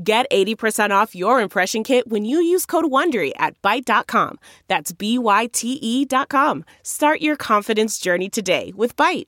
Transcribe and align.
Get 0.00 0.30
80% 0.30 0.90
off 0.92 1.16
your 1.16 1.40
impression 1.40 1.82
kit 1.82 2.06
when 2.08 2.24
you 2.24 2.40
use 2.40 2.66
code 2.66 2.84
WONDERY 2.84 3.32
at 3.36 3.60
Byte.com. 3.62 4.38
That's 4.68 4.92
B-Y-T-E 4.92 6.04
dot 6.04 6.28
com. 6.28 6.64
Start 6.84 7.20
your 7.20 7.34
confidence 7.34 7.98
journey 7.98 8.28
today 8.28 8.72
with 8.76 8.94
Byte. 8.94 9.26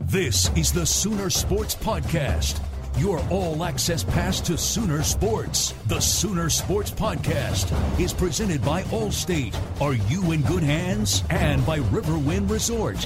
This 0.00 0.50
is 0.56 0.72
the 0.72 0.84
Sooner 0.84 1.30
Sports 1.30 1.76
Podcast. 1.76 2.60
Your 2.98 3.20
all 3.30 3.62
access 3.62 4.02
pass 4.02 4.40
to 4.40 4.58
Sooner 4.58 5.04
Sports. 5.04 5.72
The 5.86 6.00
Sooner 6.00 6.50
Sports 6.50 6.90
Podcast 6.90 8.00
is 8.00 8.12
presented 8.12 8.64
by 8.64 8.82
Allstate. 8.84 9.54
Are 9.80 9.94
you 9.94 10.32
in 10.32 10.42
good 10.42 10.64
hands? 10.64 11.22
And 11.30 11.64
by 11.64 11.78
Riverwind 11.78 12.50
Resort. 12.50 12.96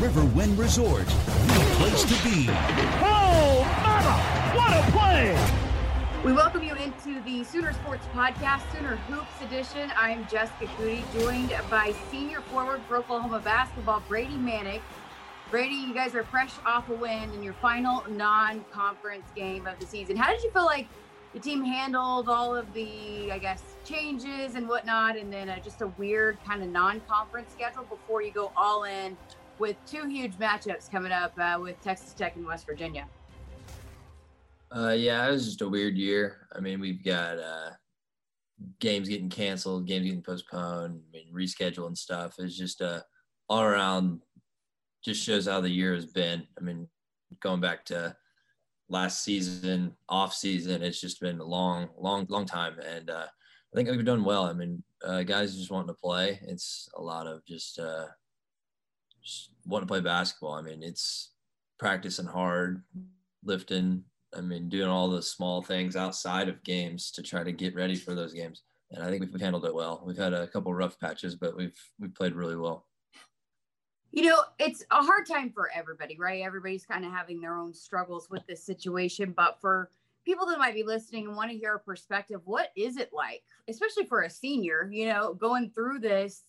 Riverwind 0.00 0.56
Resort, 0.58 1.04
the 1.06 1.74
place 1.76 2.02
to 2.04 2.24
be. 2.24 2.46
Oh, 3.02 3.66
mama! 3.82 4.56
What 4.56 4.72
a 4.72 4.90
play! 4.92 5.69
We 6.22 6.34
welcome 6.34 6.62
you 6.62 6.74
into 6.74 7.18
the 7.22 7.42
Sooner 7.44 7.72
Sports 7.72 8.06
Podcast, 8.12 8.60
Sooner 8.76 8.96
Hoops 8.96 9.40
Edition. 9.40 9.90
I'm 9.96 10.26
Jessica 10.28 10.66
Coody, 10.76 11.02
joined 11.18 11.54
by 11.70 11.94
senior 12.10 12.42
forward 12.42 12.82
for 12.86 12.98
Oklahoma 12.98 13.40
basketball, 13.40 14.02
Brady 14.06 14.34
Manek. 14.34 14.82
Brady, 15.50 15.76
you 15.76 15.94
guys 15.94 16.14
are 16.14 16.24
fresh 16.24 16.52
off 16.66 16.90
a 16.90 16.92
win 16.92 17.32
in 17.32 17.42
your 17.42 17.54
final 17.54 18.04
non-conference 18.10 19.24
game 19.34 19.66
of 19.66 19.78
the 19.80 19.86
season. 19.86 20.14
How 20.14 20.30
did 20.30 20.42
you 20.42 20.50
feel 20.50 20.66
like 20.66 20.88
the 21.32 21.40
team 21.40 21.64
handled 21.64 22.28
all 22.28 22.54
of 22.54 22.70
the, 22.74 23.32
I 23.32 23.38
guess, 23.38 23.62
changes 23.86 24.56
and 24.56 24.68
whatnot, 24.68 25.16
and 25.16 25.32
then 25.32 25.48
uh, 25.48 25.58
just 25.60 25.80
a 25.80 25.86
weird 25.96 26.36
kind 26.44 26.62
of 26.62 26.68
non-conference 26.68 27.50
schedule 27.50 27.84
before 27.84 28.20
you 28.20 28.30
go 28.30 28.52
all 28.58 28.84
in 28.84 29.16
with 29.58 29.76
two 29.86 30.06
huge 30.06 30.36
matchups 30.36 30.90
coming 30.90 31.12
up 31.12 31.32
uh, 31.38 31.58
with 31.58 31.80
Texas 31.80 32.12
Tech 32.12 32.36
and 32.36 32.44
West 32.44 32.66
Virginia? 32.66 33.06
Uh, 34.74 34.90
yeah, 34.90 35.26
it 35.26 35.32
was 35.32 35.46
just 35.46 35.62
a 35.62 35.68
weird 35.68 35.96
year. 35.96 36.46
I 36.54 36.60
mean, 36.60 36.78
we've 36.78 37.04
got 37.04 37.38
uh, 37.38 37.70
games 38.78 39.08
getting 39.08 39.28
canceled, 39.28 39.86
games 39.86 40.04
getting 40.06 40.22
postponed, 40.22 41.00
I 41.08 41.12
mean, 41.12 41.34
reschedule 41.34 41.88
and 41.88 41.98
stuff. 41.98 42.34
It's 42.38 42.56
just 42.56 42.80
uh, 42.80 43.00
all 43.48 43.62
around, 43.62 44.20
just 45.04 45.24
shows 45.24 45.46
how 45.48 45.60
the 45.60 45.68
year 45.68 45.94
has 45.94 46.06
been. 46.06 46.46
I 46.56 46.60
mean, 46.62 46.88
going 47.40 47.60
back 47.60 47.84
to 47.86 48.14
last 48.88 49.24
season, 49.24 49.96
off 50.08 50.34
season, 50.34 50.82
it's 50.82 51.00
just 51.00 51.20
been 51.20 51.40
a 51.40 51.44
long, 51.44 51.88
long, 51.98 52.26
long 52.28 52.46
time. 52.46 52.76
And 52.78 53.10
uh, 53.10 53.26
I 53.26 53.76
think 53.76 53.88
we've 53.88 54.04
done 54.04 54.22
well. 54.24 54.44
I 54.44 54.52
mean, 54.52 54.84
uh, 55.04 55.24
guys 55.24 55.56
just 55.56 55.72
wanting 55.72 55.88
to 55.88 56.00
play. 56.00 56.38
It's 56.46 56.88
a 56.96 57.02
lot 57.02 57.26
of 57.26 57.44
just, 57.44 57.80
uh, 57.80 58.06
just 59.20 59.50
wanting 59.66 59.88
to 59.88 59.92
play 59.92 60.00
basketball. 60.00 60.52
I 60.52 60.62
mean, 60.62 60.84
it's 60.84 61.32
practicing 61.78 62.26
hard, 62.26 62.84
lifting, 63.42 64.04
I 64.36 64.40
mean, 64.40 64.68
doing 64.68 64.88
all 64.88 65.08
the 65.08 65.22
small 65.22 65.62
things 65.62 65.96
outside 65.96 66.48
of 66.48 66.62
games 66.62 67.10
to 67.12 67.22
try 67.22 67.42
to 67.42 67.52
get 67.52 67.74
ready 67.74 67.96
for 67.96 68.14
those 68.14 68.32
games. 68.32 68.62
And 68.92 69.02
I 69.02 69.08
think 69.08 69.22
we've 69.22 69.40
handled 69.40 69.64
it 69.64 69.74
well. 69.74 70.02
We've 70.04 70.16
had 70.16 70.34
a 70.34 70.46
couple 70.46 70.72
rough 70.74 70.98
patches, 70.98 71.34
but 71.34 71.56
we've 71.56 71.78
we've 71.98 72.14
played 72.14 72.34
really 72.34 72.56
well. 72.56 72.86
You 74.12 74.24
know, 74.24 74.42
it's 74.58 74.84
a 74.90 75.02
hard 75.02 75.26
time 75.26 75.52
for 75.52 75.70
everybody, 75.72 76.16
right? 76.18 76.42
Everybody's 76.42 76.84
kind 76.84 77.04
of 77.04 77.12
having 77.12 77.40
their 77.40 77.56
own 77.56 77.72
struggles 77.72 78.28
with 78.28 78.44
this 78.48 78.64
situation. 78.64 79.32
But 79.36 79.60
for 79.60 79.90
people 80.24 80.46
that 80.46 80.58
might 80.58 80.74
be 80.74 80.82
listening 80.82 81.26
and 81.26 81.36
want 81.36 81.50
to 81.52 81.56
hear 81.56 81.76
a 81.76 81.80
perspective, 81.80 82.40
what 82.44 82.70
is 82.76 82.96
it 82.96 83.10
like, 83.12 83.42
especially 83.68 84.06
for 84.06 84.22
a 84.22 84.30
senior, 84.30 84.88
you 84.92 85.06
know, 85.06 85.34
going 85.34 85.70
through 85.70 86.00
this 86.00 86.42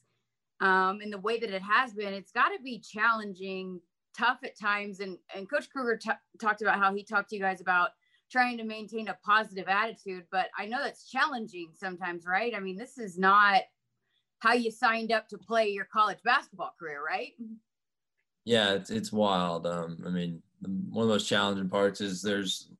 um, 0.60 1.02
in 1.02 1.12
the 1.12 1.20
way 1.20 1.40
that 1.40 1.52
it 1.52 1.62
has 1.62 1.94
been? 1.94 2.14
It's 2.14 2.32
got 2.32 2.50
to 2.50 2.62
be 2.64 2.80
challenging 2.80 3.80
tough 4.18 4.40
at 4.44 4.60
times. 4.60 5.00
And, 5.00 5.18
and 5.36 5.50
Coach 5.50 5.70
Kruger 5.70 5.98
t- 5.98 6.12
talked 6.40 6.62
about 6.62 6.80
how 6.80 6.94
he 6.94 7.04
talked 7.04 7.30
to 7.30 7.36
you 7.36 7.42
guys 7.42 7.62
about 7.62 7.90
trying 8.32 8.58
to 8.58 8.64
maintain 8.64 9.10
a 9.10 9.18
positive 9.26 9.68
attitude. 9.68 10.26
But 10.32 10.48
I 10.58 10.66
know 10.66 10.80
that's 10.82 11.10
challenging 11.10 11.70
sometimes, 11.74 12.26
right? 12.26 12.54
I 12.56 12.60
mean, 12.60 12.78
this 12.78 12.98
is 12.98 13.18
not 13.18 13.62
how 14.40 14.54
you 14.54 14.72
signed 14.72 15.12
up 15.12 15.28
to 15.30 15.38
play 15.38 15.70
your 15.70 15.86
college 15.86 16.20
basketball 16.24 16.74
career, 16.80 17.04
right? 17.06 17.34
Yeah, 18.46 18.74
it's, 18.74 18.90
it's 18.90 19.12
wild. 19.12 19.68
Um, 19.68 19.98
I 20.06 20.10
mean, 20.10 20.42
one 20.62 21.04
of 21.04 21.08
the 21.10 21.14
most 21.14 21.28
challenging 21.28 21.70
parts 21.70 22.02
is 22.02 22.22
there's 22.22 22.72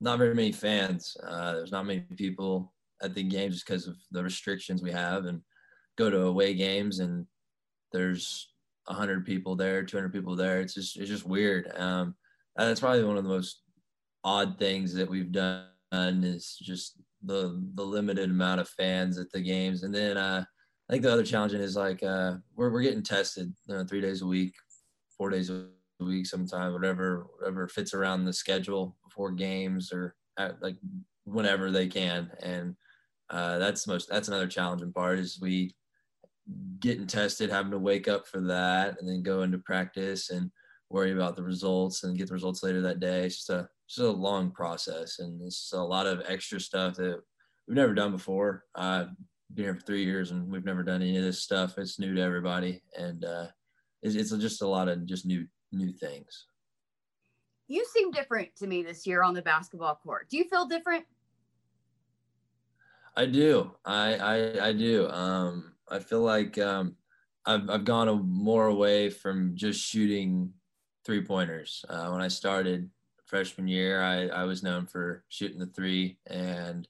not 0.00 0.18
very 0.18 0.34
many 0.34 0.52
fans. 0.52 1.16
Uh, 1.26 1.54
there's 1.54 1.72
not 1.72 1.86
many 1.86 2.04
people 2.16 2.72
at 3.02 3.14
the 3.14 3.22
games 3.22 3.54
just 3.54 3.66
because 3.66 3.86
of 3.88 3.96
the 4.12 4.22
restrictions 4.22 4.82
we 4.82 4.92
have 4.92 5.24
and 5.26 5.40
go 5.96 6.10
to 6.10 6.22
away 6.22 6.54
games 6.54 7.00
and 7.00 7.26
there's 7.92 8.53
100 8.86 9.24
people 9.24 9.56
there 9.56 9.82
200 9.82 10.12
people 10.12 10.36
there. 10.36 10.60
It's 10.60 10.74
just 10.74 10.96
it's 10.96 11.10
just 11.10 11.26
weird. 11.26 11.70
Um 11.76 12.14
that's 12.56 12.80
probably 12.80 13.04
one 13.04 13.16
of 13.16 13.24
the 13.24 13.30
most 13.30 13.62
odd 14.22 14.58
things 14.58 14.94
that 14.94 15.08
we've 15.10 15.32
done 15.32 15.66
is 15.92 16.56
just 16.60 16.96
the 17.22 17.62
the 17.74 17.84
limited 17.84 18.30
amount 18.30 18.60
of 18.60 18.68
fans 18.68 19.18
at 19.18 19.30
the 19.32 19.40
games. 19.40 19.82
And 19.82 19.94
then 19.94 20.16
uh 20.16 20.44
i 20.88 20.92
think 20.92 21.02
the 21.02 21.12
other 21.12 21.24
challenge 21.24 21.54
is 21.54 21.76
like 21.76 22.02
uh 22.02 22.34
we're, 22.54 22.70
we're 22.70 22.82
getting 22.82 23.02
tested 23.02 23.54
you 23.66 23.74
know, 23.74 23.84
three 23.84 24.02
days 24.02 24.20
a 24.20 24.26
week 24.26 24.52
four 25.16 25.30
days 25.30 25.50
a 25.50 25.66
week 26.00 26.26
sometime 26.26 26.72
whatever 26.72 27.26
whatever 27.38 27.68
fits 27.68 27.94
around 27.94 28.24
the 28.24 28.32
schedule 28.32 28.96
before 29.04 29.30
games 29.30 29.92
or 29.92 30.14
at, 30.38 30.60
like 30.62 30.76
whenever 31.24 31.70
they 31.70 31.86
can. 31.86 32.30
And 32.42 32.76
uh, 33.30 33.58
that's 33.58 33.86
most 33.86 34.08
that's 34.08 34.28
another 34.28 34.46
challenging 34.46 34.92
part 34.92 35.18
is 35.18 35.38
we 35.40 35.74
getting 36.80 37.06
tested, 37.06 37.50
having 37.50 37.70
to 37.70 37.78
wake 37.78 38.08
up 38.08 38.26
for 38.26 38.40
that, 38.40 39.00
and 39.00 39.08
then 39.08 39.22
go 39.22 39.42
into 39.42 39.58
practice 39.58 40.30
and 40.30 40.50
worry 40.90 41.12
about 41.12 41.36
the 41.36 41.42
results 41.42 42.04
and 42.04 42.16
get 42.18 42.28
the 42.28 42.34
results 42.34 42.62
later 42.62 42.80
that 42.82 43.00
day. 43.00 43.24
It's 43.24 43.36
just 43.36 43.50
a 43.50 43.68
just 43.88 44.00
a 44.00 44.10
long 44.10 44.50
process, 44.50 45.18
and 45.18 45.40
it's 45.42 45.72
a 45.72 45.82
lot 45.82 46.06
of 46.06 46.22
extra 46.26 46.60
stuff 46.60 46.96
that 46.96 47.20
we've 47.66 47.76
never 47.76 47.94
done 47.94 48.12
before. 48.12 48.64
I've 48.74 49.08
been 49.52 49.64
here 49.64 49.74
for 49.74 49.82
three 49.82 50.04
years, 50.04 50.30
and 50.30 50.50
we've 50.50 50.64
never 50.64 50.82
done 50.82 51.02
any 51.02 51.16
of 51.16 51.24
this 51.24 51.42
stuff. 51.42 51.78
It's 51.78 51.98
new 51.98 52.14
to 52.14 52.20
everybody, 52.20 52.82
and 52.98 53.24
uh, 53.24 53.46
it's, 54.02 54.14
it's 54.14 54.30
just 54.30 54.62
a 54.62 54.66
lot 54.66 54.88
of 54.88 55.06
just 55.06 55.26
new 55.26 55.46
new 55.72 55.92
things. 55.92 56.46
You 57.66 57.84
seem 57.92 58.10
different 58.10 58.54
to 58.56 58.66
me 58.66 58.82
this 58.82 59.06
year 59.06 59.22
on 59.22 59.34
the 59.34 59.42
basketball 59.42 59.98
court. 60.02 60.28
Do 60.28 60.36
you 60.36 60.44
feel 60.44 60.66
different? 60.66 61.04
I 63.16 63.26
do. 63.26 63.72
I 63.84 64.14
I, 64.16 64.68
I 64.68 64.72
do. 64.72 65.08
Um, 65.08 65.73
I 65.90 65.98
feel 65.98 66.20
like 66.20 66.58
um, 66.58 66.96
I've 67.46 67.68
I've 67.68 67.84
gone 67.84 68.08
a, 68.08 68.14
more 68.14 68.66
away 68.66 69.10
from 69.10 69.54
just 69.54 69.80
shooting 69.80 70.52
three 71.04 71.22
pointers. 71.22 71.84
Uh, 71.88 72.08
when 72.08 72.20
I 72.20 72.28
started 72.28 72.90
freshman 73.26 73.68
year, 73.68 74.02
I 74.02 74.26
I 74.28 74.44
was 74.44 74.62
known 74.62 74.86
for 74.86 75.24
shooting 75.28 75.58
the 75.58 75.66
three 75.66 76.18
and 76.26 76.88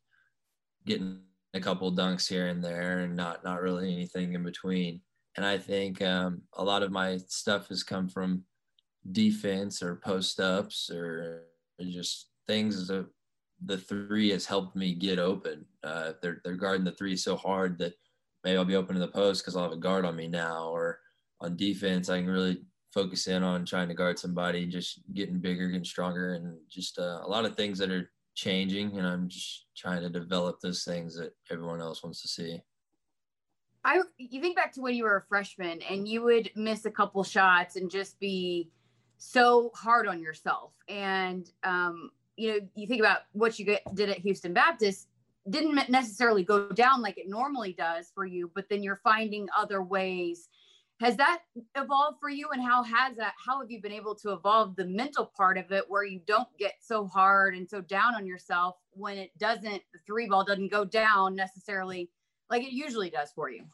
getting 0.86 1.20
a 1.54 1.60
couple 1.60 1.90
dunks 1.92 2.28
here 2.28 2.48
and 2.48 2.62
there, 2.62 3.00
and 3.00 3.16
not 3.16 3.44
not 3.44 3.62
really 3.62 3.92
anything 3.92 4.34
in 4.34 4.42
between. 4.42 5.00
And 5.36 5.44
I 5.44 5.58
think 5.58 6.00
um, 6.00 6.42
a 6.52 6.64
lot 6.64 6.82
of 6.82 6.92
my 6.92 7.18
stuff 7.28 7.68
has 7.68 7.82
come 7.82 8.08
from 8.08 8.44
defense 9.10 9.82
or 9.82 9.96
post 9.96 10.40
ups 10.40 10.90
or 10.90 11.46
just 11.80 12.28
things 12.46 12.86
that 12.88 13.06
the 13.64 13.78
three 13.78 14.30
has 14.30 14.46
helped 14.46 14.76
me 14.76 14.94
get 14.94 15.18
open. 15.18 15.64
Uh, 15.82 16.12
they're 16.22 16.40
they're 16.44 16.54
guarding 16.54 16.84
the 16.84 16.92
three 16.92 17.16
so 17.16 17.36
hard 17.36 17.78
that 17.78 17.94
maybe 18.44 18.56
I'll 18.56 18.64
be 18.64 18.76
open 18.76 18.94
to 18.94 19.00
the 19.00 19.08
post 19.08 19.42
because 19.42 19.56
I'll 19.56 19.64
have 19.64 19.72
a 19.72 19.76
guard 19.76 20.04
on 20.04 20.16
me 20.16 20.28
now. 20.28 20.68
Or 20.68 21.00
on 21.40 21.56
defense, 21.56 22.08
I 22.08 22.18
can 22.18 22.28
really 22.28 22.62
focus 22.92 23.26
in 23.26 23.42
on 23.42 23.64
trying 23.64 23.88
to 23.88 23.94
guard 23.94 24.18
somebody, 24.18 24.66
just 24.66 25.00
getting 25.14 25.40
bigger, 25.40 25.68
getting 25.68 25.84
stronger, 25.84 26.34
and 26.34 26.56
just 26.68 26.98
uh, 26.98 27.20
a 27.22 27.28
lot 27.28 27.44
of 27.44 27.56
things 27.56 27.78
that 27.78 27.90
are 27.90 28.10
changing. 28.34 28.98
And 28.98 29.06
I'm 29.06 29.28
just 29.28 29.66
trying 29.76 30.02
to 30.02 30.10
develop 30.10 30.60
those 30.60 30.84
things 30.84 31.16
that 31.16 31.34
everyone 31.50 31.80
else 31.80 32.02
wants 32.02 32.22
to 32.22 32.28
see. 32.28 32.60
I 33.86 34.00
you 34.16 34.40
think 34.40 34.56
back 34.56 34.72
to 34.74 34.80
when 34.80 34.94
you 34.94 35.04
were 35.04 35.16
a 35.16 35.22
freshman 35.28 35.82
and 35.82 36.08
you 36.08 36.22
would 36.22 36.50
miss 36.56 36.86
a 36.86 36.90
couple 36.90 37.22
shots 37.22 37.76
and 37.76 37.90
just 37.90 38.18
be 38.18 38.70
so 39.18 39.70
hard 39.74 40.06
on 40.06 40.22
yourself. 40.22 40.72
And 40.88 41.50
um, 41.64 42.10
you 42.36 42.52
know, 42.52 42.58
you 42.74 42.86
think 42.86 43.00
about 43.00 43.20
what 43.32 43.58
you 43.58 43.64
get, 43.64 43.82
did 43.94 44.08
at 44.08 44.18
Houston 44.18 44.54
Baptist 44.54 45.08
didn't 45.50 45.90
necessarily 45.90 46.42
go 46.42 46.68
down 46.68 47.02
like 47.02 47.18
it 47.18 47.28
normally 47.28 47.72
does 47.72 48.10
for 48.14 48.24
you, 48.24 48.50
but 48.54 48.68
then 48.68 48.82
you're 48.82 49.00
finding 49.04 49.48
other 49.56 49.82
ways. 49.82 50.48
Has 51.00 51.16
that 51.16 51.40
evolved 51.74 52.18
for 52.20 52.30
you? 52.30 52.48
And 52.52 52.62
how 52.62 52.82
has 52.82 53.16
that, 53.16 53.34
how 53.44 53.60
have 53.60 53.70
you 53.70 53.82
been 53.82 53.92
able 53.92 54.14
to 54.16 54.32
evolve 54.32 54.76
the 54.76 54.86
mental 54.86 55.30
part 55.36 55.58
of 55.58 55.70
it 55.72 55.84
where 55.88 56.04
you 56.04 56.20
don't 56.26 56.48
get 56.58 56.74
so 56.80 57.06
hard 57.06 57.54
and 57.56 57.68
so 57.68 57.80
down 57.80 58.14
on 58.14 58.26
yourself 58.26 58.76
when 58.92 59.18
it 59.18 59.36
doesn't, 59.38 59.82
the 59.92 59.98
three 60.06 60.28
ball 60.28 60.44
doesn't 60.44 60.70
go 60.70 60.84
down 60.84 61.34
necessarily 61.34 62.10
like 62.48 62.62
it 62.62 62.72
usually 62.72 63.10
does 63.10 63.30
for 63.34 63.50
you? 63.50 63.64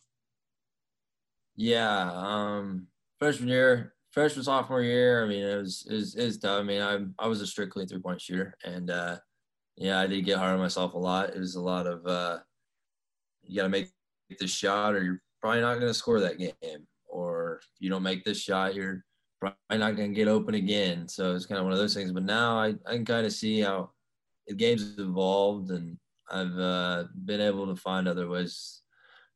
Yeah. 1.56 2.10
Um, 2.12 2.86
freshman 3.18 3.48
year, 3.48 3.94
freshman 4.10 4.44
sophomore 4.44 4.82
year, 4.82 5.24
I 5.24 5.28
mean, 5.28 5.44
it 5.44 5.56
was 5.56 5.86
it 5.88 6.24
was, 6.24 6.38
tough. 6.38 6.60
I 6.60 6.62
mean, 6.62 6.80
I 6.80 6.98
I 7.18 7.28
was 7.28 7.40
a 7.42 7.46
strictly 7.46 7.86
three 7.86 8.00
point 8.00 8.20
shooter, 8.20 8.56
and 8.64 8.90
uh, 8.90 9.18
yeah, 9.80 9.98
I 9.98 10.06
did 10.06 10.26
get 10.26 10.36
hard 10.36 10.52
on 10.52 10.58
myself 10.58 10.92
a 10.92 10.98
lot. 10.98 11.30
It 11.30 11.38
was 11.38 11.54
a 11.54 11.60
lot 11.60 11.86
of 11.86 12.06
uh, 12.06 12.40
you 13.42 13.56
got 13.56 13.62
to 13.62 13.70
make 13.70 13.88
this 14.38 14.50
shot, 14.50 14.94
or 14.94 15.02
you're 15.02 15.22
probably 15.40 15.62
not 15.62 15.76
going 15.76 15.86
to 15.86 15.94
score 15.94 16.20
that 16.20 16.38
game, 16.38 16.86
or 17.08 17.60
if 17.62 17.68
you 17.78 17.88
don't 17.88 18.02
make 18.02 18.22
this 18.22 18.38
shot, 18.38 18.74
you're 18.74 19.02
probably 19.40 19.78
not 19.78 19.96
going 19.96 20.10
to 20.10 20.14
get 20.14 20.28
open 20.28 20.54
again. 20.54 21.08
So 21.08 21.34
it's 21.34 21.46
kind 21.46 21.58
of 21.58 21.64
one 21.64 21.72
of 21.72 21.78
those 21.78 21.94
things. 21.94 22.12
But 22.12 22.24
now 22.24 22.58
I 22.58 22.74
I 22.86 22.92
can 22.92 23.06
kind 23.06 23.24
of 23.24 23.32
see 23.32 23.60
how 23.60 23.90
the 24.46 24.54
game's 24.54 24.98
evolved, 24.98 25.70
and 25.70 25.96
I've 26.30 26.58
uh, 26.58 27.04
been 27.24 27.40
able 27.40 27.66
to 27.66 27.80
find 27.80 28.06
other 28.06 28.28
ways 28.28 28.82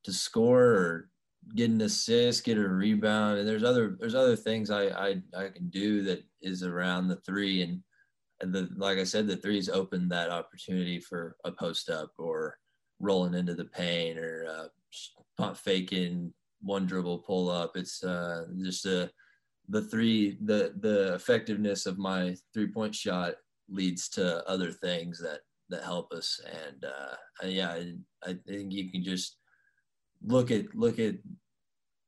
to 0.04 0.12
score 0.12 0.62
or 0.62 1.08
get 1.56 1.70
an 1.70 1.80
assist, 1.80 2.44
get 2.44 2.58
a 2.58 2.68
rebound, 2.68 3.38
and 3.38 3.48
there's 3.48 3.64
other 3.64 3.96
there's 3.98 4.14
other 4.14 4.36
things 4.36 4.70
I 4.70 4.88
I, 4.88 5.22
I 5.34 5.48
can 5.48 5.70
do 5.70 6.02
that 6.02 6.22
is 6.42 6.62
around 6.62 7.08
the 7.08 7.16
three 7.16 7.62
and 7.62 7.72
and 7.72 7.82
the 8.52 8.68
like 8.76 8.98
I 8.98 9.04
said, 9.04 9.26
the 9.26 9.36
threes 9.36 9.68
open 9.68 10.08
that 10.08 10.30
opportunity 10.30 11.00
for 11.00 11.36
a 11.44 11.52
post 11.52 11.90
up 11.90 12.10
or 12.18 12.58
rolling 13.00 13.34
into 13.34 13.54
the 13.54 13.66
paint 13.66 14.18
or 14.18 14.46
uh, 14.48 14.66
pump 15.36 15.56
faking 15.56 16.32
one 16.60 16.86
dribble 16.86 17.18
pull 17.18 17.50
up. 17.50 17.76
It's 17.76 18.02
uh, 18.02 18.46
just 18.62 18.86
a 18.86 19.10
the 19.68 19.82
three 19.82 20.38
the 20.44 20.74
the 20.80 21.14
effectiveness 21.14 21.86
of 21.86 21.98
my 21.98 22.36
three 22.52 22.70
point 22.70 22.94
shot 22.94 23.34
leads 23.68 24.08
to 24.10 24.46
other 24.48 24.70
things 24.70 25.18
that 25.20 25.40
that 25.70 25.82
help 25.82 26.12
us 26.12 26.38
and 26.44 26.84
uh, 26.84 27.16
yeah 27.46 27.70
I, 27.70 27.94
I 28.22 28.36
think 28.46 28.74
you 28.74 28.90
can 28.90 29.02
just 29.02 29.38
look 30.22 30.50
at 30.50 30.74
look 30.74 30.98
at 30.98 31.14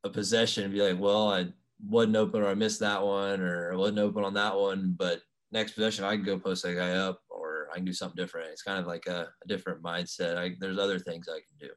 a 0.07 0.11
possession 0.11 0.65
and 0.65 0.73
be 0.73 0.81
like, 0.81 0.99
well, 0.99 1.29
I 1.29 1.49
wasn't 1.87 2.17
open 2.17 2.43
or 2.43 2.49
I 2.49 2.55
missed 2.55 2.81
that 2.81 3.05
one 3.05 3.41
or 3.41 3.73
I 3.73 3.77
wasn't 3.77 3.99
open 3.99 4.25
on 4.25 4.35
that 4.35 4.57
one, 4.57 4.95
but 4.97 5.21
next 5.53 5.73
possession 5.73 6.05
I 6.05 6.17
can 6.17 6.25
go 6.25 6.39
post 6.39 6.63
that 6.65 6.75
guy 6.75 6.91
up 6.93 7.21
or 7.29 7.69
I 7.73 7.77
can 7.77 7.85
do 7.85 7.93
something 7.93 8.17
different. 8.17 8.51
It's 8.51 8.63
kind 8.63 8.79
of 8.79 8.87
like 8.87 9.07
a, 9.07 9.29
a 9.43 9.49
different 9.49 9.83
mindset. 9.83 10.37
I, 10.37 10.53
there's 10.59 10.79
other 10.79 10.99
things 10.99 11.29
I 11.29 11.41
can 11.41 11.69
do. 11.69 11.73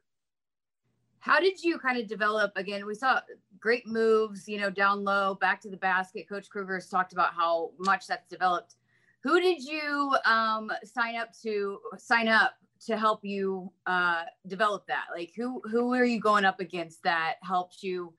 How 1.20 1.38
did 1.38 1.62
you 1.62 1.78
kind 1.78 1.98
of 1.98 2.08
develop? 2.08 2.52
Again, 2.56 2.86
we 2.86 2.94
saw 2.94 3.20
great 3.58 3.86
moves, 3.86 4.48
you 4.48 4.58
know, 4.58 4.70
down 4.70 5.04
low, 5.04 5.34
back 5.34 5.60
to 5.62 5.70
the 5.70 5.76
basket. 5.76 6.28
Coach 6.28 6.48
Kruger 6.48 6.76
has 6.76 6.88
talked 6.88 7.12
about 7.12 7.34
how 7.34 7.72
much 7.78 8.06
that's 8.06 8.26
developed. 8.26 8.76
Who 9.22 9.38
did 9.38 9.62
you 9.62 10.16
um, 10.24 10.72
sign 10.82 11.16
up 11.16 11.28
to 11.42 11.78
sign 11.98 12.26
up 12.26 12.54
to 12.86 12.96
help 12.96 13.22
you 13.22 13.70
uh, 13.86 14.22
develop 14.46 14.86
that? 14.86 15.06
Like 15.14 15.32
who 15.36 15.60
who 15.70 15.92
are 15.92 16.06
you 16.06 16.20
going 16.20 16.46
up 16.46 16.58
against 16.58 17.02
that 17.02 17.34
helped 17.42 17.82
you 17.82 18.14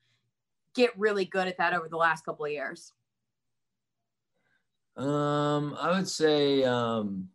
get 0.75 0.98
really 0.98 1.25
good 1.25 1.48
at 1.48 1.57
that 1.57 1.74
over 1.74 1.89
the 1.89 1.98
last 1.98 2.24
couple 2.24 2.45
of 2.45 2.51
years? 2.51 2.94
Um, 4.98 5.76
I 5.80 5.92
would 5.92 6.08
say 6.08 6.64
um, 6.64 7.30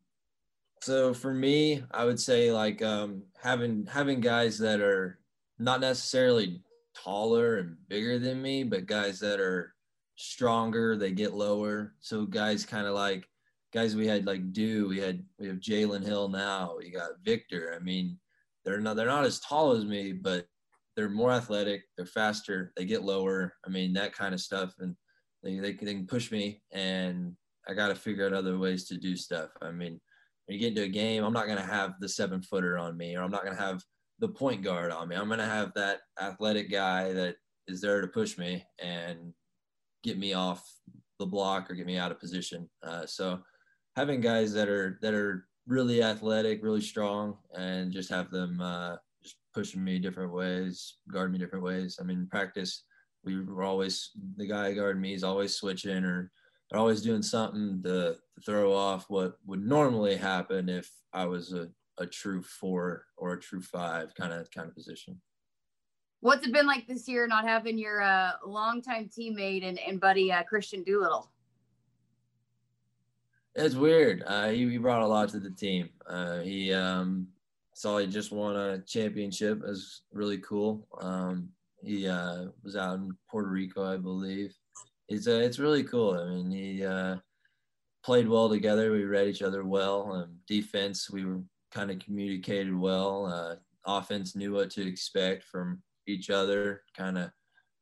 so 0.83 1.13
for 1.13 1.35
me, 1.35 1.83
I 1.91 2.05
would 2.05 2.21
say 2.21 2.53
like 2.53 2.83
um, 2.83 3.23
having 3.43 3.87
having 3.87 4.21
guys 4.21 4.59
that 4.59 4.81
are 4.81 5.19
not 5.59 5.81
necessarily 5.81 6.63
taller 6.95 7.57
and 7.57 7.77
bigger 7.89 8.19
than 8.19 8.41
me, 8.41 8.63
but 8.63 8.87
guys 8.87 9.19
that 9.21 9.41
are 9.41 9.75
stronger, 10.17 10.97
they 10.97 11.13
get 11.13 11.35
lower. 11.35 11.95
So 12.01 12.25
guys 12.25 12.65
kind 12.65 12.87
of 12.87 12.95
like 12.95 13.27
guys 13.73 13.97
we 13.97 14.07
had 14.07 14.27
like 14.27 14.53
do 14.53 14.89
we 14.89 14.99
had 14.99 15.25
we 15.39 15.49
have 15.49 15.57
Jalen 15.57 16.05
Hill 16.05 16.29
now. 16.29 16.77
We 16.79 16.91
got 16.91 17.11
Victor. 17.25 17.75
I 17.75 17.83
mean, 17.83 18.19
they're 18.65 18.81
not 18.81 18.97
they're 18.97 19.07
not 19.07 19.25
as 19.25 19.41
tall 19.41 19.73
as 19.73 19.85
me, 19.85 20.13
but 20.13 20.47
they're 20.95 21.09
more 21.09 21.33
athletic. 21.33 21.83
They're 21.97 22.07
faster. 22.07 22.73
They 22.77 22.85
get 22.85 23.03
lower. 23.03 23.55
I 23.67 23.71
mean 23.71 23.93
that 23.95 24.15
kind 24.15 24.35
of 24.35 24.41
stuff, 24.41 24.75
and 24.79 24.95
they 25.43 25.59
they, 25.59 25.73
they 25.73 25.95
can 25.95 26.07
push 26.07 26.31
me. 26.31 26.63
And 26.73 27.37
I 27.69 27.75
got 27.75 27.89
to 27.89 27.95
figure 27.95 28.27
out 28.27 28.33
other 28.33 28.59
ways 28.59 28.87
to 28.89 28.97
do 28.97 29.17
stuff. 29.17 29.51
I 29.61 29.71
mean, 29.71 30.01
when 30.47 30.55
you 30.55 30.61
get 30.61 30.69
into 30.69 30.85
a 30.85 30.89
game, 30.89 31.25
I'm 31.25 31.33
not 31.33 31.49
gonna 31.49 31.61
have 31.61 31.95
the 32.01 32.09
seven 32.09 32.41
footer 32.41 32.79
on 32.79 32.97
me, 32.97 33.17
or 33.17 33.23
I'm 33.23 33.31
not 33.31 33.45
gonna 33.45 33.57
have 33.57 33.83
the 34.21 34.29
point 34.29 34.63
guard 34.63 34.93
on 34.93 35.09
me. 35.09 35.17
I'm 35.17 35.29
gonna 35.29 35.45
have 35.45 35.73
that 35.75 36.01
athletic 36.21 36.71
guy 36.71 37.13
that 37.13 37.37
is 37.67 37.81
there 37.81 38.01
to 38.01 38.07
push 38.07 38.39
me 38.39 38.65
and 38.79 39.33
get 40.05 40.19
me 40.19 40.33
off 40.35 40.65
the 41.19 41.27
block 41.27 41.71
or 41.71 41.75
get 41.75 41.87
me 41.87 41.97
out 41.97 42.13
of 42.13 42.21
position. 42.21 42.69
Uh, 42.83 43.07
so 43.07 43.41
having 43.97 44.21
guys 44.21 44.53
that 44.53 44.69
are 44.69 44.99
that 45.03 45.15
are 45.15 45.47
really 45.67 46.03
athletic, 46.03 46.63
really 46.63 46.81
strong, 46.81 47.37
and 47.55 47.93
just 47.93 48.09
have 48.09 48.31
them 48.31 48.61
uh, 48.61 48.97
just 49.23 49.37
pushing 49.53 49.83
me 49.83 49.99
different 49.99 50.33
ways, 50.33 50.99
guard 51.11 51.33
me 51.33 51.39
different 51.39 51.65
ways. 51.65 51.99
I 52.01 52.05
mean, 52.05 52.29
practice 52.31 52.85
we 53.25 53.45
were 53.45 53.65
always 53.65 54.13
the 54.37 54.47
guy 54.47 54.73
guarding 54.73 55.03
me 55.03 55.13
is 55.13 55.25
always 55.25 55.57
switching 55.57 56.05
or 56.05 56.31
they're 56.77 56.83
always 56.83 57.01
doing 57.01 57.23
something 57.23 57.81
to, 57.85 58.17
to, 58.35 58.41
throw 58.45 58.75
off 58.75 59.07
what 59.09 59.39
would 59.47 59.67
normally 59.67 60.15
happen 60.15 60.69
if 60.69 60.91
I 61.11 61.25
was 61.25 61.55
a, 61.55 61.71
a 61.97 62.05
true 62.05 62.43
four 62.43 63.07
or 63.17 63.33
a 63.33 63.41
true 63.41 63.63
five 63.63 64.15
kind 64.15 64.31
of 64.31 64.51
kind 64.51 64.69
of 64.69 64.75
position. 64.75 65.19
What's 66.21 66.47
it 66.47 66.53
been 66.53 66.67
like 66.67 66.87
this 66.87 67.09
year 67.09 67.27
not 67.27 67.49
having 67.49 67.79
your 67.79 68.03
uh, 68.03 68.33
longtime 68.47 69.09
teammate 69.09 69.67
and, 69.67 69.79
and 69.79 69.99
buddy 69.99 70.31
uh, 70.31 70.43
Kristian 70.53 70.85
Doolittle? 70.85 71.31
It's 73.55 73.75
weird. 73.75 74.23
Uh, 74.27 74.51
he, 74.51 74.69
he 74.69 74.77
brought 74.77 75.01
a 75.01 75.07
lot 75.07 75.31
to 75.31 75.41
the 75.41 75.51
team. 75.51 75.89
Uh, 76.07 76.41
he 76.41 76.75
um, 76.75 77.27
saw 77.73 77.97
he 77.97 78.07
just 78.07 78.33
won 78.33 78.55
a 78.55 78.81
championship. 78.81 79.63
It 79.63 79.69
was 79.69 80.03
really 80.13 80.39
cool. 80.39 80.87
Um, 81.01 81.49
he 81.83 82.07
uh, 82.07 82.49
was 82.63 82.77
out 82.77 82.97
in 82.97 83.17
Puerto 83.31 83.49
Rico, 83.49 83.83
I 83.83 83.97
believe. 83.97 84.55
It's 85.09 85.29
uh, 85.29 85.41
it's 85.43 85.59
really 85.59 85.85
cool. 85.85 86.19
I 86.19 86.29
mean, 86.29 86.51
he 86.51 86.85
uh, 86.85 87.17
played 88.05 88.29
well 88.29 88.49
together. 88.49 88.91
We 88.93 89.05
read 89.05 89.29
each 89.29 89.43
other 89.43 89.65
well. 89.65 90.13
Um, 90.13 90.37
defense, 90.47 91.11
we 91.11 91.25
were 91.25 91.41
kind 91.71 91.91
of 91.91 91.99
communicated 91.99 92.77
well. 92.77 93.27
Uh, 93.27 93.57
offense 93.87 94.35
knew 94.35 94.53
what 94.53 94.71
to 94.71 94.87
expect 94.87 95.45
from 95.45 95.83
each 96.07 96.31
other. 96.31 96.83
Kind 96.97 97.19
of 97.19 97.31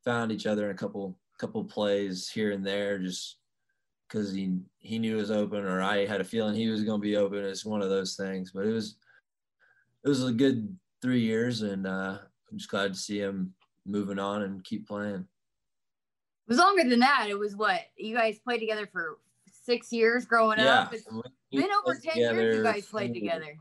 found 0.04 0.32
each 0.32 0.46
other 0.46 0.66
in 0.66 0.70
a 0.72 0.78
couple 0.78 1.18
couple 1.38 1.64
plays 1.64 2.28
here 2.28 2.52
and 2.52 2.64
there. 2.64 2.98
Just 2.98 3.38
because 4.08 4.32
he 4.32 4.58
he 4.80 4.98
knew 4.98 5.16
it 5.16 5.20
was 5.20 5.30
open, 5.30 5.64
or 5.64 5.82
I 5.82 6.06
had 6.06 6.20
a 6.20 6.24
feeling 6.24 6.54
he 6.54 6.68
was 6.68 6.84
going 6.84 7.00
to 7.00 7.06
be 7.06 7.16
open. 7.16 7.44
It's 7.44 7.64
one 7.64 7.82
of 7.82 7.88
those 7.88 8.16
things, 8.16 8.50
but 8.52 8.66
it 8.66 8.72
was 8.72 8.96
it 10.04 10.08
was 10.08 10.24
a 10.24 10.32
good 10.32 10.76
three 11.00 11.20
years, 11.20 11.62
and 11.62 11.86
uh, 11.86 12.18
I'm 12.50 12.58
just 12.58 12.70
glad 12.70 12.92
to 12.92 12.98
see 12.98 13.18
him 13.18 13.54
moving 13.86 14.18
on 14.18 14.42
and 14.42 14.64
keep 14.64 14.86
playing. 14.86 15.26
It 16.46 16.50
was 16.50 16.58
longer 16.58 16.88
than 16.88 17.00
that. 17.00 17.26
It 17.28 17.38
was 17.38 17.56
what 17.56 17.80
you 17.96 18.14
guys 18.14 18.38
played 18.38 18.60
together 18.60 18.86
for 18.92 19.18
six 19.64 19.90
years 19.92 20.26
growing 20.26 20.58
yeah. 20.58 20.80
up. 20.80 20.94
It's 20.94 21.04
been 21.50 21.70
over 21.86 21.98
ten 22.02 22.16
years 22.16 22.56
you 22.56 22.62
guys 22.62 22.86
played 22.86 23.14
together. 23.14 23.56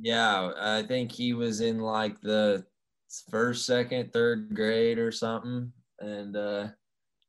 Yeah, 0.00 0.52
I 0.58 0.82
think 0.82 1.12
he 1.12 1.34
was 1.34 1.60
in 1.60 1.78
like 1.78 2.20
the 2.20 2.64
first, 3.30 3.66
second, 3.66 4.12
third 4.12 4.54
grade 4.54 4.98
or 4.98 5.12
something, 5.12 5.72
and 6.00 6.36
uh, 6.36 6.68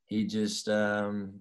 he 0.08 0.26
just 0.26 0.68
um, 0.68 1.40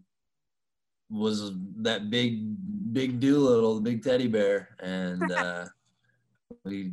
was 1.11 1.53
that 1.79 2.11
big, 2.11 2.55
big 2.93 3.21
Doolittle, 3.21 3.77
the 3.77 3.81
big 3.81 4.03
teddy 4.03 4.29
bear, 4.29 4.77
and 4.81 5.33
uh, 5.33 5.65
we 6.65 6.93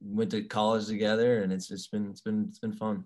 went 0.00 0.30
to 0.30 0.42
college 0.42 0.86
together, 0.86 1.42
and 1.42 1.52
it's 1.52 1.68
just 1.68 1.90
been 1.90 2.10
it's 2.10 2.20
been 2.20 2.46
it's 2.48 2.58
been 2.58 2.72
fun. 2.72 3.04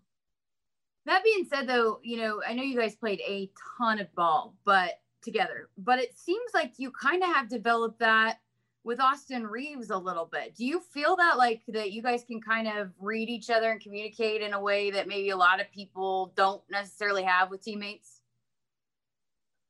That 1.07 1.23
being 1.23 1.47
said, 1.49 1.69
though, 1.69 2.01
you 2.03 2.19
know, 2.19 2.43
I 2.47 2.53
know 2.53 2.65
you 2.65 2.79
guys 2.79 2.97
played 2.97 3.21
a 3.21 3.49
ton 3.79 4.01
of 4.01 4.13
ball, 4.15 4.57
but 4.65 5.01
together, 5.23 5.71
but 5.79 5.99
it 5.99 6.17
seems 6.19 6.53
like 6.53 6.75
you 6.79 6.91
kind 6.91 7.23
of 7.23 7.29
have 7.29 7.49
developed 7.49 8.01
that 8.01 8.39
with 8.85 9.01
Austin 9.01 9.45
Reaves 9.45 9.91
a 9.91 9.99
little 9.99 10.29
bit. 10.31 10.55
Do 10.55 10.65
you 10.65 10.81
feel 10.81 11.17
that 11.17 11.39
like 11.39 11.63
that 11.69 11.93
you 11.93 12.03
guys 12.03 12.25
can 12.25 12.41
kind 12.41 12.69
of 12.69 12.93
read 13.01 13.29
each 13.29 13.51
other 13.51 13.71
and 13.71 13.81
communicate 13.81 14.43
in 14.43 14.53
a 14.53 14.61
way 14.61 14.91
that 14.93 15.09
maybe 15.09 15.31
a 15.31 15.37
lot 15.37 15.61
of 15.61 15.71
people 15.73 16.33
don't 16.37 16.63
necessarily 16.71 17.25
have 17.25 17.51
with 17.51 17.63
teammates? 17.63 18.21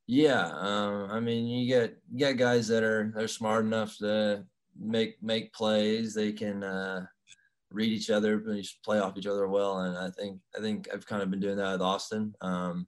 Yeah, 0.05 0.51
um, 0.53 1.09
I 1.11 1.19
mean, 1.19 1.47
you 1.47 1.67
get 1.67 1.97
you 2.11 2.19
get 2.19 2.37
guys 2.37 2.67
that 2.69 2.83
are 2.83 3.11
they're 3.15 3.27
smart 3.27 3.65
enough 3.65 3.97
to 3.97 4.45
make 4.79 5.21
make 5.21 5.51
plays. 5.51 6.13
They 6.13 6.31
can 6.31 6.63
uh, 6.63 7.07
read 7.71 7.91
each 7.91 8.09
other, 8.09 8.43
play 8.83 8.99
off 8.99 9.17
each 9.17 9.27
other 9.27 9.47
well. 9.47 9.79
And 9.79 9.97
I 9.97 10.09
think 10.09 10.39
I 10.57 10.61
think 10.61 10.87
I've 10.93 11.05
kind 11.05 11.21
of 11.21 11.29
been 11.29 11.39
doing 11.39 11.57
that 11.57 11.73
with 11.73 11.81
Austin. 11.81 12.33
Um, 12.41 12.87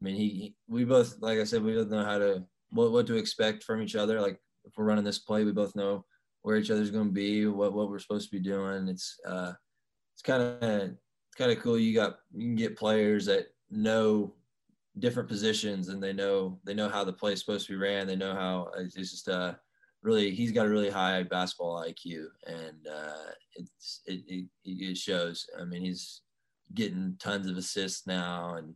I 0.00 0.04
mean, 0.04 0.16
he, 0.16 0.28
he, 0.28 0.54
we 0.68 0.84
both 0.84 1.16
like 1.20 1.38
I 1.38 1.44
said, 1.44 1.62
we 1.62 1.74
both 1.74 1.88
know 1.88 2.04
how 2.04 2.18
to 2.18 2.44
what 2.70 2.92
what 2.92 3.06
to 3.06 3.16
expect 3.16 3.64
from 3.64 3.82
each 3.82 3.96
other. 3.96 4.20
Like 4.20 4.40
if 4.64 4.72
we're 4.76 4.84
running 4.84 5.04
this 5.04 5.18
play, 5.18 5.44
we 5.44 5.52
both 5.52 5.76
know 5.76 6.04
where 6.42 6.56
each 6.56 6.70
other's 6.70 6.90
going 6.90 7.06
to 7.06 7.12
be, 7.12 7.46
what 7.46 7.72
what 7.72 7.88
we're 7.88 7.98
supposed 7.98 8.30
to 8.30 8.36
be 8.36 8.42
doing. 8.42 8.88
It's 8.88 9.18
uh, 9.26 9.52
it's 10.14 10.22
kind 10.22 10.42
of 10.42 10.62
it's 10.62 11.36
kind 11.36 11.50
of 11.50 11.60
cool. 11.60 11.78
You 11.78 11.94
got 11.94 12.18
you 12.32 12.46
can 12.46 12.56
get 12.56 12.76
players 12.76 13.26
that 13.26 13.48
know 13.70 14.34
different 14.98 15.28
positions 15.28 15.88
and 15.88 16.02
they 16.02 16.12
know 16.12 16.58
they 16.64 16.72
know 16.72 16.88
how 16.88 17.04
the 17.04 17.12
play 17.12 17.32
is 17.32 17.40
supposed 17.40 17.66
to 17.66 17.72
be 17.72 17.78
ran. 17.78 18.06
They 18.06 18.16
know 18.16 18.34
how 18.34 18.70
it's 18.78 18.94
just 18.94 19.28
uh 19.28 19.54
really 20.06 20.30
he's 20.30 20.52
got 20.52 20.66
a 20.66 20.70
really 20.70 20.88
high 20.88 21.24
basketball 21.24 21.84
IQ 21.84 22.26
and 22.46 22.86
uh, 22.90 23.30
it's 23.56 24.02
it, 24.06 24.22
it, 24.28 24.46
it 24.64 24.96
shows. 24.96 25.44
I 25.60 25.64
mean 25.64 25.82
he's 25.82 26.22
getting 26.74 27.16
tons 27.18 27.48
of 27.48 27.56
assists 27.56 28.06
now 28.06 28.54
and 28.54 28.72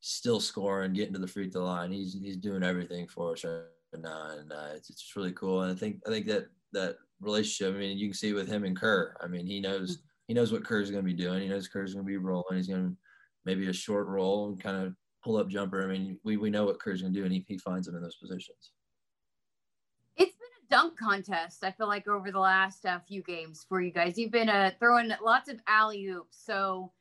still 0.00 0.40
scoring, 0.40 0.94
getting 0.94 1.12
to 1.12 1.20
the 1.20 1.26
free 1.26 1.50
throw 1.50 1.64
line. 1.64 1.92
He's 1.92 2.14
he's 2.14 2.38
doing 2.38 2.62
everything 2.62 3.06
for 3.06 3.32
us 3.32 3.44
right 3.44 3.62
now, 4.00 4.30
and 4.38 4.50
uh, 4.52 4.70
it's 4.74 4.88
it's 4.88 5.12
really 5.14 5.32
cool. 5.32 5.62
And 5.62 5.70
I 5.70 5.74
think 5.74 6.00
I 6.06 6.10
think 6.10 6.26
that 6.26 6.46
that 6.72 6.96
relationship. 7.20 7.74
I 7.74 7.78
mean, 7.78 7.98
you 7.98 8.08
can 8.08 8.14
see 8.14 8.32
with 8.32 8.48
him 8.48 8.64
and 8.64 8.76
Kur. 8.76 9.14
I 9.20 9.26
mean, 9.26 9.46
he 9.46 9.60
knows 9.60 9.98
he 10.28 10.34
knows 10.34 10.50
what 10.50 10.64
Kur's 10.64 10.90
going 10.90 11.04
to 11.04 11.10
be 11.10 11.22
doing. 11.22 11.42
He 11.42 11.48
knows 11.48 11.68
Kur's 11.68 11.92
going 11.92 12.06
to 12.06 12.10
be 12.10 12.16
rolling. 12.16 12.56
He's 12.56 12.68
going 12.68 12.88
to 12.88 12.96
maybe 13.44 13.68
a 13.68 13.72
short 13.72 14.06
roll 14.06 14.48
and 14.48 14.60
kind 14.60 14.82
of 14.82 14.94
pull 15.22 15.36
up 15.36 15.48
jumper. 15.48 15.84
I 15.84 15.92
mean, 15.92 16.18
we 16.24 16.38
we 16.38 16.48
know 16.48 16.64
what 16.64 16.80
Kur's 16.80 17.02
going 17.02 17.12
to 17.12 17.18
do, 17.18 17.26
and 17.26 17.34
he 17.34 17.44
he 17.46 17.58
finds 17.58 17.86
him 17.86 17.96
in 17.96 18.02
those 18.02 18.16
positions 18.16 18.72
dunk 20.70 20.98
contest. 20.98 21.64
I 21.64 21.72
feel 21.72 21.88
like 21.88 22.08
over 22.08 22.30
the 22.30 22.38
last 22.38 22.86
uh, 22.86 23.00
few 23.06 23.22
games 23.22 23.66
for 23.68 23.80
you 23.80 23.90
guys, 23.90 24.16
you've 24.16 24.30
been 24.30 24.48
uh, 24.48 24.70
throwing 24.78 25.10
lots 25.22 25.50
of 25.50 25.58
alley 25.66 26.06
oops. 26.06 26.38
So 26.44 26.92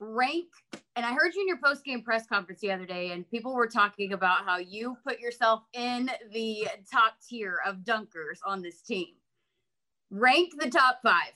rank, 0.00 0.46
and 0.94 1.04
I 1.04 1.12
heard 1.12 1.34
you 1.34 1.42
in 1.42 1.48
your 1.48 1.58
post 1.58 1.84
game 1.84 2.02
press 2.02 2.26
conference 2.26 2.60
the 2.60 2.70
other 2.70 2.86
day, 2.86 3.10
and 3.12 3.28
people 3.28 3.54
were 3.54 3.66
talking 3.66 4.12
about 4.12 4.44
how 4.44 4.58
you 4.58 4.96
put 5.06 5.18
yourself 5.18 5.62
in 5.72 6.10
the 6.32 6.68
top 6.90 7.14
tier 7.28 7.58
of 7.66 7.78
dunkers 7.78 8.38
on 8.46 8.62
this 8.62 8.80
team. 8.80 9.08
Rank 10.10 10.52
the 10.58 10.70
top 10.70 11.00
five. 11.02 11.32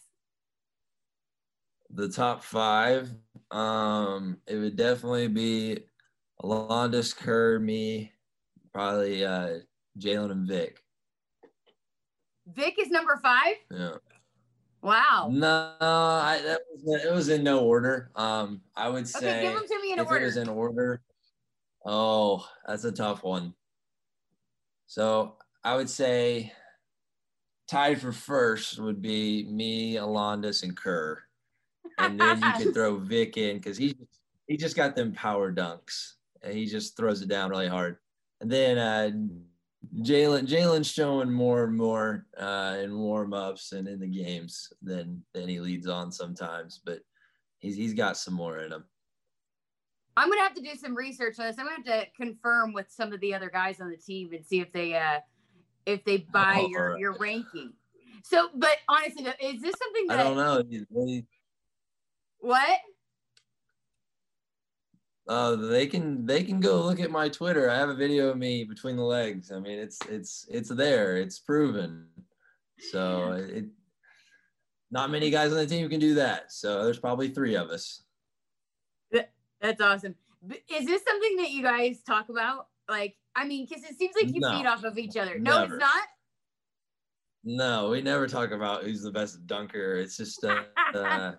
The 1.91 2.09
top 2.09 2.43
five, 2.43 3.11
um, 3.51 4.39
it 4.47 4.57
would 4.57 4.77
definitely 4.77 5.29
be 5.29 5.79
Alondes, 6.43 7.13
Kur, 7.13 7.59
me, 7.59 8.13
probably 8.73 9.25
uh, 9.25 9.59
Jalen 9.99 10.31
and 10.31 10.49
Vic. 10.49 10.83
Vic 12.47 12.75
is 12.79 12.91
number 12.91 13.19
five. 13.23 13.55
Yeah. 13.71 13.95
Wow. 14.83 15.29
No, 15.31 15.47
I, 15.79 16.41
that 16.45 16.61
was 16.73 17.05
it 17.05 17.13
was 17.13 17.29
in 17.29 17.45
no 17.45 17.61
order. 17.61 18.11
Um, 18.17 18.63
I 18.75 18.89
would 18.89 19.07
say 19.07 19.31
okay, 19.31 19.43
give 19.43 19.55
them 19.55 19.69
to 19.69 19.81
me 19.81 19.93
in 19.93 20.01
if 20.01 20.07
order. 20.07 20.21
it 20.21 20.25
was 20.25 20.37
in 20.37 20.49
order. 20.49 21.03
Oh, 21.85 22.47
that's 22.67 22.85
a 22.85 22.93
tough 22.93 23.23
one. 23.23 23.55
So 24.87 25.37
I 25.63 25.77
would 25.77 25.89
say 25.89 26.53
tied 27.69 28.01
for 28.01 28.13
first 28.13 28.79
would 28.81 29.01
be 29.01 29.45
me, 29.45 29.97
Alondes, 29.97 30.65
and 30.65 30.77
Kur, 30.77 31.23
and 31.99 32.21
then 32.21 32.43
you 32.43 32.65
could 32.65 32.75
throw 32.75 32.97
Vic 32.97 33.37
in 33.37 33.59
because 33.59 33.79
he 33.79 33.97
he 34.49 34.57
just 34.57 34.77
got 34.77 34.97
them 34.97 35.13
power 35.13 35.53
dunks 35.53 36.15
and 36.43 36.55
he 36.55 36.67
just 36.67 36.97
throws 36.97 37.23
it 37.23 37.29
down 37.29 37.51
really 37.51 37.69
hard. 37.69 37.99
And 38.41 38.51
then 38.51 38.79
uh, 38.79 39.13
Jalen 39.99 40.47
Jalen's 40.47 40.91
showing 40.91 41.31
more 41.31 41.65
and 41.65 41.77
more 41.77 42.27
uh, 42.39 42.79
in 42.81 42.99
warm 42.99 43.35
ups 43.35 43.73
and 43.73 43.89
in 43.89 44.01
the 44.01 44.07
games 44.07 44.73
than 44.81 45.23
than 45.35 45.49
he 45.49 45.61
leads 45.61 45.87
on 45.87 46.11
sometimes, 46.13 46.81
but 46.85 47.01
he's 47.59 47.77
he's 47.77 47.95
got 47.95 48.17
some 48.17 48.35
more 48.35 48.59
in 48.59 48.73
him. 48.73 48.85
I'm 50.17 50.29
gonna 50.29 50.43
have 50.43 50.55
to 50.55 50.63
do 50.63 50.75
some 50.77 50.95
research 50.95 51.39
on 51.39 51.47
this. 51.47 51.59
I'm 51.59 51.67
gonna 51.67 51.77
have 51.77 52.07
to 52.07 52.11
confirm 52.17 52.73
with 52.73 52.91
some 52.91 53.13
of 53.13 53.21
the 53.21 53.35
other 53.35 53.51
guys 53.51 53.81
on 53.81 53.91
the 53.91 53.97
team 53.97 54.33
and 54.33 54.45
see 54.45 54.61
if 54.61 54.73
they 54.73 54.95
uh 54.95 55.21
if 55.87 56.05
they 56.05 56.19
buy 56.19 56.61
oh, 56.61 56.69
your 56.69 56.99
your 56.99 57.17
ranking. 57.19 57.73
So, 58.25 58.51
but 58.55 58.77
honestly, 58.89 59.25
is 59.43 59.61
this 59.61 59.75
something 59.79 60.07
that 60.09 60.21
I 60.21 60.23
don't 60.23 60.37
know? 60.37 61.23
What? 62.39 62.79
Uh, 65.29 65.55
they 65.55 65.87
can 65.87 66.27
they 66.27 66.43
can 66.43 66.59
go 66.59 66.83
look 66.83 67.01
at 67.01 67.11
my 67.11 67.29
Twitter. 67.29 67.71
I 67.71 67.77
have 67.77 67.89
a 67.89 67.95
video 67.95 68.29
of 68.29 68.39
me 68.39 68.65
between 68.65 68.97
the 68.97 69.03
legs. 69.05 69.53
I 69.53 69.61
mean, 69.61 69.79
it's 69.79 69.99
it's 70.09 70.47
it's 70.51 70.69
there. 70.69 71.17
It's 71.17 71.39
proven. 71.39 72.07
So 72.91 73.33
it, 73.33 73.67
not 74.91 75.11
many 75.11 75.31
guys 75.31 75.53
on 75.53 75.59
the 75.59 75.67
team 75.67 75.89
can 75.89 76.01
do 76.01 76.15
that. 76.15 76.53
So 76.53 76.85
there's 76.85 76.99
probably 76.99 77.29
three 77.29 77.55
of 77.55 77.71
us. 77.71 78.03
That's 79.63 79.81
awesome. 79.81 80.17
Is 80.51 80.87
this 80.87 81.03
something 81.07 81.37
that 81.37 81.51
you 81.51 81.63
guys 81.63 82.03
talk 82.03 82.29
about? 82.29 82.67
Like, 82.89 83.15
I 83.37 83.47
mean, 83.47 83.65
because 83.67 83.85
it 83.85 83.97
seems 83.97 84.15
like 84.21 84.35
you 84.35 84.41
no, 84.41 84.51
feed 84.51 84.67
off 84.67 84.83
of 84.83 84.99
each 84.99 85.17
other. 85.17 85.39
No, 85.39 85.61
never. 85.61 85.77
it's 85.77 85.81
not. 85.81 86.03
No, 87.45 87.91
we 87.91 88.03
never 88.03 88.27
talk 88.27 88.51
about 88.51 88.83
who's 88.83 89.03
the 89.03 89.13
best 89.13 89.47
dunker. 89.47 89.97
It's 89.97 90.17
just 90.17 90.45
uh, 90.45 90.65
uh 90.95 91.33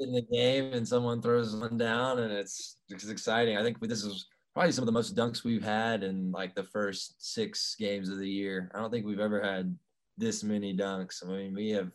in 0.00 0.12
the 0.12 0.22
game 0.22 0.72
and 0.72 0.86
someone 0.86 1.22
throws 1.22 1.54
one 1.54 1.76
down 1.76 2.20
and 2.20 2.32
it's 2.32 2.78
it's 2.88 3.08
exciting. 3.08 3.56
I 3.56 3.62
think 3.62 3.80
this 3.80 4.04
is 4.04 4.26
probably 4.54 4.72
some 4.72 4.82
of 4.82 4.86
the 4.86 4.92
most 4.92 5.14
dunks 5.14 5.44
we've 5.44 5.62
had 5.62 6.02
in 6.02 6.32
like 6.32 6.54
the 6.54 6.64
first 6.64 7.14
six 7.18 7.76
games 7.78 8.08
of 8.08 8.18
the 8.18 8.28
year. 8.28 8.70
I 8.74 8.80
don't 8.80 8.90
think 8.90 9.06
we've 9.06 9.20
ever 9.20 9.42
had 9.42 9.76
this 10.16 10.42
many 10.42 10.76
dunks. 10.76 11.24
I 11.24 11.28
mean, 11.30 11.54
we 11.54 11.70
have 11.70 11.92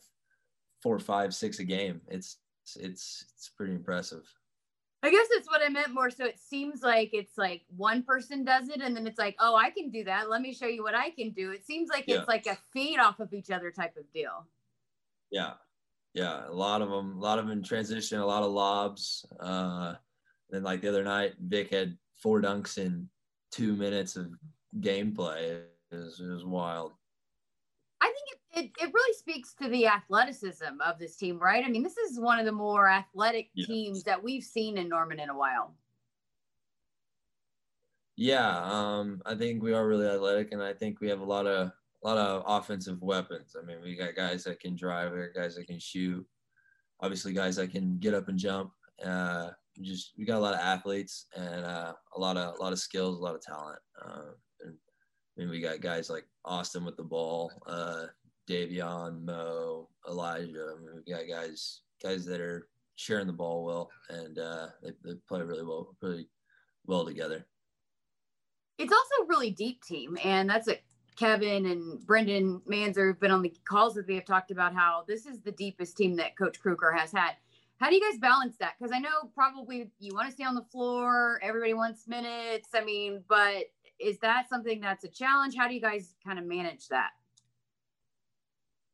four, 0.82 1.00
five, 1.00 1.34
six 1.34 1.60
a 1.60 1.64
game. 1.64 2.02
It's 2.08 2.38
it's 2.78 3.26
it's 3.36 3.50
pretty 3.50 3.74
impressive. 3.74 4.24
I 5.04 5.12
guess 5.12 5.28
that's 5.34 5.50
what 5.50 5.62
I 5.62 5.68
meant 5.68 5.94
more. 5.94 6.10
So 6.10 6.26
it 6.26 6.40
seems 6.40 6.82
like 6.82 7.10
it's 7.12 7.38
like 7.38 7.64
one 7.76 8.04
person 8.04 8.46
does 8.46 8.70
it, 8.70 8.82
and 8.82 8.96
then 8.96 9.06
it's 9.06 9.20
like, 9.20 9.36
oh, 9.40 9.56
I 9.56 9.70
can 9.70 9.90
do 9.90 10.06
that. 10.06 10.30
Let 10.30 10.42
me 10.42 10.54
show 10.54 10.68
you 10.68 10.84
what 10.84 10.96
I 10.96 11.10
can 11.10 11.32
do. 11.32 11.52
It 11.52 11.66
seems 11.66 11.90
like 11.90 12.06
yeah. 12.08 12.20
it's 12.20 12.28
like 12.30 12.48
a 12.48 12.58
feed 12.72 13.00
off 13.00 13.20
of 13.20 13.34
each 13.34 13.52
other 13.52 13.70
type 13.72 13.98
of 13.98 14.04
deal. 14.14 14.48
Yeah, 15.30 15.54
yeah, 16.14 16.48
a 16.48 16.54
lot 16.54 16.82
of 16.82 16.90
them, 16.90 17.18
a 17.18 17.20
lot 17.20 17.40
of 17.40 17.48
them 17.48 17.58
in 17.58 17.64
transition, 17.64 18.20
a 18.20 18.26
lot 18.26 18.44
of 18.44 18.52
lobs. 18.52 19.26
Uh, 19.40 19.96
then 20.50 20.64
like 20.64 20.82
the 20.82 20.90
other 20.90 21.04
night, 21.04 21.34
Vic 21.40 21.72
had 21.72 21.98
four 22.22 22.42
dunks 22.42 22.78
in 22.78 23.10
two 23.52 23.76
minutes 23.76 24.16
of 24.16 24.28
gameplay. 24.80 25.62
It 25.92 25.96
was, 25.96 26.20
it 26.20 26.32
was 26.32 26.46
wild. 26.46 26.94
I 28.02 28.06
think 28.06 28.28
it, 28.32 28.60
it, 28.60 28.86
it, 28.86 28.94
really 28.94 29.14
speaks 29.18 29.56
to 29.62 29.70
the 29.70 29.88
athleticism 29.88 30.82
of 30.86 31.00
this 31.00 31.16
team, 31.16 31.40
right? 31.40 31.66
I 31.66 31.70
mean, 31.70 31.84
this 31.84 31.98
is 31.98 32.20
one 32.20 32.38
of 32.38 32.46
the 32.46 32.52
more 32.52 32.88
athletic 32.88 33.50
teams 33.66 34.04
that 34.04 34.22
we've 34.22 34.44
seen 34.44 34.78
in 34.78 34.90
Norman 34.90 35.20
in 35.20 35.30
a 35.30 35.38
while. 35.38 35.76
Yeah, 38.16 38.62
um, 38.64 39.22
I 39.26 39.34
think 39.34 39.64
we 39.64 39.74
are 39.74 39.88
really 39.88 40.08
athletic, 40.08 40.52
and 40.52 40.62
I 40.62 40.74
think 40.74 41.00
we 41.02 41.10
have 41.10 41.22
a 41.22 41.26
lot 41.26 41.48
of 41.48 41.72
a 42.04 42.08
lot 42.08 42.18
of 42.18 42.44
offensive 42.46 43.02
weapons. 43.02 43.56
I 43.62 43.66
mean, 43.66 43.78
we 43.82 43.96
got 43.96 44.16
guys 44.16 44.44
that 44.44 44.60
can 44.60 44.76
drive, 44.76 45.14
guys 45.36 45.56
that 45.56 45.68
can 45.68 45.80
shoot, 45.80 46.26
obviously 47.02 47.34
guys 47.34 47.56
that 47.56 47.72
can 47.72 47.98
get 48.00 48.14
up 48.14 48.28
and 48.28 48.38
jump. 48.38 48.72
Uh, 49.04 49.50
just 49.82 50.14
we 50.18 50.26
got 50.26 50.38
a 50.38 50.40
lot 50.40 50.54
of 50.54 50.60
athletes 50.60 51.26
and 51.36 51.66
uh, 51.66 51.94
a 52.16 52.20
lot 52.20 52.38
of 52.38 52.56
a 52.58 52.62
lot 52.62 52.74
of 52.74 52.80
skills, 52.80 53.20
a 53.20 53.22
lot 53.22 53.36
of 53.36 53.42
talent. 53.42 53.80
Uh, 54.04 54.32
and 54.62 54.76
I 54.76 55.42
mean, 55.42 55.50
we 55.50 55.62
got 55.62 55.82
guys 55.82 56.10
like 56.10 56.26
Austin 56.46 56.86
with 56.86 56.96
the 56.98 57.04
ball, 57.04 57.52
uh, 57.68 58.06
Davion, 58.50 59.24
Mo, 59.24 59.90
Elijah. 60.08 60.76
I 60.76 60.80
mean, 60.80 61.04
we 61.06 61.14
got 61.14 61.28
guys 61.28 61.82
guys 62.02 62.26
that 62.26 62.42
are 62.42 62.68
sharing 62.96 63.28
the 63.28 63.34
ball 63.34 63.66
well, 63.66 63.90
and 64.10 64.38
uh, 64.38 64.68
they, 64.84 64.92
they 65.04 65.18
play 65.28 65.42
really 65.42 65.64
well, 65.64 65.96
really 66.02 66.28
well 66.86 67.06
together. 67.06 67.46
It's 68.78 68.94
also 68.94 69.24
a 69.24 69.28
really 69.28 69.52
deep 69.52 69.84
team, 69.84 70.18
and 70.24 70.50
that's 70.50 70.68
a 70.68 70.78
Kevin 71.16 71.66
and 71.68 72.06
Brendan 72.06 72.62
Manzer 72.70 73.08
have 73.08 73.20
been 73.20 73.32
on 73.32 73.42
the 73.42 73.54
calls 73.66 73.94
that 73.96 74.08
we 74.08 74.16
have 74.16 74.26
talked 74.26 74.52
about 74.52 74.74
how 74.74 75.04
this 75.08 75.26
is 75.26 75.42
the 75.42 75.52
deepest 75.52 75.98
team 75.98 76.16
that 76.18 76.38
Coach 76.38 76.60
Kruger 76.60 76.92
has 76.92 77.12
had. 77.12 77.32
How 77.80 77.90
do 77.90 77.96
you 77.96 78.02
guys 78.02 78.20
balance 78.20 78.56
that? 78.58 78.74
Because 78.78 78.94
I 78.94 79.00
know 79.00 79.30
probably 79.36 79.90
you 80.00 80.14
want 80.14 80.28
to 80.28 80.34
stay 80.34 80.44
on 80.44 80.56
the 80.56 80.64
floor, 80.64 81.40
everybody 81.44 81.74
wants 81.74 82.08
minutes. 82.08 82.70
I 82.74 82.84
mean, 82.84 83.24
but 83.28 83.66
is 84.00 84.18
that 84.20 84.50
something 84.50 84.80
that's 84.80 85.04
a 85.04 85.10
challenge? 85.10 85.56
How 85.58 85.68
do 85.68 85.74
you 85.74 85.82
guys 85.82 86.16
kind 86.26 86.40
of 86.40 86.46
manage 86.46 86.88
that? 86.90 87.12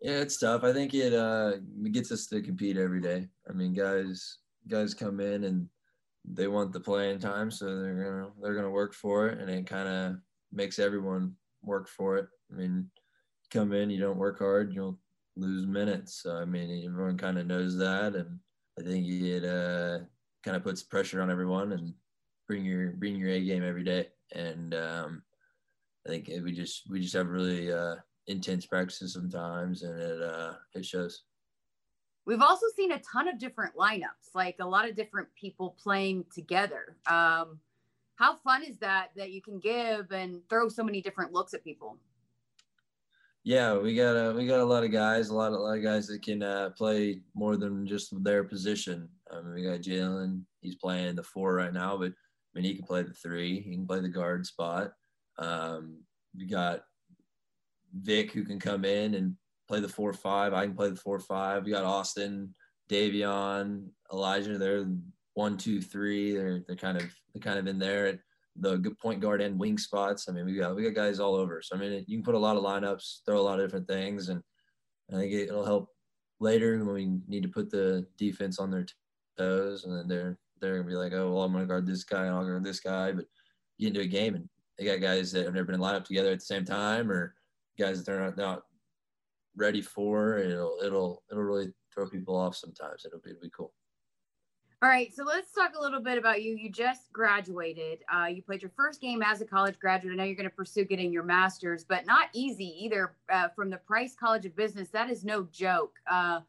Yeah, 0.01 0.19
it's 0.21 0.38
tough. 0.38 0.63
I 0.63 0.71
think 0.71 0.93
it 0.93 1.13
uh 1.13 1.57
gets 1.91 2.11
us 2.11 2.27
to 2.27 2.41
compete 2.41 2.77
every 2.77 3.01
day. 3.01 3.27
I 3.49 3.53
mean, 3.53 3.73
guys 3.73 4.38
guys 4.67 4.93
come 4.93 5.19
in 5.19 5.43
and 5.43 5.67
they 6.25 6.47
want 6.47 6.71
the 6.71 6.79
playing 6.79 7.19
time, 7.19 7.51
so 7.51 7.81
they're 7.81 7.93
gonna 7.93 8.29
they're 8.41 8.55
gonna 8.55 8.69
work 8.69 8.93
for 8.93 9.27
it, 9.27 9.39
and 9.39 9.49
it 9.49 9.67
kind 9.67 9.89
of 9.89 10.15
makes 10.51 10.79
everyone 10.79 11.35
work 11.63 11.87
for 11.87 12.17
it. 12.17 12.27
I 12.51 12.55
mean, 12.55 12.89
come 13.51 13.73
in, 13.73 13.89
you 13.89 13.99
don't 13.99 14.17
work 14.17 14.39
hard, 14.39 14.73
you'll 14.73 14.99
lose 15.35 15.65
minutes. 15.65 16.21
So 16.23 16.35
I 16.35 16.45
mean, 16.45 16.85
everyone 16.85 17.17
kind 17.17 17.37
of 17.37 17.47
knows 17.47 17.77
that, 17.77 18.15
and 18.15 18.39
I 18.79 18.83
think 18.83 19.07
it 19.07 19.45
uh, 19.45 19.99
kind 20.43 20.57
of 20.57 20.63
puts 20.63 20.83
pressure 20.83 21.21
on 21.21 21.31
everyone 21.31 21.73
and 21.73 21.93
bring 22.47 22.65
your 22.65 22.91
bring 22.91 23.15
your 23.15 23.29
A 23.29 23.43
game 23.43 23.63
every 23.63 23.83
day. 23.83 24.07
And 24.33 24.73
um, 24.73 25.23
I 26.05 26.09
think 26.09 26.29
we 26.43 26.51
just 26.51 26.89
we 26.89 26.99
just 26.99 27.15
have 27.15 27.27
really 27.27 27.71
uh, 27.71 27.95
intense 28.27 28.65
practices 28.65 29.13
sometimes, 29.13 29.83
and 29.83 29.99
it 29.99 30.21
uh, 30.21 30.53
it 30.73 30.85
shows. 30.85 31.23
We've 32.25 32.41
also 32.41 32.67
seen 32.75 32.91
a 32.91 33.01
ton 33.11 33.27
of 33.27 33.39
different 33.39 33.75
lineups, 33.75 34.35
like 34.35 34.57
a 34.59 34.67
lot 34.67 34.87
of 34.87 34.95
different 34.95 35.29
people 35.39 35.75
playing 35.81 36.25
together. 36.33 36.97
Um, 37.07 37.59
how 38.19 38.35
fun 38.35 38.63
is 38.63 38.77
that 38.79 39.11
that 39.15 39.31
you 39.31 39.41
can 39.41 39.59
give 39.59 40.11
and 40.11 40.41
throw 40.49 40.67
so 40.67 40.83
many 40.83 41.01
different 41.01 41.31
looks 41.31 41.53
at 41.53 41.63
people? 41.63 41.97
Yeah, 43.45 43.77
we 43.77 43.95
got 43.95 44.11
a 44.11 44.33
we 44.33 44.45
got 44.45 44.59
a 44.59 44.65
lot 44.65 44.83
of 44.83 44.91
guys, 44.91 45.29
a 45.29 45.35
lot 45.35 45.53
of 45.53 45.59
a 45.59 45.63
lot 45.63 45.77
of 45.77 45.83
guys 45.83 46.07
that 46.07 46.21
can 46.21 46.43
uh, 46.43 46.71
play 46.77 47.21
more 47.33 47.55
than 47.55 47.88
just 47.88 48.21
their 48.21 48.43
position. 48.43 49.07
I 49.31 49.41
mean, 49.41 49.53
we 49.53 49.63
got 49.63 49.79
Jalen, 49.79 50.41
he's 50.59 50.75
playing 50.75 51.15
the 51.15 51.23
four 51.23 51.55
right 51.55 51.73
now, 51.73 51.95
but 51.97 52.11
I 52.11 52.51
mean 52.53 52.65
he 52.65 52.75
can 52.75 52.85
play 52.85 53.03
the 53.03 53.13
three, 53.13 53.61
he 53.61 53.71
can 53.71 53.88
play 53.88 54.01
the 54.01 54.09
guard 54.09 54.45
spot. 54.45 54.91
Um, 55.38 56.01
we 56.38 56.45
got 56.45 56.81
Vic 57.93 58.33
who 58.33 58.43
can 58.43 58.59
come 58.59 58.83
in 58.83 59.15
and 59.15 59.35
play 59.69 59.79
the 59.79 59.88
four 59.88 60.11
five. 60.11 60.53
I 60.53 60.65
can 60.65 60.75
play 60.75 60.89
the 60.89 60.97
four 60.97 61.21
five. 61.21 61.63
We 61.63 61.71
got 61.71 61.85
Austin, 61.85 62.53
Davion, 62.89 63.88
Elijah. 64.11 64.57
They're 64.57 64.85
one, 65.39 65.58
two, 65.58 65.81
three. 65.81 66.34
They're 66.34 66.60
they're 66.67 66.75
kind 66.75 66.98
of 66.98 67.03
they're 67.34 67.41
kind 67.41 67.58
of 67.58 67.65
in 67.67 67.79
there 67.79 68.08
at 68.08 68.19
the 68.58 68.75
good 68.75 69.00
point 69.00 69.22
guard 69.22 69.41
and 69.41 69.58
wing 69.58 69.77
spots. 69.77 70.27
I 70.27 70.34
mean, 70.34 70.46
we 70.46 70.55
got 70.55 70.75
we 70.75 70.84
got 70.84 70.93
guys 70.93 71.22
all 71.22 71.34
over. 71.34 71.62
So 71.62 71.77
I 71.77 71.79
mean, 71.79 72.03
you 72.08 72.17
can 72.17 72.25
put 72.25 72.36
a 72.36 72.46
lot 72.48 72.58
of 72.58 72.63
lineups, 72.63 73.19
throw 73.25 73.39
a 73.39 73.48
lot 73.48 73.58
of 73.58 73.65
different 73.65 73.88
things, 73.88 74.27
and 74.27 74.43
I 75.10 75.15
think 75.15 75.31
it'll 75.34 75.65
help 75.65 75.88
later 76.41 76.77
when 76.84 76.93
we 76.93 77.19
need 77.27 77.43
to 77.43 77.50
put 77.50 77.72
the 77.72 78.05
defense 78.17 78.60
on 78.60 78.69
their 78.69 78.86
toes, 79.38 79.86
and 79.86 79.98
then 79.98 80.08
they're 80.10 80.38
they're 80.60 80.77
gonna 80.77 80.89
be 80.89 80.96
like, 80.96 81.13
oh 81.13 81.31
well, 81.31 81.43
I'm 81.43 81.53
gonna 81.53 81.65
guard 81.65 81.88
this 81.88 82.03
guy 82.03 82.25
and 82.25 82.36
I'll 82.36 82.43
guard 82.43 82.65
this 82.65 82.81
guy, 82.81 83.13
but 83.13 83.25
you 83.77 83.88
get 83.88 83.96
into 83.96 84.05
a 84.05 84.19
game 84.19 84.36
and 84.36 84.50
they 84.77 84.84
got 84.84 85.00
guys 85.00 85.31
that 85.31 85.46
have 85.46 85.53
never 85.53 85.67
been 85.67 85.75
in 85.75 85.81
lineup 85.81 86.03
together 86.03 86.31
at 86.31 86.39
the 86.39 86.46
same 86.53 86.65
time, 86.65 87.10
or 87.10 87.34
guys 87.79 87.98
that 87.98 88.05
they're 88.05 88.25
not, 88.25 88.38
not 88.38 88.63
ready 89.55 89.81
for. 89.81 90.38
It'll 90.38 90.79
it'll 90.84 91.24
it'll 91.31 91.43
really 91.43 91.69
throw 91.93 92.10
people 92.10 92.36
off 92.36 92.58
sometimes. 92.58 93.05
It'll 93.05 93.22
be, 93.22 93.29
it'll 93.29 93.41
be 93.41 93.51
cool. 93.55 93.74
All 94.81 94.88
right, 94.88 95.13
so 95.13 95.25
let's 95.25 95.51
talk 95.51 95.74
a 95.77 95.81
little 95.81 96.00
bit 96.00 96.17
about 96.17 96.41
you. 96.41 96.55
You 96.55 96.71
just 96.71 97.12
graduated. 97.12 98.00
Uh, 98.13 98.27
you 98.27 98.41
played 98.41 98.62
your 98.62 98.71
first 98.77 99.01
game 99.01 99.21
as 99.21 99.41
a 99.41 99.45
college 99.45 99.77
graduate. 99.77 100.13
I 100.13 100.15
know 100.15 100.24
you're 100.24 100.38
going 100.38 100.50
to 100.50 100.55
pursue 100.55 100.86
getting 100.86 101.12
your 101.12 101.24
master's, 101.24 101.83
but 101.83 102.05
not 102.05 102.29
easy 102.33 102.86
either. 102.86 103.13
Uh, 103.29 103.50
from 103.50 103.69
the 103.69 103.75
Price 103.75 104.15
College 104.17 104.45
of 104.45 104.55
Business, 104.55 104.88
that 104.89 105.09
is 105.09 105.25
no 105.25 105.45
joke. 105.51 105.98
Uh, 106.09 106.39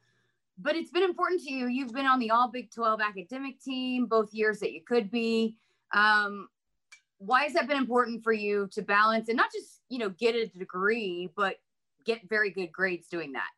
but 0.59 0.77
it's 0.77 0.93
been 0.93 1.03
important 1.03 1.43
to 1.43 1.53
you. 1.53 1.67
You've 1.67 1.93
been 1.93 2.07
on 2.07 2.21
the 2.21 2.31
All 2.31 2.47
Big 2.49 2.71
12 2.71 3.01
academic 3.01 3.61
team 3.61 4.07
both 4.07 4.33
years 4.33 4.61
that 4.61 4.73
you 4.73 4.83
could 4.83 5.11
be. 5.11 5.57
Um, 5.93 6.49
why 7.19 7.43
has 7.43 7.55
that 7.55 7.67
been 7.67 7.79
important 7.79 8.23
for 8.23 8.33
you 8.33 8.69
to 8.73 8.83
balance 8.83 9.29
and 9.29 9.37
not 9.37 9.51
just 9.53 9.81
you 9.89 9.99
know 9.99 10.11
get 10.11 10.37
a 10.37 10.47
degree, 10.47 11.31
but 11.37 11.57
get 12.05 12.29
very 12.29 12.51
good 12.51 12.71
grades 12.71 13.09
doing 13.09 13.33
that? 13.33 13.51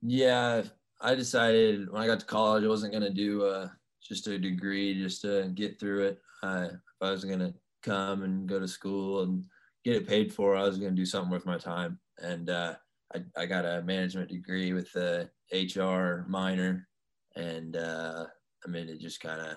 Yeah, 0.00 0.62
I 1.02 1.16
decided 1.16 1.90
when 1.90 2.00
I 2.00 2.06
got 2.06 2.20
to 2.20 2.26
college, 2.26 2.64
I 2.64 2.68
wasn't 2.68 2.92
going 2.92 3.02
to 3.02 3.10
do 3.10 3.44
uh, 3.44 3.68
just 4.00 4.28
a 4.28 4.38
degree 4.38 4.94
just 4.94 5.20
to 5.22 5.50
get 5.54 5.78
through 5.78 6.06
it. 6.06 6.22
I, 6.44 6.66
if 6.66 7.00
I 7.00 7.10
was 7.10 7.24
going 7.24 7.40
to 7.40 7.52
come 7.82 8.22
and 8.22 8.48
go 8.48 8.60
to 8.60 8.68
school 8.68 9.22
and 9.22 9.44
get 9.84 9.96
it 9.96 10.06
paid 10.06 10.32
for, 10.32 10.56
I 10.56 10.62
was 10.62 10.78
going 10.78 10.94
to 10.94 10.96
do 10.96 11.04
something 11.04 11.30
worth 11.30 11.44
my 11.44 11.58
time. 11.58 11.98
And 12.18 12.48
uh, 12.48 12.74
I, 13.12 13.22
I 13.36 13.46
got 13.46 13.64
a 13.64 13.82
management 13.82 14.30
degree 14.30 14.72
with 14.72 14.94
a 14.94 15.28
HR 15.52 16.24
minor. 16.28 16.86
And 17.34 17.76
uh, 17.76 18.26
I 18.64 18.68
mean, 18.68 18.88
it 18.88 19.00
just 19.00 19.20
kind 19.20 19.40
of, 19.40 19.56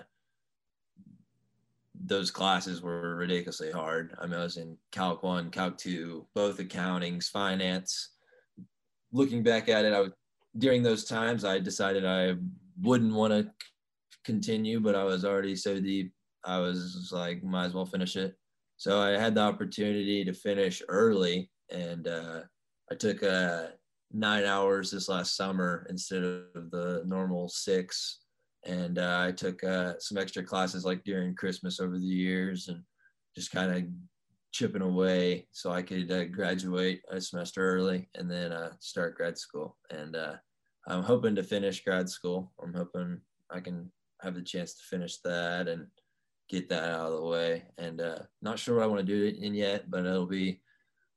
those 1.94 2.32
classes 2.32 2.82
were 2.82 3.14
ridiculously 3.14 3.70
hard. 3.70 4.16
I 4.20 4.26
mean, 4.26 4.40
I 4.40 4.42
was 4.42 4.56
in 4.56 4.76
Calc 4.90 5.22
1, 5.22 5.50
Calc 5.50 5.78
2, 5.78 6.26
both 6.34 6.58
accountings, 6.58 7.30
finance. 7.30 8.10
Looking 9.12 9.44
back 9.44 9.68
at 9.68 9.84
it, 9.84 9.94
I 9.94 10.00
would 10.00 10.12
during 10.58 10.82
those 10.82 11.04
times, 11.04 11.44
I 11.44 11.58
decided 11.58 12.04
I 12.04 12.34
wouldn't 12.80 13.14
want 13.14 13.32
to 13.32 13.50
continue, 14.24 14.80
but 14.80 14.94
I 14.94 15.04
was 15.04 15.24
already 15.24 15.56
so 15.56 15.80
deep. 15.80 16.12
I 16.44 16.58
was 16.58 17.10
like, 17.12 17.42
might 17.42 17.66
as 17.66 17.74
well 17.74 17.86
finish 17.86 18.16
it. 18.16 18.36
So 18.76 19.00
I 19.00 19.10
had 19.18 19.34
the 19.34 19.40
opportunity 19.40 20.24
to 20.24 20.32
finish 20.32 20.82
early, 20.88 21.50
and 21.70 22.06
uh, 22.06 22.40
I 22.90 22.94
took 22.94 23.22
uh, 23.22 23.68
nine 24.12 24.44
hours 24.44 24.90
this 24.90 25.08
last 25.08 25.36
summer 25.36 25.86
instead 25.88 26.22
of 26.22 26.70
the 26.70 27.02
normal 27.06 27.48
six. 27.48 28.20
And 28.64 28.98
uh, 28.98 29.24
I 29.28 29.32
took 29.32 29.62
uh, 29.64 29.94
some 29.98 30.18
extra 30.18 30.42
classes 30.42 30.84
like 30.84 31.04
during 31.04 31.34
Christmas 31.34 31.80
over 31.80 31.98
the 31.98 32.04
years, 32.04 32.68
and 32.68 32.82
just 33.34 33.50
kind 33.50 33.72
of 33.72 33.84
chipping 34.56 34.82
away 34.82 35.46
so 35.52 35.70
I 35.70 35.82
could 35.82 36.10
uh, 36.10 36.24
graduate 36.24 37.02
a 37.10 37.20
semester 37.20 37.60
early 37.60 38.08
and 38.14 38.30
then 38.30 38.52
uh, 38.52 38.72
start 38.80 39.14
grad 39.14 39.36
school. 39.36 39.76
And 39.90 40.16
uh, 40.16 40.36
I'm 40.88 41.02
hoping 41.02 41.34
to 41.34 41.42
finish 41.42 41.84
grad 41.84 42.08
school. 42.08 42.52
I'm 42.62 42.72
hoping 42.72 43.20
I 43.50 43.60
can 43.60 43.92
have 44.22 44.34
the 44.34 44.40
chance 44.42 44.72
to 44.74 44.82
finish 44.84 45.18
that 45.18 45.68
and 45.68 45.86
get 46.48 46.70
that 46.70 46.84
out 46.84 47.12
of 47.12 47.20
the 47.20 47.26
way. 47.26 47.64
And 47.76 48.00
uh, 48.00 48.20
not 48.40 48.58
sure 48.58 48.76
what 48.76 48.84
I 48.84 48.86
want 48.86 49.06
to 49.06 49.14
do 49.14 49.24
it 49.26 49.36
in 49.36 49.54
yet, 49.54 49.90
but 49.90 50.06
it'll 50.06 50.26
be 50.26 50.62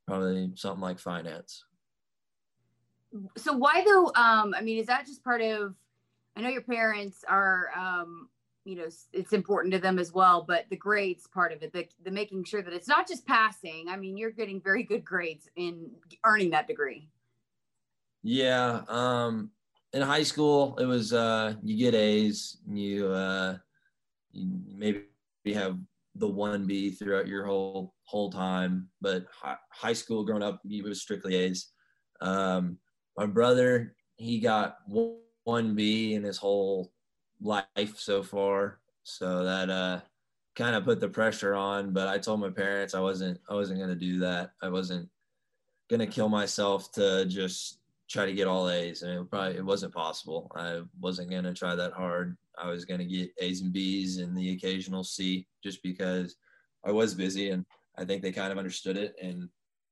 probably 0.05 0.51
something 0.55 0.81
like 0.81 0.99
finance. 0.99 1.63
So 3.37 3.53
why 3.53 3.83
though? 3.85 4.07
Um, 4.15 4.53
I 4.53 4.61
mean, 4.61 4.79
is 4.79 4.87
that 4.87 5.05
just 5.05 5.23
part 5.23 5.41
of? 5.41 5.75
I 6.35 6.41
know 6.41 6.49
your 6.49 6.61
parents 6.61 7.23
are, 7.27 7.69
um, 7.75 8.29
you 8.69 8.75
know, 8.75 8.87
it's 9.13 9.33
important 9.33 9.73
to 9.73 9.79
them 9.79 9.97
as 9.97 10.13
well, 10.13 10.45
but 10.47 10.65
the 10.69 10.75
grades 10.75 11.25
part 11.25 11.51
of 11.51 11.63
it, 11.63 11.73
the, 11.73 11.87
the 12.03 12.11
making 12.11 12.43
sure 12.43 12.61
that 12.61 12.71
it's 12.71 12.87
not 12.87 13.07
just 13.07 13.25
passing. 13.25 13.87
I 13.89 13.97
mean, 13.97 14.15
you're 14.15 14.29
getting 14.29 14.61
very 14.61 14.83
good 14.83 15.03
grades 15.03 15.49
in 15.55 15.89
earning 16.23 16.51
that 16.51 16.67
degree. 16.67 17.09
Yeah. 18.21 18.81
Um, 18.87 19.49
in 19.91 20.03
high 20.03 20.21
school, 20.21 20.77
it 20.77 20.85
was 20.85 21.13
uh, 21.13 21.55
you 21.63 21.77
get 21.77 21.95
A's, 21.95 22.57
you 22.69 23.07
uh, 23.07 23.57
you 24.33 24.47
maybe 24.67 25.05
have 25.51 25.79
the 26.13 26.27
one 26.27 26.67
B 26.67 26.91
throughout 26.91 27.27
your 27.27 27.45
whole 27.45 27.95
whole 28.03 28.31
time. 28.31 28.87
But 29.01 29.25
high, 29.33 29.57
high 29.71 29.93
school, 29.93 30.23
growing 30.23 30.43
up, 30.43 30.61
it 30.69 30.83
was 30.83 31.01
strictly 31.01 31.35
A's. 31.37 31.71
Um, 32.21 32.77
my 33.17 33.25
brother, 33.25 33.95
he 34.17 34.39
got 34.39 34.75
one 34.85 35.73
B 35.73 36.13
in 36.13 36.23
his 36.23 36.37
whole 36.37 36.91
life 37.41 37.97
so 37.97 38.23
far, 38.23 38.79
so 39.03 39.43
that 39.43 39.69
uh, 39.69 40.01
kind 40.55 40.75
of 40.75 40.83
put 40.83 40.99
the 40.99 41.09
pressure 41.09 41.55
on. 41.55 41.93
But 41.93 42.07
I 42.07 42.17
told 42.17 42.39
my 42.39 42.49
parents 42.49 42.93
I 42.93 42.99
wasn't 42.99 43.39
I 43.49 43.53
wasn't 43.53 43.79
gonna 43.79 43.95
do 43.95 44.19
that. 44.19 44.51
I 44.61 44.69
wasn't 44.69 45.09
gonna 45.89 46.07
kill 46.07 46.29
myself 46.29 46.91
to 46.93 47.25
just 47.25 47.79
try 48.09 48.25
to 48.25 48.33
get 48.33 48.47
all 48.47 48.69
A's, 48.69 49.03
and 49.03 49.13
it 49.13 49.29
probably 49.29 49.57
it 49.57 49.65
wasn't 49.65 49.93
possible. 49.93 50.51
I 50.55 50.81
wasn't 50.99 51.31
gonna 51.31 51.53
try 51.53 51.75
that 51.75 51.93
hard. 51.93 52.37
I 52.57 52.69
was 52.69 52.85
gonna 52.85 53.05
get 53.05 53.31
A's 53.39 53.61
and 53.61 53.71
B's 53.71 54.17
and 54.17 54.37
the 54.37 54.53
occasional 54.53 55.03
C, 55.03 55.47
just 55.63 55.81
because 55.83 56.35
I 56.85 56.91
was 56.91 57.13
busy, 57.13 57.49
and 57.51 57.65
I 57.97 58.05
think 58.05 58.21
they 58.21 58.31
kind 58.31 58.51
of 58.51 58.57
understood 58.57 58.97
it. 58.97 59.15
And 59.21 59.49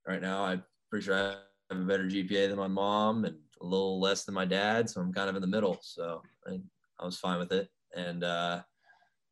right 0.07 0.21
now, 0.21 0.43
I'm 0.43 0.63
pretty 0.89 1.05
sure 1.05 1.15
I 1.15 1.35
have 1.69 1.81
a 1.81 1.85
better 1.85 2.05
GPA 2.05 2.49
than 2.49 2.57
my 2.57 2.67
mom 2.67 3.25
and 3.25 3.37
a 3.61 3.65
little 3.65 3.99
less 3.99 4.23
than 4.23 4.35
my 4.35 4.45
dad, 4.45 4.89
so 4.89 5.01
I'm 5.01 5.13
kind 5.13 5.29
of 5.29 5.35
in 5.35 5.41
the 5.41 5.47
middle. 5.47 5.77
So 5.81 6.21
I, 6.47 6.59
I 6.99 7.05
was 7.05 7.17
fine 7.17 7.39
with 7.39 7.51
it, 7.51 7.69
and 7.95 8.23
uh, 8.23 8.61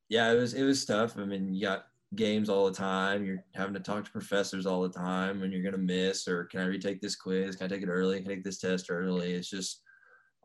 yeah, 0.10 0.32
it 0.32 0.36
was 0.36 0.54
it 0.54 0.64
was 0.64 0.86
tough. 0.86 1.18
I 1.18 1.26
mean, 1.26 1.54
you 1.54 1.62
got 1.62 1.86
games 2.16 2.50
all 2.50 2.66
the 2.66 2.78
time. 2.78 3.26
You're 3.26 3.44
having 3.56 3.74
to 3.74 3.80
talk 3.80 4.06
to 4.06 4.12
professors 4.12 4.66
all 4.66 4.82
the 4.82 4.90
time 4.90 5.40
when 5.40 5.52
you're 5.52 5.72
to 5.72 5.78
miss, 5.78 6.28
or 6.28 6.46
can 6.46 6.62
I 6.62 6.66
retake 6.66 7.02
this 7.02 7.16
quiz? 7.16 7.56
Can 7.56 7.66
I 7.66 7.70
take 7.70 7.84
it 7.84 7.90
early? 7.90 8.22
Can 8.22 8.32
I 8.32 8.36
take 8.36 8.44
this 8.44 8.60
test 8.60 8.88
early? 8.90 9.34
It's 9.34 9.50
just 9.50 9.82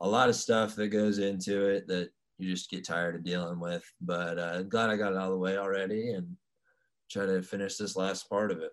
a 0.01 0.09
lot 0.09 0.29
of 0.29 0.37
stuff 0.37 0.75
that 0.77 0.89
goes 0.89 1.19
into 1.19 1.67
it 1.69 1.87
that 1.89 2.11
you 2.39 2.51
just 2.51 2.71
get 2.71 2.87
tired 2.87 3.15
of 3.15 3.25
dealing 3.25 3.61
with. 3.61 3.85
But 4.01 4.39
uh, 4.39 4.63
glad 4.63 4.91
I 4.91 4.97
got 4.97 5.13
it 5.13 5.19
out 5.19 5.27
of 5.27 5.33
the 5.33 5.39
way 5.39 5.59
already 5.59 6.13
and 6.13 6.37
try 7.11 7.27
to 7.27 7.43
finish 7.43 7.77
this 7.77 7.97
last 7.97 8.29
part 8.29 8.51
of 8.51 8.59
it. 8.59 8.71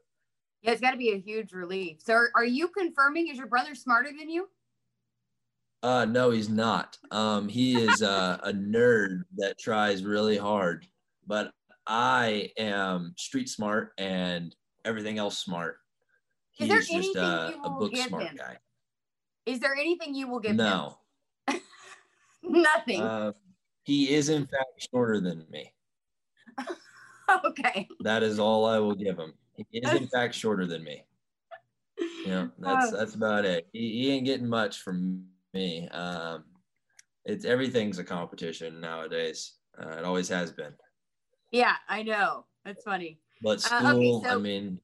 Yeah, 0.62 0.71
it's 0.71 0.81
got 0.81 0.91
to 0.91 0.97
be 0.97 1.12
a 1.12 1.19
huge 1.19 1.51
relief. 1.51 2.01
So, 2.01 2.13
are, 2.13 2.31
are 2.36 2.45
you 2.45 2.69
confirming? 2.69 3.27
Is 3.27 3.38
your 3.38 3.47
brother 3.47 3.75
smarter 3.75 4.10
than 4.17 4.29
you? 4.29 4.49
Uh, 5.83 6.05
no, 6.05 6.31
he's 6.31 6.49
not. 6.49 6.97
Um, 7.11 7.47
he 7.47 7.77
is 7.79 8.01
uh, 8.01 8.39
a 8.43 8.51
nerd 8.51 9.21
that 9.37 9.59
tries 9.59 10.03
really 10.03 10.37
hard, 10.37 10.87
but 11.27 11.51
I 11.85 12.51
am 12.57 13.13
street 13.17 13.47
smart 13.47 13.91
and 13.97 14.55
everything 14.85 15.17
else 15.17 15.37
smart. 15.37 15.77
Is 16.59 16.67
He's 16.67 16.69
there 16.69 16.79
just 16.79 16.91
anything 16.91 17.23
uh, 17.23 17.51
a 17.63 17.69
book 17.69 17.95
smart 17.95 18.23
him? 18.23 18.35
guy. 18.35 18.57
Is 19.45 19.59
there 19.59 19.75
anything 19.75 20.15
you 20.15 20.27
will 20.27 20.39
give 20.39 20.55
No, 20.55 20.97
him? 21.47 21.61
No. 22.43 22.61
Nothing. 22.63 23.01
uh, 23.01 23.31
he 23.83 24.13
is 24.13 24.29
in 24.29 24.45
fact 24.47 24.87
shorter 24.91 25.21
than 25.21 25.45
me. 25.49 25.71
okay. 27.45 27.87
That 28.01 28.23
is 28.23 28.39
all 28.39 28.65
I 28.65 28.79
will 28.79 28.95
give 28.95 29.17
him. 29.17 29.33
He 29.55 29.65
is 29.79 29.93
in 29.93 30.07
fact 30.07 30.33
shorter 30.33 30.65
than 30.65 30.83
me. 30.83 31.03
Yeah, 32.25 32.47
that's 32.59 32.91
Oh. 32.91 32.97
that's 32.97 33.15
about 33.15 33.45
it. 33.45 33.67
He, 33.71 33.91
he 34.03 34.11
ain't 34.11 34.25
getting 34.25 34.47
much 34.49 34.81
from 34.81 35.25
me. 35.57 35.89
Um, 35.89 36.45
it's 37.25 37.45
everything's 37.45 37.99
a 37.99 38.03
competition 38.03 38.79
nowadays. 38.79 39.53
Uh, 39.77 39.97
it 39.97 40.05
always 40.05 40.29
has 40.29 40.51
been. 40.51 40.73
Yeah, 41.51 41.75
I 41.89 42.03
know. 42.03 42.45
That's 42.63 42.83
funny. 42.83 43.19
But 43.41 43.65
Uh, 43.71 43.93
okay, 43.95 44.11
school, 44.19 44.25
I 44.27 44.37
mean, 44.37 44.79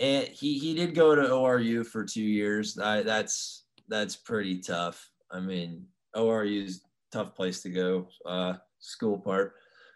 and 0.00 0.28
he 0.28 0.58
he 0.58 0.74
did 0.74 0.94
go 0.94 1.14
to 1.14 1.22
ORU 1.22 1.84
for 1.86 2.04
two 2.04 2.22
years. 2.22 2.78
I, 2.78 3.02
that's 3.02 3.66
that's 3.88 4.16
pretty 4.16 4.60
tough. 4.60 5.10
I 5.30 5.40
mean, 5.40 5.86
ORU's 6.16 6.82
tough 7.12 7.34
place 7.34 7.62
to 7.62 7.70
go, 7.70 8.08
uh, 8.26 8.54
school 8.78 9.18
part. 9.18 9.54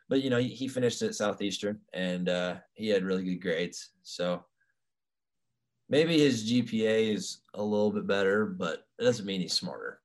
But 0.09 0.23
you 0.23 0.31
know, 0.31 0.39
he, 0.39 0.49
he 0.49 0.69
finished 0.69 1.03
at 1.03 1.15
Southeastern, 1.15 1.81
and 1.93 2.29
uh, 2.29 2.57
he 2.75 2.89
had 2.89 3.05
really 3.05 3.25
good 3.25 3.43
grades. 3.43 3.91
So 4.03 4.45
maybe 5.89 6.19
his 6.19 6.51
GPA 6.51 7.15
is 7.15 7.39
a 7.55 7.63
little 7.63 7.91
bit 7.91 8.07
better, 8.07 8.47
but 8.47 8.87
it 8.99 9.05
doesn't 9.05 9.27
mean 9.27 9.41
he's 9.41 9.53
smarter. 9.53 10.01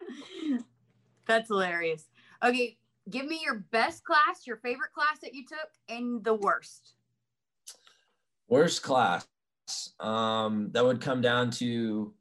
That's 1.26 1.48
hilarious. 1.48 2.04
Okay, 2.42 2.76
give 3.10 3.26
me 3.26 3.40
your 3.42 3.64
best 3.70 4.04
class, 4.04 4.46
your 4.46 4.58
favorite 4.58 4.92
class 4.92 5.18
that 5.22 5.34
you 5.34 5.44
took, 5.46 5.68
and 5.88 6.22
the 6.24 6.34
worst. 6.34 6.94
Worst 8.48 8.82
class. 8.82 9.26
Um, 9.98 10.70
that 10.72 10.84
would 10.84 11.00
come 11.00 11.22
down 11.22 11.50
to 11.52 12.12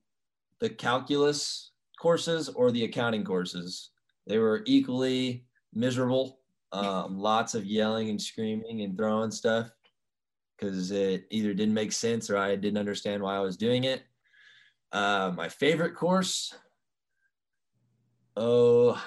the 0.59 0.69
calculus 0.69 1.71
courses 1.99 2.47
or 2.49 2.71
the 2.71 2.85
accounting 2.85 3.25
courses. 3.25 3.89
They 4.27 4.37
were 4.37 4.63
equally 4.65 5.45
miserable. 5.73 6.39
Um, 6.73 7.19
lots 7.19 7.53
of 7.53 7.65
yelling 7.65 8.09
and 8.09 8.19
screaming 8.19 8.81
and 8.81 8.97
throwing 8.97 9.29
stuff 9.29 9.69
because 10.63 10.91
it 10.91 11.25
either 11.29 11.53
didn't 11.53 11.73
make 11.73 11.91
sense 11.91 12.29
or 12.29 12.37
I 12.37 12.55
didn't 12.55 12.77
understand 12.79 13.21
why 13.21 13.35
I 13.35 13.41
was 13.41 13.57
doing 13.57 13.83
it. 13.83 14.03
Uh, 14.91 15.31
my 15.35 15.49
favorite 15.49 15.95
course. 15.95 16.53
Oh, 18.37 19.01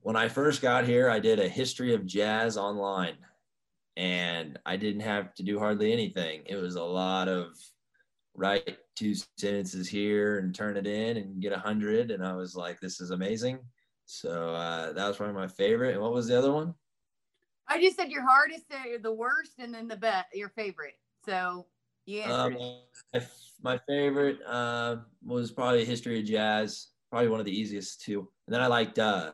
when 0.00 0.16
I 0.16 0.28
first 0.28 0.60
got 0.60 0.84
here, 0.84 1.08
I 1.08 1.18
did 1.18 1.38
a 1.38 1.48
history 1.48 1.94
of 1.94 2.04
jazz 2.04 2.58
online 2.58 3.16
and 3.96 4.58
I 4.66 4.76
didn't 4.76 5.00
have 5.02 5.34
to 5.34 5.42
do 5.42 5.58
hardly 5.58 5.92
anything. 5.92 6.42
It 6.46 6.56
was 6.56 6.74
a 6.74 6.82
lot 6.82 7.28
of 7.28 7.56
write 8.34 8.78
two 8.96 9.14
sentences 9.38 9.88
here 9.88 10.38
and 10.38 10.54
turn 10.54 10.76
it 10.76 10.86
in 10.86 11.16
and 11.16 11.40
get 11.40 11.52
a 11.52 11.58
hundred. 11.58 12.10
And 12.10 12.24
I 12.24 12.34
was 12.34 12.54
like, 12.54 12.80
this 12.80 13.00
is 13.00 13.10
amazing. 13.10 13.60
So 14.04 14.54
uh, 14.54 14.92
that 14.92 15.08
was 15.08 15.16
probably 15.16 15.34
my 15.34 15.48
favorite. 15.48 15.94
And 15.94 16.02
what 16.02 16.12
was 16.12 16.28
the 16.28 16.38
other 16.38 16.52
one? 16.52 16.74
I 17.68 17.80
just 17.80 17.96
said 17.96 18.10
your 18.10 18.26
hardest, 18.26 18.64
uh, 18.72 18.98
the 19.02 19.12
worst, 19.12 19.52
and 19.58 19.72
then 19.72 19.88
the 19.88 19.96
best, 19.96 20.26
your 20.34 20.50
favorite. 20.50 20.94
So 21.24 21.66
yeah. 22.06 22.32
Um, 22.32 22.56
my, 23.14 23.22
my 23.62 23.80
favorite 23.86 24.38
uh, 24.46 24.96
was 25.24 25.52
probably 25.52 25.84
history 25.84 26.18
of 26.18 26.24
jazz, 26.24 26.88
probably 27.10 27.28
one 27.28 27.40
of 27.40 27.46
the 27.46 27.58
easiest 27.58 28.02
too. 28.02 28.28
And 28.46 28.54
then 28.54 28.60
I 28.60 28.66
liked 28.66 28.98
uh, 28.98 29.32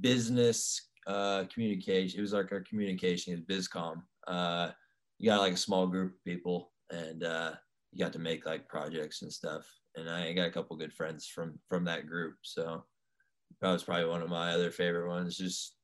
business 0.00 0.88
uh, 1.06 1.44
communication. 1.52 2.18
It 2.18 2.22
was 2.22 2.32
like 2.32 2.52
our 2.52 2.60
communication 2.60 3.34
is 3.34 3.40
BizCom. 3.40 4.02
Uh, 4.26 4.70
you 5.18 5.30
got 5.30 5.40
like 5.40 5.52
a 5.52 5.58
small 5.58 5.86
group 5.86 6.14
of 6.14 6.24
people, 6.24 6.72
and 6.90 7.24
uh, 7.24 7.52
you 7.92 8.04
got 8.04 8.12
to 8.14 8.18
make 8.18 8.46
like 8.46 8.68
projects 8.68 9.22
and 9.22 9.32
stuff. 9.32 9.66
And 9.96 10.08
I 10.08 10.32
got 10.32 10.48
a 10.48 10.52
couple 10.52 10.76
good 10.76 10.92
friends 10.92 11.26
from 11.26 11.58
from 11.68 11.84
that 11.84 12.06
group, 12.06 12.36
so 12.42 12.84
that 13.60 13.72
was 13.72 13.82
probably 13.82 14.06
one 14.06 14.22
of 14.22 14.30
my 14.30 14.52
other 14.52 14.70
favorite 14.70 15.08
ones. 15.08 15.36
Just 15.36 15.76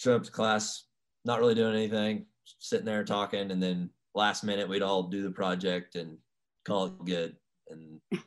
show 0.00 0.16
up 0.16 0.22
to 0.24 0.30
class, 0.30 0.84
not 1.26 1.40
really 1.40 1.54
doing 1.54 1.74
anything, 1.74 2.24
sitting 2.58 2.86
there 2.86 3.04
talking, 3.04 3.50
and 3.50 3.62
then 3.62 3.90
last 4.14 4.44
minute 4.44 4.66
we'd 4.66 4.80
all 4.80 5.02
do 5.02 5.22
the 5.22 5.30
project 5.30 5.94
and 5.94 6.16
call 6.64 6.86
it 6.86 7.04
good. 7.04 7.36
And 7.68 8.00
a 8.12 8.18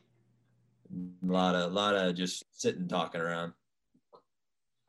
lot 1.22 1.56
of 1.56 1.72
a 1.72 1.74
lot 1.74 1.96
of 1.96 2.14
just 2.14 2.44
sitting 2.52 2.86
talking 2.86 3.20
around. 3.20 3.52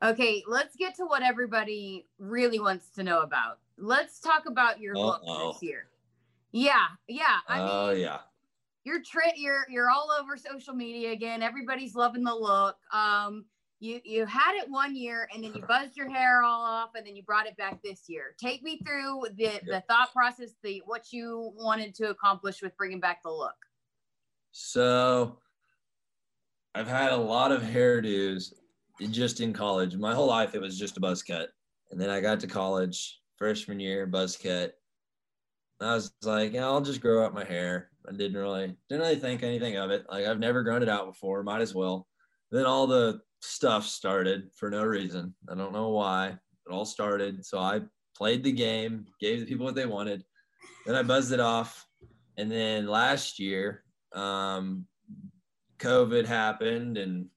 Okay, 0.04 0.44
let's 0.46 0.76
get 0.76 0.94
to 0.96 1.06
what 1.06 1.22
everybody 1.22 2.06
really 2.18 2.60
wants 2.60 2.90
to 2.90 3.02
know 3.02 3.22
about. 3.22 3.58
Let's 3.78 4.20
talk 4.20 4.44
about 4.46 4.80
your 4.80 4.94
look 4.94 5.22
Uh-oh. 5.26 5.52
this 5.52 5.62
year. 5.62 5.88
Yeah, 6.52 6.86
yeah. 7.08 7.38
I 7.48 7.60
Oh 7.60 7.90
mean, 7.90 8.02
yeah. 8.02 8.18
you're 8.84 9.02
tri- 9.02 9.32
you're 9.34 9.66
you're 9.68 9.90
all 9.90 10.12
over 10.20 10.36
social 10.36 10.74
media 10.74 11.10
again. 11.10 11.42
Everybody's 11.42 11.96
loving 11.96 12.22
the 12.22 12.34
look. 12.34 12.76
Um, 12.92 13.46
you 13.78 14.00
you 14.04 14.26
had 14.26 14.54
it 14.56 14.70
one 14.70 14.96
year 14.96 15.28
and 15.32 15.44
then 15.44 15.52
you 15.54 15.62
buzzed 15.68 15.96
your 15.96 16.08
hair 16.08 16.42
all 16.42 16.64
off 16.64 16.90
and 16.96 17.06
then 17.06 17.16
you 17.16 17.22
brought 17.22 17.46
it 17.46 17.56
back 17.56 17.82
this 17.82 18.04
year. 18.08 18.34
Take 18.38 18.62
me 18.62 18.80
through 18.86 19.24
the 19.36 19.60
the 19.66 19.82
thought 19.88 20.12
process, 20.12 20.54
the 20.62 20.82
what 20.86 21.12
you 21.12 21.52
wanted 21.56 21.94
to 21.96 22.10
accomplish 22.10 22.62
with 22.62 22.76
bringing 22.76 23.00
back 23.00 23.22
the 23.22 23.30
look. 23.30 23.54
So 24.52 25.38
I've 26.74 26.88
had 26.88 27.12
a 27.12 27.16
lot 27.16 27.52
of 27.52 27.62
hairdos 27.62 28.52
just 29.10 29.40
in 29.40 29.52
college. 29.52 29.96
My 29.96 30.14
whole 30.14 30.28
life 30.28 30.54
it 30.54 30.60
was 30.60 30.78
just 30.78 30.96
a 30.96 31.00
buzz 31.00 31.22
cut. 31.22 31.50
And 31.90 32.00
then 32.00 32.10
I 32.10 32.20
got 32.20 32.40
to 32.40 32.46
college, 32.46 33.20
freshman 33.36 33.78
year, 33.78 34.06
buzz 34.06 34.36
cut. 34.36 34.74
I 35.80 35.94
was 35.94 36.12
like, 36.22 36.54
yeah, 36.54 36.64
I'll 36.64 36.80
just 36.80 37.02
grow 37.02 37.24
out 37.24 37.34
my 37.34 37.44
hair. 37.44 37.90
I 38.08 38.12
didn't 38.12 38.36
really 38.36 38.74
didn't 38.88 39.02
really 39.02 39.16
think 39.16 39.42
anything 39.42 39.76
of 39.76 39.90
it. 39.90 40.06
Like 40.10 40.26
I've 40.26 40.38
never 40.38 40.62
grown 40.62 40.82
it 40.82 40.88
out 40.88 41.06
before, 41.06 41.42
might 41.42 41.60
as 41.60 41.74
well. 41.74 42.06
Then 42.50 42.64
all 42.64 42.86
the 42.86 43.20
stuff 43.46 43.86
started 43.86 44.50
for 44.54 44.70
no 44.70 44.84
reason. 44.84 45.34
I 45.50 45.54
don't 45.54 45.72
know 45.72 45.90
why. 45.90 46.28
It 46.28 46.72
all 46.72 46.84
started. 46.84 47.44
So 47.44 47.58
I 47.58 47.82
played 48.16 48.42
the 48.42 48.52
game, 48.52 49.06
gave 49.20 49.40
the 49.40 49.46
people 49.46 49.66
what 49.66 49.74
they 49.74 49.86
wanted. 49.86 50.24
Then 50.84 50.96
I 50.96 51.02
buzzed 51.02 51.32
it 51.32 51.40
off. 51.40 51.86
And 52.36 52.50
then 52.50 52.86
last 52.86 53.38
year, 53.38 53.84
um, 54.12 54.86
COVID 55.78 56.26
happened 56.26 56.98
and 56.98 57.28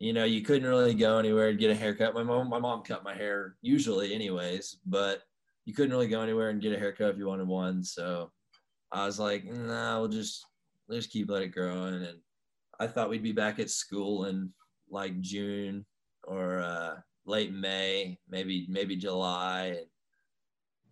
you 0.00 0.14
know, 0.14 0.24
you 0.24 0.40
couldn't 0.40 0.68
really 0.68 0.94
go 0.94 1.18
anywhere 1.18 1.50
and 1.50 1.58
get 1.58 1.70
a 1.70 1.74
haircut. 1.74 2.14
My 2.14 2.22
mom, 2.22 2.48
my 2.48 2.58
mom 2.58 2.82
cut 2.82 3.04
my 3.04 3.14
hair 3.14 3.56
usually 3.60 4.14
anyways, 4.14 4.78
but 4.86 5.22
you 5.66 5.74
couldn't 5.74 5.90
really 5.90 6.08
go 6.08 6.22
anywhere 6.22 6.48
and 6.48 6.62
get 6.62 6.72
a 6.72 6.78
haircut 6.78 7.10
if 7.10 7.18
you 7.18 7.26
wanted 7.26 7.46
one. 7.46 7.84
So 7.84 8.32
I 8.90 9.04
was 9.04 9.18
like, 9.18 9.44
nah, 9.44 10.00
we'll 10.00 10.08
just, 10.08 10.46
we'll 10.88 10.98
just 10.98 11.10
keep 11.10 11.28
let 11.28 11.42
it 11.42 11.48
growing. 11.48 11.94
And 11.96 12.18
I 12.80 12.86
thought 12.86 13.10
we'd 13.10 13.22
be 13.22 13.32
back 13.32 13.58
at 13.58 13.68
school 13.68 14.24
in 14.24 14.50
like 14.90 15.20
June 15.20 15.84
or 16.24 16.60
uh, 16.60 16.96
late 17.26 17.52
May, 17.52 18.18
maybe, 18.28 18.66
maybe 18.68 18.96
July. 18.96 19.76
And 19.78 19.86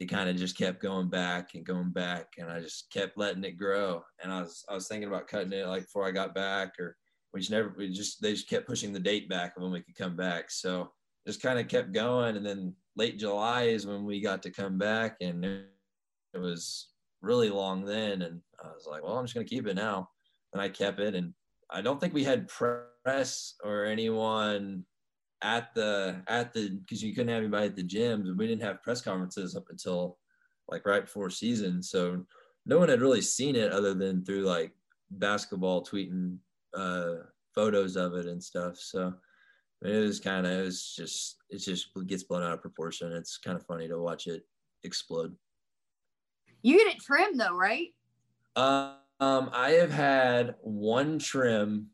it 0.00 0.06
kind 0.06 0.28
of 0.28 0.36
just 0.36 0.56
kept 0.56 0.80
going 0.80 1.08
back 1.08 1.54
and 1.54 1.66
going 1.66 1.90
back. 1.90 2.34
And 2.38 2.50
I 2.50 2.60
just 2.60 2.90
kept 2.92 3.18
letting 3.18 3.44
it 3.44 3.58
grow. 3.58 4.02
And 4.22 4.32
I 4.32 4.40
was, 4.40 4.64
I 4.68 4.74
was 4.74 4.88
thinking 4.88 5.08
about 5.08 5.28
cutting 5.28 5.52
it 5.52 5.66
like 5.66 5.82
before 5.82 6.06
I 6.06 6.12
got 6.12 6.34
back 6.34 6.74
or 6.78 6.96
we 7.32 7.40
just 7.40 7.50
never 7.50 7.74
we 7.76 7.90
just 7.90 8.20
they 8.22 8.32
just 8.32 8.48
kept 8.48 8.66
pushing 8.66 8.92
the 8.92 9.00
date 9.00 9.28
back 9.28 9.52
when 9.56 9.70
we 9.70 9.80
could 9.80 9.96
come 9.96 10.16
back 10.16 10.50
so 10.50 10.90
just 11.26 11.42
kind 11.42 11.58
of 11.58 11.68
kept 11.68 11.92
going 11.92 12.36
and 12.36 12.46
then 12.46 12.74
late 12.96 13.18
july 13.18 13.64
is 13.64 13.86
when 13.86 14.04
we 14.04 14.20
got 14.20 14.42
to 14.42 14.50
come 14.50 14.78
back 14.78 15.16
and 15.20 15.44
it 15.44 16.38
was 16.38 16.88
really 17.20 17.50
long 17.50 17.84
then 17.84 18.22
and 18.22 18.40
i 18.64 18.68
was 18.68 18.86
like 18.90 19.02
well 19.02 19.18
i'm 19.18 19.26
just 19.26 19.36
to 19.36 19.44
keep 19.44 19.66
it 19.66 19.74
now 19.74 20.08
and 20.52 20.62
i 20.62 20.68
kept 20.68 21.00
it 21.00 21.14
and 21.14 21.32
i 21.70 21.80
don't 21.80 22.00
think 22.00 22.14
we 22.14 22.24
had 22.24 22.50
press 23.08 23.54
or 23.64 23.84
anyone 23.84 24.84
at 25.42 25.72
the 25.74 26.16
at 26.26 26.52
the 26.52 26.70
because 26.70 27.02
you 27.02 27.14
couldn't 27.14 27.28
have 27.28 27.42
anybody 27.42 27.66
at 27.66 27.76
the 27.76 27.82
gyms 27.82 28.36
we 28.36 28.46
didn't 28.46 28.62
have 28.62 28.82
press 28.82 29.00
conferences 29.00 29.54
up 29.54 29.64
until 29.70 30.18
like 30.68 30.84
right 30.84 31.04
before 31.04 31.30
season 31.30 31.82
so 31.82 32.24
no 32.68 32.78
one 32.78 32.88
had 32.88 33.00
really 33.00 33.22
seen 33.22 33.56
it 33.56 33.72
other 33.72 33.94
than 33.94 34.24
through 34.24 34.42
like 34.42 34.72
basketball 35.10 35.84
tweeting 35.84 36.36
uh, 36.76 37.14
photos 37.54 37.96
of 37.96 38.14
it 38.14 38.26
and 38.26 38.42
stuff. 38.42 38.76
So 38.76 39.14
it 39.82 39.96
was 39.96 40.20
kind 40.20 40.46
of, 40.46 40.52
it 40.52 40.64
was 40.64 40.94
just, 40.94 41.36
it 41.50 41.58
just 41.58 41.88
gets 42.06 42.24
blown 42.24 42.42
out 42.42 42.52
of 42.52 42.62
proportion. 42.62 43.12
It's 43.12 43.38
kind 43.38 43.56
of 43.56 43.66
funny 43.66 43.88
to 43.88 43.98
watch 43.98 44.26
it 44.26 44.42
explode. 44.84 45.34
You 46.62 46.76
get 46.76 46.94
it 46.94 47.02
trimmed 47.02 47.40
though, 47.40 47.56
right? 47.56 47.88
Um, 48.56 49.50
I 49.52 49.70
have 49.80 49.92
had 49.92 50.56
one 50.60 51.18
trim. 51.18 51.88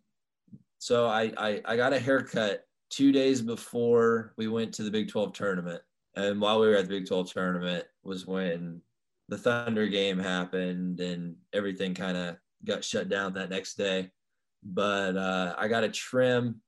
So 0.84 1.06
I, 1.06 1.32
I, 1.38 1.62
I 1.64 1.76
got 1.78 1.94
a 1.94 1.98
haircut 1.98 2.66
two 2.90 3.10
days 3.10 3.40
before 3.40 4.34
we 4.36 4.48
went 4.48 4.74
to 4.74 4.82
the 4.82 4.90
Big 4.90 5.08
12 5.08 5.32
tournament. 5.32 5.80
And 6.14 6.38
while 6.38 6.60
we 6.60 6.66
were 6.66 6.74
at 6.74 6.82
the 6.82 6.98
Big 6.98 7.08
12 7.08 7.32
tournament 7.32 7.86
was 8.02 8.26
when 8.26 8.82
the 9.30 9.38
Thunder 9.38 9.86
game 9.86 10.18
happened 10.18 11.00
and 11.00 11.36
everything 11.54 11.94
kind 11.94 12.18
of 12.18 12.36
got 12.66 12.84
shut 12.84 13.08
down 13.08 13.32
that 13.32 13.48
next 13.48 13.76
day. 13.76 14.10
But 14.62 15.16
uh, 15.16 15.54
I 15.56 15.68
got 15.68 15.84
a 15.84 15.88
trim. 15.88 16.60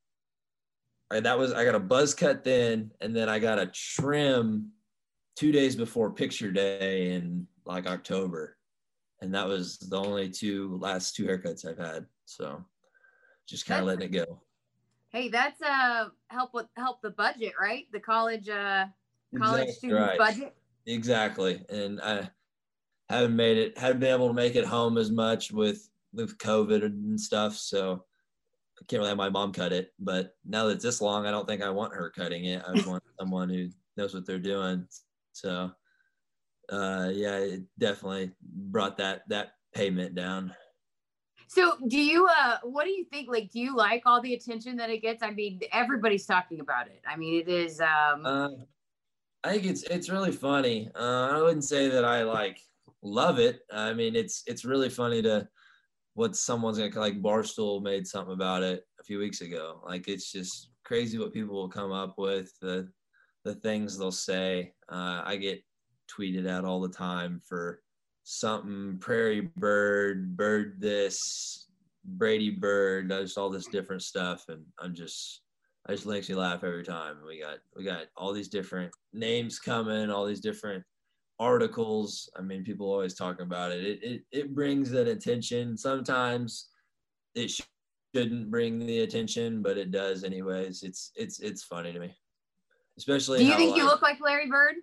I, 1.10 1.20
that 1.20 1.38
was 1.38 1.52
I 1.52 1.66
got 1.66 1.74
a 1.74 1.78
buzz 1.78 2.14
cut 2.14 2.42
then, 2.42 2.92
and 3.02 3.14
then 3.14 3.28
I 3.28 3.38
got 3.38 3.58
a 3.58 3.66
trim 3.66 4.70
two 5.36 5.52
days 5.52 5.76
before 5.76 6.10
picture 6.10 6.50
day 6.50 7.12
in 7.12 7.46
like 7.66 7.86
October, 7.86 8.56
and 9.20 9.34
that 9.34 9.46
was 9.46 9.76
the 9.76 10.00
only 10.00 10.30
two 10.30 10.78
last 10.80 11.14
two 11.14 11.26
haircuts 11.26 11.66
I've 11.66 11.76
had. 11.76 12.06
So 12.24 12.64
just 13.46 13.66
kind 13.66 13.80
of 13.80 13.86
letting 13.86 14.08
it 14.08 14.12
go. 14.12 14.40
Hey, 15.10 15.28
that's 15.28 15.62
uh 15.62 16.08
help 16.28 16.52
with 16.52 16.66
help 16.76 17.00
the 17.02 17.10
budget, 17.10 17.52
right? 17.60 17.84
The 17.92 18.00
college 18.00 18.48
uh 18.48 18.86
college 19.36 19.68
Exactly 19.68 19.72
students 19.72 20.08
right. 20.08 20.18
budget. 20.18 20.54
Exactly, 20.86 21.64
and 21.68 22.00
I 22.00 22.30
haven't 23.08 23.36
made 23.36 23.56
it, 23.58 23.78
haven't 23.78 24.00
been 24.00 24.14
able 24.14 24.28
to 24.28 24.34
make 24.34 24.56
it 24.56 24.64
home 24.64 24.98
as 24.98 25.10
much 25.10 25.52
with 25.52 25.88
with 26.12 26.38
COVID 26.38 26.84
and 26.84 27.20
stuff. 27.20 27.56
So 27.56 28.04
I 28.80 28.84
can't 28.86 29.00
really 29.00 29.08
have 29.08 29.18
my 29.18 29.28
mom 29.28 29.52
cut 29.52 29.72
it. 29.72 29.92
But 29.98 30.34
now 30.44 30.66
that 30.66 30.74
it's 30.74 30.84
this 30.84 31.00
long, 31.00 31.26
I 31.26 31.30
don't 31.30 31.46
think 31.46 31.62
I 31.62 31.70
want 31.70 31.94
her 31.94 32.10
cutting 32.10 32.46
it. 32.46 32.62
I 32.66 32.72
want 32.86 33.02
someone 33.18 33.48
who 33.48 33.68
knows 33.96 34.14
what 34.14 34.26
they're 34.26 34.38
doing. 34.38 34.86
So 35.32 35.70
uh, 36.68 37.10
yeah, 37.12 37.38
it 37.38 37.62
definitely 37.78 38.32
brought 38.42 38.96
that 38.98 39.22
that 39.28 39.52
payment 39.74 40.14
down. 40.14 40.54
So 41.48 41.76
do 41.86 41.98
you 41.98 42.26
uh 42.26 42.58
what 42.62 42.84
do 42.84 42.90
you 42.90 43.04
think? 43.04 43.28
Like 43.28 43.50
do 43.50 43.60
you 43.60 43.76
like 43.76 44.02
all 44.06 44.20
the 44.20 44.34
attention 44.34 44.76
that 44.76 44.90
it 44.90 45.02
gets? 45.02 45.22
I 45.22 45.30
mean, 45.30 45.60
everybody's 45.72 46.26
talking 46.26 46.60
about 46.60 46.88
it. 46.88 47.02
I 47.06 47.16
mean, 47.16 47.40
it 47.40 47.48
is 47.48 47.80
um 47.80 48.26
Uh, 48.26 48.48
I 49.44 49.52
think 49.52 49.66
it's 49.66 49.82
it's 49.84 50.10
really 50.10 50.32
funny. 50.32 50.90
Uh, 50.94 51.30
I 51.32 51.40
wouldn't 51.40 51.64
say 51.64 51.88
that 51.88 52.04
I 52.04 52.22
like 52.24 52.60
love 53.02 53.38
it. 53.38 53.60
I 53.72 53.92
mean, 53.92 54.16
it's 54.16 54.42
it's 54.46 54.64
really 54.64 54.90
funny 54.90 55.22
to 55.22 55.48
what 56.14 56.34
someone's 56.34 56.78
gonna 56.78 56.98
like. 56.98 57.22
Barstool 57.22 57.82
made 57.82 58.06
something 58.06 58.34
about 58.34 58.62
it 58.62 58.84
a 59.00 59.04
few 59.04 59.18
weeks 59.18 59.40
ago. 59.40 59.80
Like 59.86 60.08
it's 60.08 60.32
just 60.32 60.70
crazy 60.84 61.18
what 61.18 61.32
people 61.32 61.54
will 61.54 61.68
come 61.68 61.92
up 61.92 62.14
with. 62.18 62.52
The 62.60 62.88
the 63.44 63.54
things 63.54 63.96
they'll 63.96 64.10
say. 64.10 64.72
Uh, 64.88 65.22
I 65.24 65.36
get 65.36 65.62
tweeted 66.10 66.48
at 66.48 66.64
all 66.64 66.80
the 66.80 66.88
time 66.88 67.40
for 67.46 67.82
something 68.26 68.98
prairie 68.98 69.52
bird, 69.56 70.36
bird 70.36 70.80
this, 70.80 71.68
Brady 72.04 72.50
bird, 72.50 73.08
just 73.08 73.38
all 73.38 73.50
this 73.50 73.66
different 73.66 74.02
stuff, 74.02 74.46
and 74.48 74.64
I'm 74.80 74.94
just 74.94 75.42
i 75.88 75.92
just 75.92 76.06
makes 76.06 76.28
me 76.28 76.34
laugh 76.34 76.64
every 76.64 76.82
time. 76.82 77.18
We 77.26 77.40
got 77.40 77.58
we 77.76 77.84
got 77.84 78.06
all 78.16 78.32
these 78.32 78.48
different 78.48 78.92
names 79.12 79.60
coming, 79.60 80.10
all 80.10 80.26
these 80.26 80.40
different 80.40 80.84
articles. 81.38 82.28
I 82.36 82.42
mean, 82.42 82.64
people 82.64 82.90
always 82.90 83.14
talk 83.14 83.40
about 83.40 83.70
it. 83.70 83.84
It 83.84 84.02
it, 84.02 84.22
it 84.32 84.54
brings 84.54 84.90
that 84.90 85.06
attention. 85.06 85.76
Sometimes 85.76 86.68
it 87.36 87.50
sh- 87.50 87.62
shouldn't 88.14 88.50
bring 88.50 88.80
the 88.80 89.00
attention, 89.00 89.62
but 89.62 89.78
it 89.78 89.92
does 89.92 90.24
anyways. 90.24 90.82
It's 90.82 91.12
it's 91.14 91.38
it's 91.38 91.62
funny 91.62 91.92
to 91.92 92.00
me, 92.00 92.12
especially. 92.98 93.38
do 93.38 93.44
you 93.44 93.56
think 93.56 93.76
you 93.76 93.84
look 93.84 94.02
like 94.02 94.20
Larry 94.20 94.48
Bird? 94.48 94.74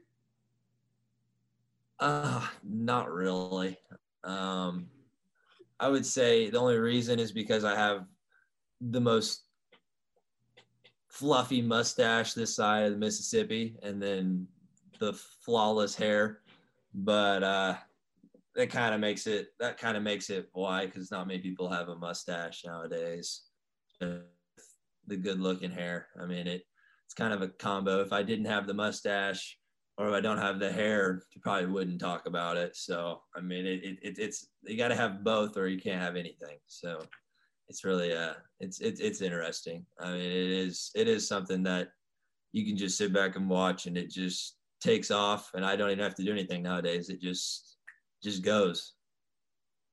Uh, 2.03 2.45
not 2.65 3.09
really. 3.09 3.77
Um, 4.25 4.87
I 5.79 5.87
would 5.87 6.05
say 6.05 6.49
the 6.49 6.59
only 6.59 6.77
reason 6.77 7.17
is 7.17 7.31
because 7.31 7.63
I 7.63 7.77
have 7.77 8.03
the 8.81 8.99
most 8.99 9.43
fluffy 11.07 11.61
mustache 11.61 12.33
this 12.33 12.53
side 12.53 12.83
of 12.83 12.91
the 12.91 12.97
Mississippi 12.97 13.77
and 13.83 14.03
then 14.03 14.45
the 14.99 15.13
flawless 15.13 15.95
hair. 15.95 16.41
But 16.93 17.41
uh, 17.41 17.75
that 18.55 18.69
kind 18.69 18.93
of 18.93 18.99
makes 18.99 19.25
it, 19.25 19.53
that 19.61 19.77
kind 19.77 19.95
of 19.95 20.03
makes 20.03 20.29
it 20.29 20.49
why, 20.51 20.87
because 20.87 21.09
not 21.09 21.25
many 21.25 21.39
people 21.39 21.69
have 21.69 21.87
a 21.87 21.95
mustache 21.95 22.65
nowadays. 22.65 23.43
The 24.01 24.25
good 25.07 25.39
looking 25.39 25.71
hair. 25.71 26.07
I 26.21 26.25
mean, 26.25 26.47
it, 26.47 26.63
it's 27.05 27.13
kind 27.13 27.33
of 27.33 27.41
a 27.41 27.47
combo. 27.47 28.01
If 28.01 28.11
I 28.11 28.23
didn't 28.23 28.47
have 28.47 28.67
the 28.67 28.73
mustache, 28.73 29.57
or 29.97 30.07
if 30.09 30.13
I 30.13 30.21
don't 30.21 30.39
have 30.39 30.59
the 30.59 30.71
hair, 30.71 31.23
you 31.33 31.41
probably 31.41 31.67
wouldn't 31.67 31.99
talk 31.99 32.25
about 32.25 32.57
it. 32.57 32.75
So 32.75 33.21
I 33.35 33.41
mean, 33.41 33.65
it, 33.65 33.83
it, 33.83 33.97
it 34.01 34.19
it's 34.19 34.47
you 34.63 34.77
got 34.77 34.87
to 34.89 34.95
have 34.95 35.23
both, 35.23 35.57
or 35.57 35.67
you 35.67 35.79
can't 35.79 36.01
have 36.01 36.15
anything. 36.15 36.57
So 36.67 36.99
it's 37.67 37.83
really 37.83 38.13
uh, 38.13 38.33
it's 38.59 38.79
it's 38.79 38.99
it's 38.99 39.21
interesting. 39.21 39.85
I 39.99 40.11
mean, 40.11 40.21
it 40.21 40.51
is 40.51 40.91
it 40.95 41.07
is 41.07 41.27
something 41.27 41.63
that 41.63 41.89
you 42.51 42.65
can 42.65 42.77
just 42.77 42.97
sit 42.97 43.13
back 43.13 43.35
and 43.35 43.49
watch, 43.49 43.85
and 43.85 43.97
it 43.97 44.09
just 44.09 44.57
takes 44.81 45.11
off. 45.11 45.51
And 45.53 45.65
I 45.65 45.75
don't 45.75 45.91
even 45.91 46.03
have 46.03 46.15
to 46.15 46.23
do 46.23 46.31
anything 46.31 46.63
nowadays. 46.63 47.09
It 47.09 47.21
just 47.21 47.77
just 48.23 48.43
goes. 48.43 48.93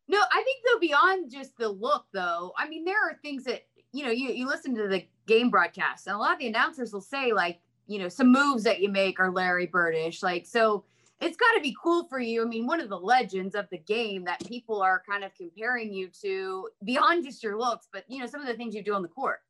No, 0.08 0.18
I 0.18 0.42
think 0.42 0.64
though 0.66 0.80
beyond 0.80 1.30
just 1.30 1.56
the 1.58 1.68
look 1.68 2.06
though, 2.12 2.52
I 2.56 2.68
mean 2.68 2.84
there 2.84 2.98
are 2.98 3.18
things 3.22 3.44
that 3.44 3.62
you 3.92 4.04
know, 4.04 4.10
you 4.10 4.30
you 4.30 4.46
listen 4.46 4.74
to 4.76 4.88
the 4.88 5.04
game 5.26 5.50
broadcast 5.50 6.06
and 6.06 6.16
a 6.16 6.18
lot 6.18 6.32
of 6.32 6.38
the 6.38 6.46
announcers 6.46 6.92
will 6.92 7.00
say 7.00 7.32
like, 7.32 7.60
you 7.90 7.98
know, 7.98 8.09
some 8.09 8.31
moves 8.31 8.62
that 8.62 8.81
you 8.81 8.88
make 8.88 9.18
are 9.18 9.33
Larry 9.33 9.66
Birdish. 9.66 10.22
Like 10.22 10.46
so 10.46 10.85
it's 11.20 11.37
got 11.37 11.53
to 11.55 11.61
be 11.61 11.76
cool 11.83 12.05
for 12.05 12.20
you. 12.20 12.40
I 12.40 12.46
mean, 12.46 12.64
one 12.64 12.81
of 12.81 12.88
the 12.88 12.98
legends 12.98 13.57
of 13.57 13.68
the 13.70 13.79
game 13.79 14.24
that 14.24 14.46
people 14.46 14.81
are 14.81 15.03
kind 15.07 15.24
of 15.24 15.35
comparing 15.35 15.92
you 15.92 16.09
to 16.22 16.68
beyond 16.85 17.24
just 17.24 17.42
your 17.42 17.59
looks, 17.59 17.88
but 17.92 18.05
you 18.09 18.20
know, 18.20 18.26
some 18.26 18.40
of 18.40 18.46
the 18.46 18.55
things 18.55 18.76
you 18.76 18.85
do 18.85 18.94
on 18.94 19.03
the 19.03 19.09
court. 19.09 19.40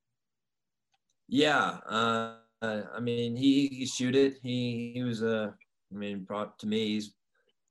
Yeah, 1.28 1.78
uh, 1.86 2.36
I 2.62 2.98
mean, 3.00 3.36
he 3.36 3.68
he 3.68 3.84
shoot 3.86 4.16
it. 4.16 4.38
He 4.42 4.92
he 4.94 5.02
was 5.02 5.22
a. 5.22 5.54
I 5.92 5.96
mean, 5.96 6.26
to 6.26 6.66
me, 6.66 6.86
he's 6.86 7.12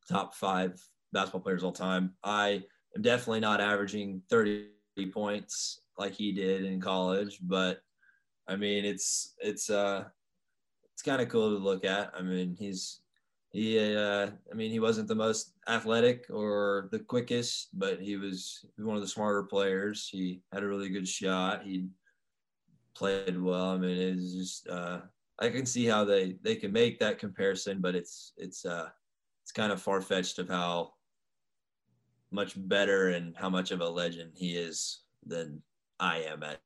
top 0.08 0.36
five 0.36 0.80
basketball 1.14 1.42
players 1.42 1.64
all 1.64 1.72
time. 1.72 2.14
I 2.24 2.64
am 2.96 3.02
definitely 3.02 3.40
not 3.40 3.60
averaging 3.60 4.22
thirty 4.30 4.68
points 5.12 5.82
like 5.98 6.14
he 6.14 6.32
did 6.32 6.64
in 6.64 6.80
college, 6.80 7.40
but 7.42 7.82
I 8.48 8.56
mean, 8.56 8.86
it's 8.86 9.34
it's 9.40 9.72
uh 9.72 10.06
it's 11.00 11.04
kind 11.06 11.22
of 11.22 11.30
cool 11.30 11.58
to 11.58 11.64
look 11.64 11.86
at. 11.86 12.12
I 12.14 12.22
mean, 12.22 12.58
he's 12.60 13.00
he 13.52 13.80
uh 13.96 14.32
I 14.52 14.54
mean, 14.54 14.70
he 14.70 14.82
wasn't 14.82 15.08
the 15.08 15.16
most 15.16 15.54
athletic 15.70 16.26
or 16.30 16.90
the 16.92 17.00
quickest, 17.00 17.70
but 17.74 18.02
he 18.02 18.18
was 18.18 18.66
one 18.76 18.98
of 18.98 19.02
the 19.02 19.08
smarter 19.08 19.44
players. 19.44 20.10
He 20.12 20.42
had 20.52 20.62
a 20.62 20.68
really 20.68 20.90
good 20.90 21.08
shot. 21.08 21.64
He 21.64 21.88
played 22.96 23.42
well. 23.42 23.70
I 23.70 23.78
mean, 23.78 23.98
it's 23.98 24.34
just 24.34 24.68
uh, 24.68 25.00
I 25.40 25.48
can 25.48 25.66
see 25.66 25.86
how 25.86 26.04
they 26.04 26.36
they 26.44 26.56
can 26.58 26.74
make 26.74 27.00
that 27.00 27.18
comparison, 27.18 27.80
but 27.80 27.96
it's 27.96 28.34
it's 28.36 28.66
uh, 28.66 28.90
it's 29.44 29.54
kind 29.54 29.72
of 29.72 29.82
far 29.82 30.02
fetched 30.02 30.38
of 30.38 30.50
how 30.50 30.96
much 32.30 32.56
better 32.68 33.12
and 33.12 33.38
how 33.38 33.50
much 33.50 33.72
of 33.72 33.80
a 33.80 33.90
legend 33.90 34.32
he 34.36 34.58
is 34.58 35.04
than 35.26 35.62
I 35.98 36.24
am 36.24 36.44
at 36.44 36.60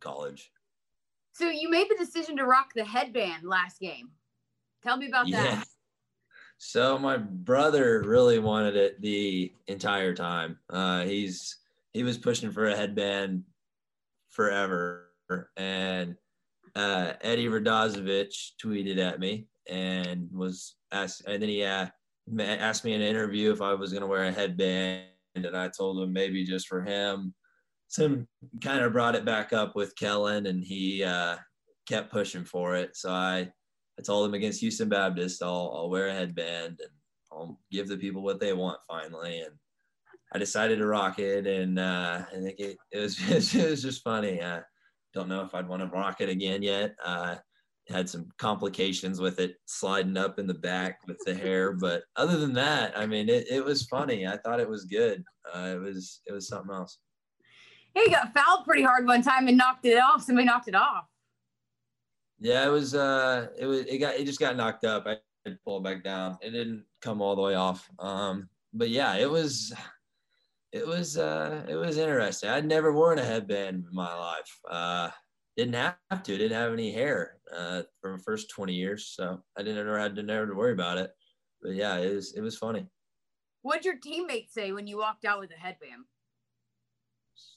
college. 0.00 0.50
So 1.40 1.48
you 1.48 1.70
made 1.70 1.88
the 1.88 1.96
decision 1.96 2.36
to 2.36 2.44
rock 2.44 2.72
the 2.76 2.84
headband 2.84 3.44
last 3.44 3.80
game. 3.80 4.10
Tell 4.82 4.98
me 4.98 5.08
about 5.08 5.26
Yeah. 5.26 5.54
that. 5.54 5.64
So 6.58 6.98
my 6.98 7.16
brother 7.16 8.02
really 8.04 8.38
wanted 8.38 8.76
it 8.76 9.00
the 9.00 9.50
entire 9.66 10.14
time. 10.14 10.58
Uh, 10.68 11.04
he's 11.04 11.56
he 11.94 12.02
was 12.02 12.18
pushing 12.18 12.52
for 12.52 12.66
a 12.68 12.76
headband 12.76 13.44
forever, 14.28 15.06
and 15.56 16.14
uh, 16.76 17.14
Eddie 17.22 17.48
Radazovich 17.48 18.50
tweeted 18.62 18.98
at 18.98 19.18
me 19.18 19.48
and 19.66 20.28
was 20.30 20.76
asked, 20.92 21.22
and 21.26 21.42
then 21.42 21.48
he 21.48 21.64
uh, 21.64 21.86
asked 22.38 22.84
me 22.84 22.92
in 22.92 23.00
an 23.00 23.08
interview 23.08 23.50
if 23.50 23.62
I 23.62 23.72
was 23.72 23.92
going 23.92 24.02
to 24.02 24.06
wear 24.06 24.24
a 24.24 24.32
headband, 24.32 25.06
and 25.34 25.56
I 25.56 25.68
told 25.68 26.02
him 26.02 26.12
maybe 26.12 26.44
just 26.44 26.68
for 26.68 26.82
him. 26.82 27.32
Tim 27.94 28.28
kind 28.62 28.80
of 28.80 28.92
brought 28.92 29.14
it 29.14 29.24
back 29.24 29.52
up 29.52 29.74
with 29.74 29.96
Kellen, 29.96 30.46
and 30.46 30.64
he 30.64 31.02
uh, 31.04 31.36
kept 31.88 32.12
pushing 32.12 32.44
for 32.44 32.76
it. 32.76 32.96
So 32.96 33.10
I 33.10 33.52
I 34.00 34.02
told 34.02 34.26
him 34.26 34.34
against 34.34 34.60
Houston 34.60 34.88
Baptist, 34.88 35.42
I'll, 35.42 35.72
I'll 35.76 35.90
wear 35.90 36.08
a 36.08 36.14
headband 36.14 36.80
and 36.80 36.90
I'll 37.30 37.60
give 37.70 37.86
the 37.86 37.98
people 37.98 38.22
what 38.22 38.40
they 38.40 38.54
want 38.54 38.78
finally. 38.88 39.40
And 39.40 39.52
I 40.32 40.38
decided 40.38 40.78
to 40.78 40.86
rock 40.86 41.18
it. 41.18 41.46
And 41.46 41.78
uh, 41.78 42.22
I 42.26 42.40
think 42.40 42.58
it, 42.58 42.78
it, 42.92 42.98
was, 42.98 43.18
it 43.54 43.68
was 43.68 43.82
just 43.82 44.02
funny. 44.02 44.42
I 44.42 44.62
don't 45.12 45.28
know 45.28 45.42
if 45.42 45.54
I'd 45.54 45.68
want 45.68 45.82
to 45.82 45.88
rock 45.88 46.22
it 46.22 46.30
again 46.30 46.62
yet. 46.62 46.94
Uh, 47.04 47.36
had 47.90 48.08
some 48.08 48.30
complications 48.38 49.20
with 49.20 49.38
it 49.38 49.56
sliding 49.66 50.16
up 50.16 50.38
in 50.38 50.46
the 50.46 50.54
back 50.54 51.00
with 51.06 51.18
the 51.26 51.34
hair. 51.34 51.72
But 51.78 52.04
other 52.16 52.38
than 52.38 52.54
that, 52.54 52.96
I 52.96 53.04
mean, 53.04 53.28
it, 53.28 53.48
it 53.50 53.62
was 53.62 53.86
funny. 53.86 54.26
I 54.26 54.38
thought 54.38 54.60
it 54.60 54.68
was 54.68 54.86
good. 54.86 55.22
Uh, 55.54 55.74
it 55.74 55.80
was, 55.80 56.22
it 56.26 56.32
was 56.32 56.48
something 56.48 56.74
else. 56.74 56.98
You 57.94 58.10
got 58.10 58.32
fouled 58.32 58.64
pretty 58.64 58.82
hard 58.82 59.06
one 59.06 59.22
time 59.22 59.48
and 59.48 59.56
knocked 59.56 59.84
it 59.84 59.98
off. 59.98 60.22
Somebody 60.22 60.46
knocked 60.46 60.68
it 60.68 60.74
off. 60.74 61.06
Yeah, 62.38 62.64
it 62.64 62.70
was. 62.70 62.94
Uh, 62.94 63.48
it 63.58 63.66
was. 63.66 63.80
It 63.80 63.98
got. 63.98 64.14
It 64.14 64.24
just 64.24 64.40
got 64.40 64.56
knocked 64.56 64.84
up. 64.84 65.06
I 65.06 65.16
had 65.44 65.52
to 65.52 65.58
pull 65.64 65.78
it 65.78 65.84
back 65.84 66.02
down. 66.02 66.38
It 66.40 66.50
didn't 66.50 66.84
come 67.02 67.20
all 67.20 67.36
the 67.36 67.42
way 67.42 67.54
off. 67.54 67.88
Um, 67.98 68.48
but 68.72 68.90
yeah, 68.90 69.16
it 69.16 69.30
was. 69.30 69.72
It 70.72 70.86
was. 70.86 71.18
Uh, 71.18 71.66
it 71.68 71.74
was 71.74 71.98
interesting. 71.98 72.48
I'd 72.48 72.64
never 72.64 72.92
worn 72.92 73.18
a 73.18 73.24
headband 73.24 73.84
in 73.88 73.94
my 73.94 74.14
life. 74.14 74.58
Uh, 74.68 75.10
didn't 75.56 75.74
have 75.74 76.22
to. 76.22 76.38
Didn't 76.38 76.56
have 76.56 76.72
any 76.72 76.92
hair. 76.92 77.38
Uh, 77.54 77.82
for 78.00 78.16
the 78.16 78.22
first 78.22 78.48
twenty 78.50 78.74
years, 78.74 79.12
so 79.14 79.42
I 79.58 79.62
didn't 79.62 79.78
ever 79.78 79.98
had 79.98 80.14
to 80.16 80.22
never 80.22 80.46
to 80.46 80.54
worry 80.54 80.72
about 80.72 80.98
it. 80.98 81.10
But 81.60 81.74
yeah, 81.74 81.96
it 81.96 82.14
was. 82.14 82.34
It 82.34 82.40
was 82.40 82.56
funny. 82.56 82.86
What'd 83.62 83.84
your 83.84 83.98
teammates 83.98 84.54
say 84.54 84.72
when 84.72 84.86
you 84.86 84.96
walked 84.96 85.26
out 85.26 85.40
with 85.40 85.50
a 85.50 85.60
headband? 85.60 86.04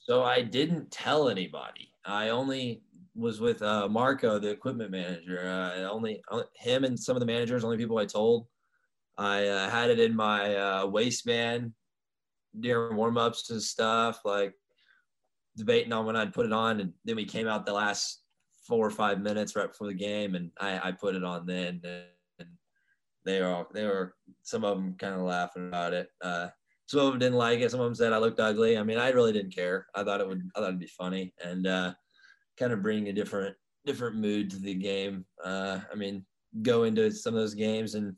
So 0.02 0.22
I 0.22 0.42
didn't 0.42 0.90
tell 0.90 1.28
anybody. 1.28 1.90
I 2.04 2.28
only 2.28 2.82
was 3.14 3.40
with 3.40 3.62
uh, 3.62 3.88
Marco, 3.88 4.38
the 4.38 4.50
equipment 4.50 4.90
manager. 4.90 5.46
Uh, 5.46 5.88
only 5.88 6.22
him 6.56 6.84
and 6.84 6.98
some 6.98 7.16
of 7.16 7.20
the 7.20 7.26
managers, 7.26 7.64
only 7.64 7.76
people 7.76 7.98
I 7.98 8.06
told. 8.06 8.46
I 9.16 9.46
uh, 9.46 9.70
had 9.70 9.90
it 9.90 10.00
in 10.00 10.14
my 10.14 10.56
uh, 10.56 10.86
waistband 10.86 11.72
during 12.58 12.96
warmups 12.98 13.50
and 13.50 13.62
stuff, 13.62 14.20
like 14.24 14.54
debating 15.56 15.92
on 15.92 16.06
when 16.06 16.16
I'd 16.16 16.34
put 16.34 16.46
it 16.46 16.52
on. 16.52 16.80
And 16.80 16.92
then 17.04 17.16
we 17.16 17.24
came 17.24 17.46
out 17.46 17.64
the 17.64 17.72
last 17.72 18.22
four 18.66 18.86
or 18.86 18.90
five 18.90 19.20
minutes 19.20 19.54
right 19.54 19.68
before 19.70 19.86
the 19.86 19.94
game, 19.94 20.34
and 20.34 20.50
I, 20.60 20.88
I 20.88 20.92
put 20.92 21.14
it 21.14 21.24
on 21.24 21.46
then. 21.46 21.80
And 22.38 22.48
they 23.24 23.40
were 23.40 23.64
they 23.72 23.84
were 23.84 24.16
some 24.42 24.64
of 24.64 24.76
them 24.76 24.96
kind 24.98 25.14
of 25.14 25.20
laughing 25.20 25.68
about 25.68 25.92
it. 25.94 26.10
Some 26.86 27.00
of 27.00 27.12
them 27.12 27.18
didn't 27.18 27.38
like 27.38 27.60
it. 27.60 27.70
Some 27.70 27.80
of 27.80 27.86
them 27.86 27.94
said 27.94 28.12
I 28.12 28.18
looked 28.18 28.40
ugly. 28.40 28.76
I 28.76 28.82
mean, 28.82 28.98
I 28.98 29.10
really 29.10 29.32
didn't 29.32 29.54
care. 29.54 29.86
I 29.94 30.04
thought 30.04 30.20
it 30.20 30.28
would 30.28 30.42
I 30.54 30.60
thought 30.60 30.68
it'd 30.68 30.80
be 30.80 30.86
funny 30.86 31.32
and 31.42 31.66
uh, 31.66 31.94
kind 32.58 32.72
of 32.72 32.82
bring 32.82 33.08
a 33.08 33.12
different 33.12 33.56
different 33.84 34.16
mood 34.16 34.50
to 34.50 34.58
the 34.58 34.74
game. 34.74 35.24
Uh, 35.42 35.80
I 35.90 35.94
mean, 35.94 36.24
go 36.62 36.84
into 36.84 37.10
some 37.10 37.34
of 37.34 37.40
those 37.40 37.54
games 37.54 37.94
and 37.94 38.14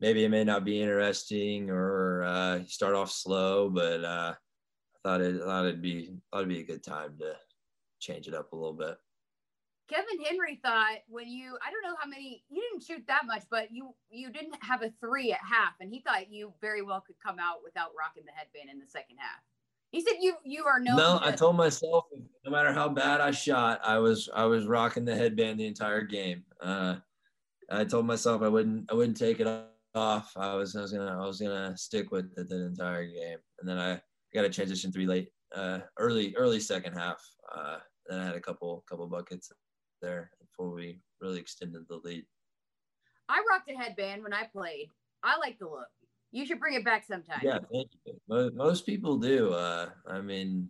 maybe 0.00 0.24
it 0.24 0.30
may 0.30 0.44
not 0.44 0.64
be 0.64 0.80
interesting 0.80 1.70
or 1.70 2.22
uh, 2.22 2.60
start 2.66 2.94
off 2.94 3.10
slow, 3.10 3.70
but 3.70 4.04
uh, 4.04 4.34
I 4.34 5.08
thought 5.08 5.20
it 5.20 5.40
thought 5.40 5.66
it'd 5.66 5.82
be 5.82 6.12
thought 6.32 6.38
it'd 6.38 6.48
be 6.48 6.60
a 6.60 6.66
good 6.66 6.82
time 6.82 7.16
to 7.20 7.34
change 8.00 8.28
it 8.28 8.34
up 8.34 8.52
a 8.52 8.56
little 8.56 8.74
bit. 8.74 8.96
Kevin 9.88 10.22
Henry 10.22 10.60
thought 10.62 10.98
when 11.08 11.28
you 11.28 11.56
I 11.66 11.70
don't 11.70 11.82
know 11.82 11.96
how 11.98 12.08
many 12.08 12.44
you 12.50 12.60
didn't 12.60 12.84
shoot 12.84 13.04
that 13.08 13.22
much, 13.26 13.42
but 13.50 13.72
you 13.72 13.94
you 14.10 14.30
didn't 14.30 14.56
have 14.62 14.82
a 14.82 14.92
three 15.00 15.32
at 15.32 15.40
half, 15.40 15.74
and 15.80 15.90
he 15.90 16.00
thought 16.00 16.30
you 16.30 16.52
very 16.60 16.82
well 16.82 17.00
could 17.00 17.16
come 17.24 17.38
out 17.38 17.58
without 17.64 17.90
rocking 17.98 18.24
the 18.26 18.32
headband 18.32 18.70
in 18.70 18.78
the 18.78 18.86
second 18.86 19.16
half. 19.18 19.40
He 19.90 20.02
said 20.02 20.14
you 20.20 20.34
you 20.44 20.64
are 20.64 20.78
no. 20.78 20.96
No, 20.96 21.20
I 21.22 21.32
told 21.32 21.56
myself 21.56 22.04
no 22.44 22.50
matter 22.50 22.72
how 22.72 22.88
bad 22.90 23.22
I 23.22 23.30
shot, 23.30 23.80
I 23.82 23.98
was 23.98 24.28
I 24.34 24.44
was 24.44 24.66
rocking 24.66 25.06
the 25.06 25.16
headband 25.16 25.58
the 25.58 25.66
entire 25.66 26.02
game. 26.02 26.44
Uh, 26.60 26.96
I 27.70 27.84
told 27.84 28.06
myself 28.06 28.42
I 28.42 28.48
wouldn't 28.48 28.90
I 28.90 28.94
wouldn't 28.94 29.16
take 29.16 29.40
it 29.40 29.48
off. 29.94 30.32
I 30.36 30.54
was 30.54 30.76
I 30.76 30.82
was 30.82 30.92
gonna 30.92 31.18
I 31.18 31.26
was 31.26 31.40
gonna 31.40 31.74
stick 31.78 32.10
with 32.10 32.30
it 32.36 32.48
the 32.50 32.66
entire 32.66 33.06
game, 33.06 33.38
and 33.60 33.68
then 33.68 33.78
I 33.78 34.00
got 34.34 34.44
a 34.44 34.50
transition 34.50 34.92
three 34.92 35.06
late, 35.06 35.30
uh, 35.54 35.80
early 35.98 36.34
early 36.36 36.60
second 36.60 36.92
half. 36.92 37.24
Uh, 37.56 37.78
then 38.06 38.20
I 38.20 38.26
had 38.26 38.36
a 38.36 38.40
couple 38.40 38.84
couple 38.86 39.06
buckets 39.06 39.50
there 40.00 40.30
before 40.40 40.70
we 40.70 41.00
really 41.20 41.38
extended 41.38 41.82
the 41.88 42.00
lead. 42.04 42.24
I 43.28 43.42
rocked 43.50 43.70
a 43.70 43.76
headband 43.76 44.22
when 44.22 44.32
I 44.32 44.44
played. 44.44 44.90
I 45.22 45.36
like 45.38 45.58
the 45.58 45.66
look. 45.66 45.88
You 46.30 46.46
should 46.46 46.60
bring 46.60 46.74
it 46.74 46.84
back 46.84 47.04
sometime. 47.04 47.40
Yeah, 47.42 47.58
thank 47.72 47.88
you. 48.04 48.52
Most 48.54 48.86
people 48.86 49.16
do. 49.16 49.52
Uh, 49.52 49.90
I 50.06 50.20
mean, 50.20 50.68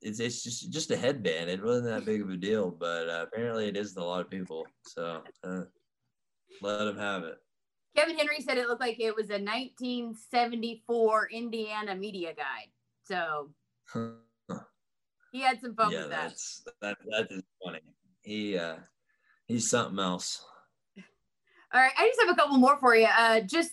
it's 0.00 0.20
it's 0.20 0.42
just 0.42 0.70
just 0.70 0.90
a 0.90 0.96
headband. 0.96 1.50
It 1.50 1.62
wasn't 1.62 1.86
that 1.86 2.04
big 2.04 2.22
of 2.22 2.30
a 2.30 2.36
deal, 2.36 2.70
but 2.70 3.08
uh, 3.08 3.26
apparently 3.26 3.68
it 3.68 3.76
is 3.76 3.94
to 3.94 4.00
a 4.00 4.04
lot 4.04 4.20
of 4.20 4.30
people. 4.30 4.66
So 4.86 5.22
uh, 5.42 5.62
let 6.62 6.84
them 6.84 6.98
have 6.98 7.24
it. 7.24 7.36
Kevin 7.96 8.16
Henry 8.16 8.40
said 8.40 8.58
it 8.58 8.66
looked 8.66 8.80
like 8.80 8.98
it 8.98 9.14
was 9.14 9.30
a 9.30 9.38
1974 9.38 11.28
Indiana 11.30 11.94
media 11.94 12.32
guide. 12.34 12.70
So 13.04 13.50
he 15.32 15.40
had 15.40 15.60
some 15.60 15.74
fun 15.74 15.92
yeah, 15.92 16.00
with 16.02 16.10
that. 16.10 16.28
That's, 16.28 16.62
that 16.80 16.96
that 17.10 17.26
is 17.30 17.42
funny. 17.64 17.80
He 18.24 18.58
uh, 18.58 18.76
he's 19.46 19.68
something 19.68 19.98
else. 19.98 20.44
All 21.72 21.80
right, 21.80 21.92
I 21.98 22.06
just 22.06 22.20
have 22.20 22.30
a 22.30 22.34
couple 22.34 22.56
more 22.56 22.78
for 22.78 22.94
you. 22.94 23.08
Uh, 23.18 23.40
just 23.40 23.72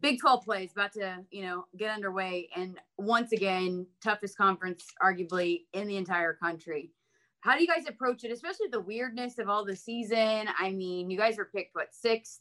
Big 0.00 0.20
12 0.20 0.44
plays 0.44 0.70
about 0.72 0.92
to, 0.92 1.18
you 1.30 1.42
know, 1.42 1.66
get 1.76 1.90
underway, 1.90 2.48
and 2.56 2.78
once 2.98 3.32
again, 3.32 3.86
toughest 4.02 4.36
conference 4.36 4.86
arguably 5.02 5.62
in 5.72 5.88
the 5.88 5.96
entire 5.96 6.34
country. 6.34 6.92
How 7.40 7.56
do 7.56 7.62
you 7.62 7.68
guys 7.68 7.88
approach 7.88 8.22
it, 8.24 8.30
especially 8.30 8.68
the 8.70 8.80
weirdness 8.80 9.38
of 9.38 9.48
all 9.48 9.64
the 9.64 9.74
season? 9.74 10.48
I 10.58 10.70
mean, 10.70 11.10
you 11.10 11.18
guys 11.18 11.38
were 11.38 11.50
picked 11.52 11.74
what 11.74 11.94
sixth 11.94 12.40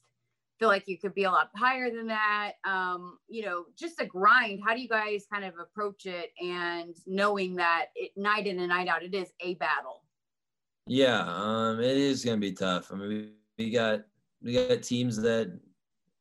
feel 0.60 0.68
like 0.68 0.88
you 0.88 0.98
could 0.98 1.16
be 1.16 1.24
a 1.24 1.32
lot 1.32 1.50
higher 1.56 1.90
than 1.90 2.08
that. 2.08 2.54
Um, 2.66 3.18
you 3.28 3.46
know, 3.46 3.66
just 3.78 4.02
a 4.02 4.06
grind. 4.06 4.60
How 4.66 4.76
do 4.76 4.82
you 4.82 4.90
guys 4.90 5.26
kind 5.32 5.46
of 5.46 5.54
approach 5.58 6.06
it 6.06 6.32
and 6.40 6.96
knowing 7.08 7.56
that 7.56 7.88
it 7.96 8.12
night 8.18 8.46
in 8.46 8.60
and 8.60 8.70
night 8.70 8.90
out, 8.90 9.02
it 9.02 9.16
is 9.16 9.32
a 9.40 9.56
battle? 9.56 10.04
Yeah, 10.90 11.24
um, 11.28 11.80
it 11.80 11.98
is 11.98 12.26
going 12.26 12.42
to 12.42 12.42
be 12.42 12.52
tough. 12.52 12.92
I 12.92 12.96
mean, 12.96 13.08
we, 13.10 13.32
we 13.64 13.70
got 13.70 14.02
we 14.42 14.54
got 14.54 14.82
teams 14.82 15.18
that 15.18 15.56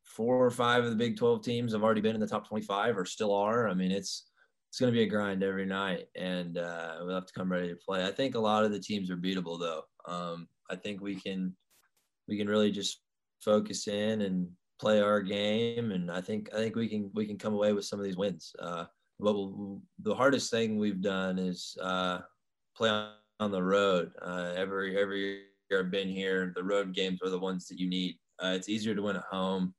four 0.05 0.45
or 0.45 0.51
five 0.51 0.85
of 0.85 0.91
the 0.91 0.97
Big 0.97 1.17
12 1.17 1.43
teams 1.43 1.73
have 1.73 1.83
already 1.83 2.03
been 2.03 2.15
in 2.15 2.21
the 2.21 2.27
top 2.27 2.47
25 2.47 2.99
or 2.99 3.07
still 3.07 3.35
are. 3.35 3.67
I 3.69 3.73
mean, 3.73 3.91
it's 3.91 4.31
it's 4.69 4.79
going 4.79 4.93
to 4.93 4.97
be 4.97 5.05
a 5.05 5.09
grind 5.09 5.43
every 5.43 5.65
night, 5.65 6.09
and 6.17 6.59
uh, 6.59 6.97
we'll 7.01 7.15
have 7.15 7.25
to 7.25 7.33
come 7.33 7.51
ready 7.51 7.69
to 7.69 7.77
play. 7.77 8.05
I 8.05 8.11
think 8.11 8.35
a 8.35 8.41
lot 8.41 8.67
of 8.67 8.71
the 8.71 8.79
teams 8.79 9.11
are 9.11 9.17
beatable, 9.17 9.59
though. 9.59 9.85
Um, 10.07 10.47
I 10.69 10.77
think 10.77 11.01
we 11.01 11.15
can 11.15 11.57
we 12.29 12.37
can 12.37 12.47
really 12.47 12.71
just 12.71 13.01
focus 13.41 13.89
in 13.89 14.21
and 14.21 14.49
play 14.79 15.01
our 15.01 15.23
game, 15.23 15.93
and 15.93 16.11
I 16.11 16.21
think 16.21 16.51
I 16.53 16.59
think 16.59 16.77
we 16.77 16.89
can 16.89 17.11
we 17.15 17.25
can 17.25 17.39
come 17.39 17.55
away 17.55 17.73
with 17.73 17.87
some 17.87 17.99
of 17.99 18.05
these 18.05 18.19
wins. 18.19 18.55
Uh, 18.59 18.85
but 19.19 19.33
we'll, 19.33 19.81
the 20.03 20.15
hardest 20.15 20.51
thing 20.51 20.77
we've 20.77 21.01
done 21.01 21.39
is 21.39 21.75
uh, 21.81 22.19
play 22.77 22.91
on, 22.91 23.13
on, 23.41 23.51
the 23.51 23.63
road. 23.63 24.13
Uh, 24.23 24.53
every 24.57 25.01
every 25.01 25.43
year 25.71 25.81
I've 25.81 25.91
been 25.91 26.09
here, 26.09 26.53
the 26.55 26.63
road 26.65 26.95
games 26.95 27.21
are 27.23 27.31
the 27.31 27.39
ones 27.39 27.67
that 27.69 27.79
you 27.79 27.89
need. 27.89 28.17
Uh, 28.43 28.53
it's 28.55 28.69
easier 28.69 28.95
to 28.95 29.03
win 29.03 29.17
at 29.17 29.23
home. 29.31 29.75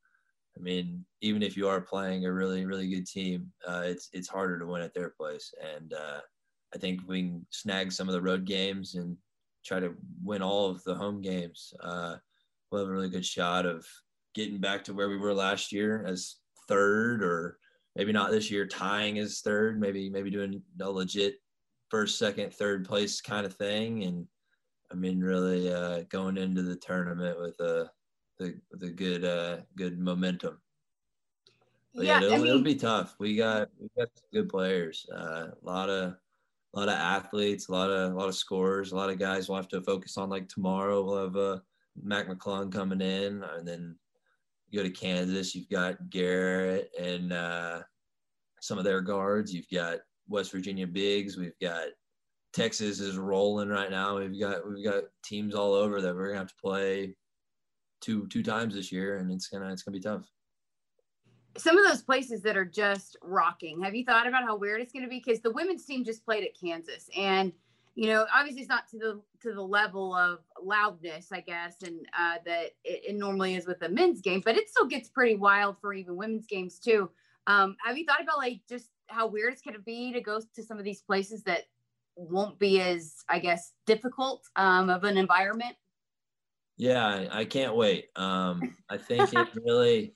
I 0.58 0.62
mean, 0.62 1.06
even 1.22 1.42
if 1.42 1.56
you 1.56 1.68
are 1.68 1.82
playing 1.82 2.26
a 2.26 2.34
really 2.34 2.66
really 2.66 2.90
good 2.90 3.08
team, 3.08 3.52
uh, 3.68 3.84
it's 3.86 4.10
it's 4.14 4.28
harder 4.28 4.60
to 4.60 4.66
win 4.66 4.82
at 4.82 4.94
their 4.94 5.10
place. 5.10 5.54
And 5.76 5.94
uh, 5.94 6.20
I 6.74 6.78
think 6.78 7.02
we 7.08 7.22
can 7.24 7.46
snag 7.50 7.92
some 7.92 8.08
of 8.08 8.14
the 8.14 8.22
road 8.22 8.46
games 8.46 8.96
and 8.96 9.18
try 9.66 9.80
to 9.80 9.94
win 10.24 10.42
all 10.42 10.70
of 10.70 10.84
the 10.84 10.96
home 10.96 11.22
games 11.22 11.74
we'll 12.72 12.82
have 12.82 12.90
a 12.90 12.92
really 12.92 13.10
good 13.10 13.26
shot 13.26 13.66
of 13.66 13.86
getting 14.36 14.60
back 14.60 14.84
to 14.84 14.94
where 14.94 15.10
we 15.10 15.18
were 15.18 15.34
last 15.34 15.72
year 15.72 16.04
as 16.06 16.36
third, 16.68 17.24
or 17.24 17.58
maybe 17.96 18.12
not 18.12 18.32
this 18.32 18.52
year 18.52 18.68
tying 18.68 19.18
as 19.20 19.42
third. 19.42 19.80
Maybe 19.80 20.10
maybe 20.10 20.30
doing 20.30 20.62
a 20.82 20.90
legit 20.90 21.36
first, 21.90 22.18
second, 22.18 22.54
third 22.54 22.86
place 22.86 23.22
kind 23.22 23.46
of 23.46 23.56
thing. 23.56 24.04
And 24.04 24.28
I 24.92 24.96
mean, 24.96 25.20
really 25.20 25.72
uh, 25.72 26.04
going 26.10 26.38
into 26.38 26.62
the 26.62 26.76
tournament 26.76 27.40
with 27.40 27.60
a 27.60 27.90
with 28.40 28.84
a 28.84 28.90
good 28.90 29.26
uh, 29.26 29.58
good 29.76 30.00
momentum. 30.00 30.60
But 31.94 32.06
yeah, 32.06 32.20
yeah 32.20 32.28
it'll, 32.28 32.34
I 32.34 32.38
mean, 32.38 32.48
it'll, 32.48 32.62
be 32.62 32.76
tough. 32.76 33.16
We 33.20 33.36
got 33.36 33.70
we 33.80 33.90
got 33.98 34.10
good 34.32 34.50
players. 34.50 35.06
Uh, 35.14 35.48
a 35.52 35.66
lot 35.66 35.90
of 35.90 36.16
a 36.74 36.80
lot 36.80 36.90
of 36.90 36.96
athletes, 36.96 37.68
a 37.68 37.72
lot 37.72 37.90
of 37.90 38.14
a 38.14 38.16
lot 38.16 38.30
of 38.30 38.36
scorers, 38.36 38.92
a 38.92 38.96
lot 38.96 39.10
of 39.10 39.20
guys 39.20 39.50
we'll 39.50 39.58
have 39.58 39.68
to 39.70 39.82
focus 39.82 40.18
on. 40.18 40.30
Like 40.30 40.48
tomorrow, 40.48 41.04
we'll 41.04 41.24
have 41.24 41.36
a 41.36 41.62
Mac 42.02 42.28
McClung 42.28 42.72
coming 42.72 43.02
in, 43.02 43.44
and 43.44 43.68
then 43.68 43.96
you 44.70 44.80
go 44.80 44.84
to 44.84 44.94
Kansas, 44.94 45.56
you've 45.56 45.70
got 45.70 46.10
Garrett 46.10 46.92
and 47.00 47.34
uh, 47.34 47.82
some 48.62 48.78
of 48.78 48.84
their 48.84 49.02
guards. 49.02 49.54
You've 49.54 49.70
got 49.74 50.00
West 50.30 50.52
Virginia 50.52 50.88
bigs. 50.88 51.38
We've 51.38 51.58
got 51.62 51.88
Texas 52.54 53.00
is 53.00 53.18
rolling 53.18 53.70
right 53.70 53.92
now. 53.92 54.18
We've 54.18 54.40
got 54.40 54.68
we've 54.68 54.84
got 54.84 55.04
teams 55.24 55.56
all 55.56 55.74
over 55.74 56.02
that 56.02 56.16
we're 56.16 56.28
gonna 56.28 56.40
have 56.40 56.50
to 56.50 56.62
play 56.62 57.16
two 58.02 58.28
two 58.28 58.44
times 58.44 58.76
this 58.76 58.92
year, 58.92 59.18
and 59.18 59.32
it's 59.32 59.48
gonna 59.48 59.72
it's 59.72 59.84
gonna 59.84 59.98
be 59.98 60.02
tough. 60.04 60.26
Some 61.58 61.78
of 61.78 61.88
those 61.88 62.02
places 62.02 62.42
that 62.44 62.56
are 62.56 62.66
just 62.66 63.18
rocking. 63.22 63.82
Have 63.82 63.96
you 63.96 64.06
thought 64.06 64.28
about 64.28 64.44
how 64.44 64.56
weird 64.56 64.82
it's 64.82 64.94
gonna 64.94 65.08
be? 65.08 65.22
Because 65.24 65.42
the 65.42 65.52
women's 65.52 65.86
team 65.86 66.04
just 66.04 66.26
played 66.26 66.44
at 66.44 66.60
Kansas, 66.60 67.10
and 67.18 67.52
you 67.96 68.08
know, 68.08 68.26
obviously 68.34 68.62
it's 68.62 68.70
not 68.70 68.88
to 68.90 68.98
the 68.98 69.22
to 69.42 69.54
the 69.54 69.62
level 69.62 70.16
of 70.16 70.40
loudness, 70.62 71.32
I 71.32 71.42
guess, 71.42 71.82
and 71.84 72.00
uh, 72.18 72.36
that 72.46 72.72
it, 72.84 73.04
it, 73.10 73.16
normally 73.16 73.56
is 73.56 73.68
with 73.68 73.80
the 73.80 73.90
men's 73.90 74.22
game, 74.22 74.42
but 74.44 74.56
it 74.56 74.70
still 74.70 74.86
gets 74.86 75.10
pretty 75.10 75.36
wild 75.36 75.78
for 75.82 75.94
even 75.94 76.16
women's 76.16 76.46
games 76.46 76.80
too. 76.80 77.10
Um, 77.48 77.76
have 77.84 77.98
you 77.98 78.06
thought 78.06 78.22
about 78.22 78.38
like 78.38 78.62
just 78.70 78.90
how 79.10 79.28
weird 79.28 79.54
it's 79.54 79.62
going 79.62 79.76
to 79.76 79.82
be 79.82 80.14
to 80.14 80.22
go 80.22 80.40
to 80.40 80.64
some 80.64 80.78
of 80.78 80.84
these 80.84 81.02
places 81.02 81.44
that 81.44 81.64
won't 82.16 82.60
be 82.60 82.82
as, 82.82 83.24
I 83.30 83.40
guess, 83.40 83.74
difficult 83.86 84.44
um, 84.56 84.90
of 84.90 85.04
an 85.04 85.18
environment? 85.18 85.76
Yeah, 86.78 87.06
I, 87.06 87.40
I 87.42 87.46
can't 87.46 87.76
wait. 87.76 88.06
Um, 88.16 88.76
I 88.90 88.98
think 88.98 89.34
it 89.34 89.48
really, 89.66 90.14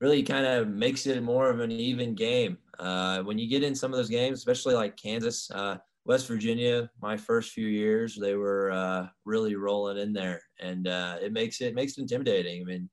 really 0.00 0.22
kind 0.22 0.46
of 0.46 0.68
makes 0.68 1.06
it 1.06 1.22
more 1.22 1.50
of 1.50 1.60
an 1.60 1.72
even 1.72 2.14
game. 2.14 2.58
Uh, 2.78 3.22
when 3.22 3.38
you 3.38 3.48
get 3.48 3.62
in 3.62 3.74
some 3.74 3.92
of 3.92 3.96
those 3.96 4.10
games, 4.10 4.38
especially 4.38 4.74
like 4.74 4.96
Kansas. 4.96 5.50
Uh, 5.50 5.78
West 6.08 6.26
Virginia, 6.26 6.88
my 7.02 7.18
first 7.18 7.52
few 7.52 7.66
years, 7.66 8.16
they 8.18 8.34
were 8.34 8.70
uh, 8.70 9.06
really 9.26 9.56
rolling 9.56 9.98
in 9.98 10.14
there, 10.14 10.40
and 10.58 10.88
uh, 10.88 11.18
it 11.20 11.34
makes 11.34 11.60
it 11.60 11.74
makes 11.74 11.98
it 11.98 12.00
intimidating. 12.00 12.62
I 12.62 12.64
mean, 12.64 12.88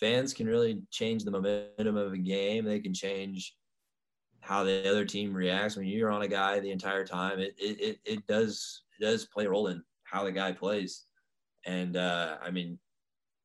fans 0.00 0.34
can 0.34 0.48
really 0.48 0.82
change 0.90 1.22
the 1.22 1.30
momentum 1.30 1.96
of 1.96 2.12
a 2.12 2.18
game. 2.18 2.64
They 2.64 2.80
can 2.80 2.92
change 2.92 3.54
how 4.44 4.62
the 4.62 4.88
other 4.88 5.04
team 5.04 5.32
reacts. 5.32 5.76
When 5.76 5.86
you're 5.86 6.10
on 6.10 6.22
a 6.22 6.28
guy 6.28 6.60
the 6.60 6.70
entire 6.70 7.04
time, 7.04 7.38
it 7.40 7.54
it 7.58 7.98
it, 8.04 8.26
does 8.26 8.82
it 8.98 9.04
does 9.04 9.24
play 9.24 9.46
a 9.46 9.50
role 9.50 9.68
in 9.68 9.82
how 10.04 10.24
the 10.24 10.32
guy 10.32 10.52
plays. 10.52 11.04
And 11.66 11.96
uh, 11.96 12.36
I 12.42 12.50
mean, 12.50 12.78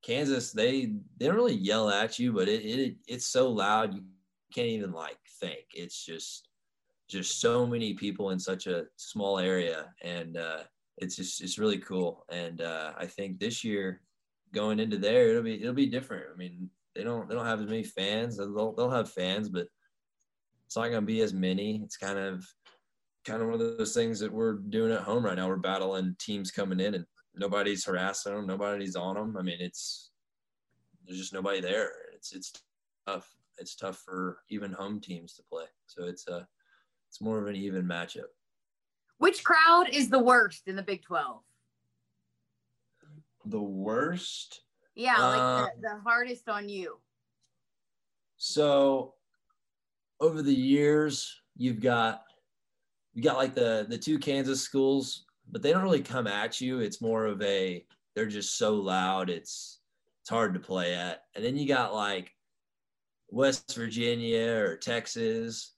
Kansas, 0.04 0.52
they 0.52 0.94
they 1.18 1.28
don't 1.28 1.36
really 1.36 1.56
yell 1.56 1.90
at 1.90 2.20
you, 2.20 2.34
but 2.34 2.50
it, 2.50 2.66
it 2.66 2.96
it's 3.08 3.26
so 3.26 3.50
loud 3.50 3.96
you 3.96 4.04
can't 4.54 4.68
even 4.68 4.92
like 4.92 5.18
think. 5.40 5.66
It's 5.74 6.06
just 6.06 6.50
just 7.10 7.40
so 7.42 7.66
many 7.66 7.94
people 7.94 8.30
in 8.32 8.40
such 8.40 8.68
a 8.68 8.86
small 8.98 9.40
area, 9.40 9.94
and 10.02 10.38
uh, 10.38 10.64
it's 10.98 11.16
just 11.16 11.42
it's 11.42 11.58
really 11.58 11.80
cool. 11.80 12.26
And 12.30 12.62
uh, 12.62 12.94
I 12.98 13.06
think 13.06 13.40
this 13.40 13.64
year 13.64 14.02
going 14.54 14.80
into 14.80 14.98
there, 14.98 15.30
it'll 15.30 15.44
be 15.44 15.62
it'll 15.62 15.74
be 15.74 15.88
different. 15.88 16.26
I 16.34 16.38
mean, 16.38 16.70
they 16.94 17.04
don't 17.04 17.30
they 17.30 17.36
don't 17.36 17.46
have 17.46 17.62
as 17.62 17.68
many 17.68 17.84
fans. 17.84 18.38
They'll 18.38 18.74
they'll 18.74 18.90
have 18.90 19.10
fans, 19.10 19.48
but 19.48 19.68
it's 20.70 20.76
not 20.76 20.90
going 20.90 21.02
to 21.02 21.08
be 21.08 21.22
as 21.22 21.34
many. 21.34 21.82
It's 21.84 21.98
kind 21.98 22.20
of 22.20 22.46
kind 23.26 23.42
of 23.42 23.48
one 23.48 23.60
of 23.60 23.78
those 23.80 23.92
things 23.96 24.20
that 24.20 24.32
we're 24.32 24.54
doing 24.54 24.92
at 24.92 25.02
home 25.02 25.26
right 25.26 25.36
now. 25.36 25.48
We're 25.48 25.56
battling 25.56 26.16
teams 26.20 26.52
coming 26.52 26.80
in, 26.80 26.94
and 26.94 27.06
nobody's 27.34 27.84
harassing 27.84 28.36
them. 28.36 28.46
Nobody's 28.46 28.96
on 28.96 29.16
them. 29.16 29.36
I 29.36 29.42
mean, 29.42 29.58
it's 29.60 30.12
there's 31.08 31.18
just 31.18 31.34
nobody 31.34 31.60
there. 31.60 31.92
It's 32.14 32.34
it's 32.34 32.54
tough. 33.08 33.28
It's 33.58 33.76
tough 33.76 33.98
for 33.98 34.44
even 34.50 34.72
home 34.72 35.00
teams 35.00 35.34
to 35.38 35.44
play. 35.52 35.66
So 35.88 36.04
it's 36.04 36.28
a 36.28 36.48
it's 37.08 37.20
more 37.20 37.40
of 37.40 37.48
an 37.48 37.56
even 37.56 37.86
matchup. 37.86 38.30
Which 39.18 39.44
crowd 39.44 39.88
is 39.92 40.10
the 40.10 40.20
worst 40.20 40.68
in 40.68 40.76
the 40.76 40.84
Big 40.84 41.02
Twelve? 41.02 41.42
The 43.44 43.60
worst. 43.60 44.62
Yeah, 44.94 45.18
like 45.18 45.40
uh, 45.40 45.66
the, 45.82 45.82
the 45.82 46.02
hardest 46.04 46.48
on 46.48 46.70
you. 46.70 47.00
So 48.38 49.16
over 50.20 50.42
the 50.42 50.54
years, 50.54 51.42
you've 51.56 51.82
got 51.82 52.24
you 53.14 53.24
got 53.24 53.38
like 53.38 53.54
the 53.54 53.86
the 53.90 53.98
two 53.98 54.20
Kansas 54.20 54.62
schools 54.62 55.26
but 55.52 55.62
they 55.62 55.72
don't 55.72 55.84
really 55.84 56.02
come 56.02 56.28
at 56.28 56.62
you. 56.62 56.80
It's 56.80 57.02
more 57.02 57.26
of 57.26 57.42
a 57.42 57.86
they're 58.16 58.28
just 58.28 58.58
so 58.58 58.76
loud. 58.76 59.30
It's 59.30 59.80
it's 60.22 60.30
hard 60.30 60.54
to 60.54 60.60
play 60.60 60.94
at. 60.94 61.24
And 61.36 61.44
then 61.44 61.58
you 61.58 61.68
got 61.68 61.94
like 61.94 62.32
West 63.30 63.76
Virginia 63.76 64.56
or 64.58 64.76
Texas, 64.76 65.74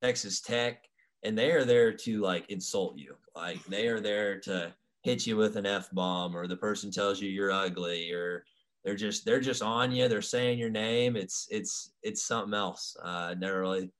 Texas 0.00 0.40
Tech, 0.40 0.84
and 1.22 1.36
they 1.36 1.50
are 1.52 1.64
there 1.64 1.92
to 1.92 2.20
like 2.20 2.48
insult 2.50 2.96
you. 2.96 3.16
Like 3.34 3.62
they 3.64 3.88
are 3.88 4.00
there 4.00 4.38
to 4.40 4.74
hit 5.02 5.26
you 5.26 5.36
with 5.36 5.56
an 5.56 5.66
F 5.66 5.90
bomb 5.92 6.36
or 6.36 6.46
the 6.46 6.56
person 6.56 6.90
tells 6.90 7.20
you 7.20 7.28
you're 7.28 7.52
ugly 7.52 8.10
or 8.12 8.44
they're 8.84 8.94
just 8.94 9.24
they're 9.24 9.40
just 9.40 9.62
on 9.62 9.92
you. 9.92 10.08
They're 10.08 10.22
saying 10.22 10.58
your 10.58 10.70
name. 10.70 11.16
It's 11.16 11.46
it's 11.50 11.92
it's 12.02 12.24
something 12.24 12.54
else. 12.54 12.96
Uh, 13.02 13.30
I 13.30 13.34
never 13.34 13.60
really 13.60 13.90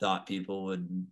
thought 0.00 0.26
people 0.26 0.64
would 0.64 1.06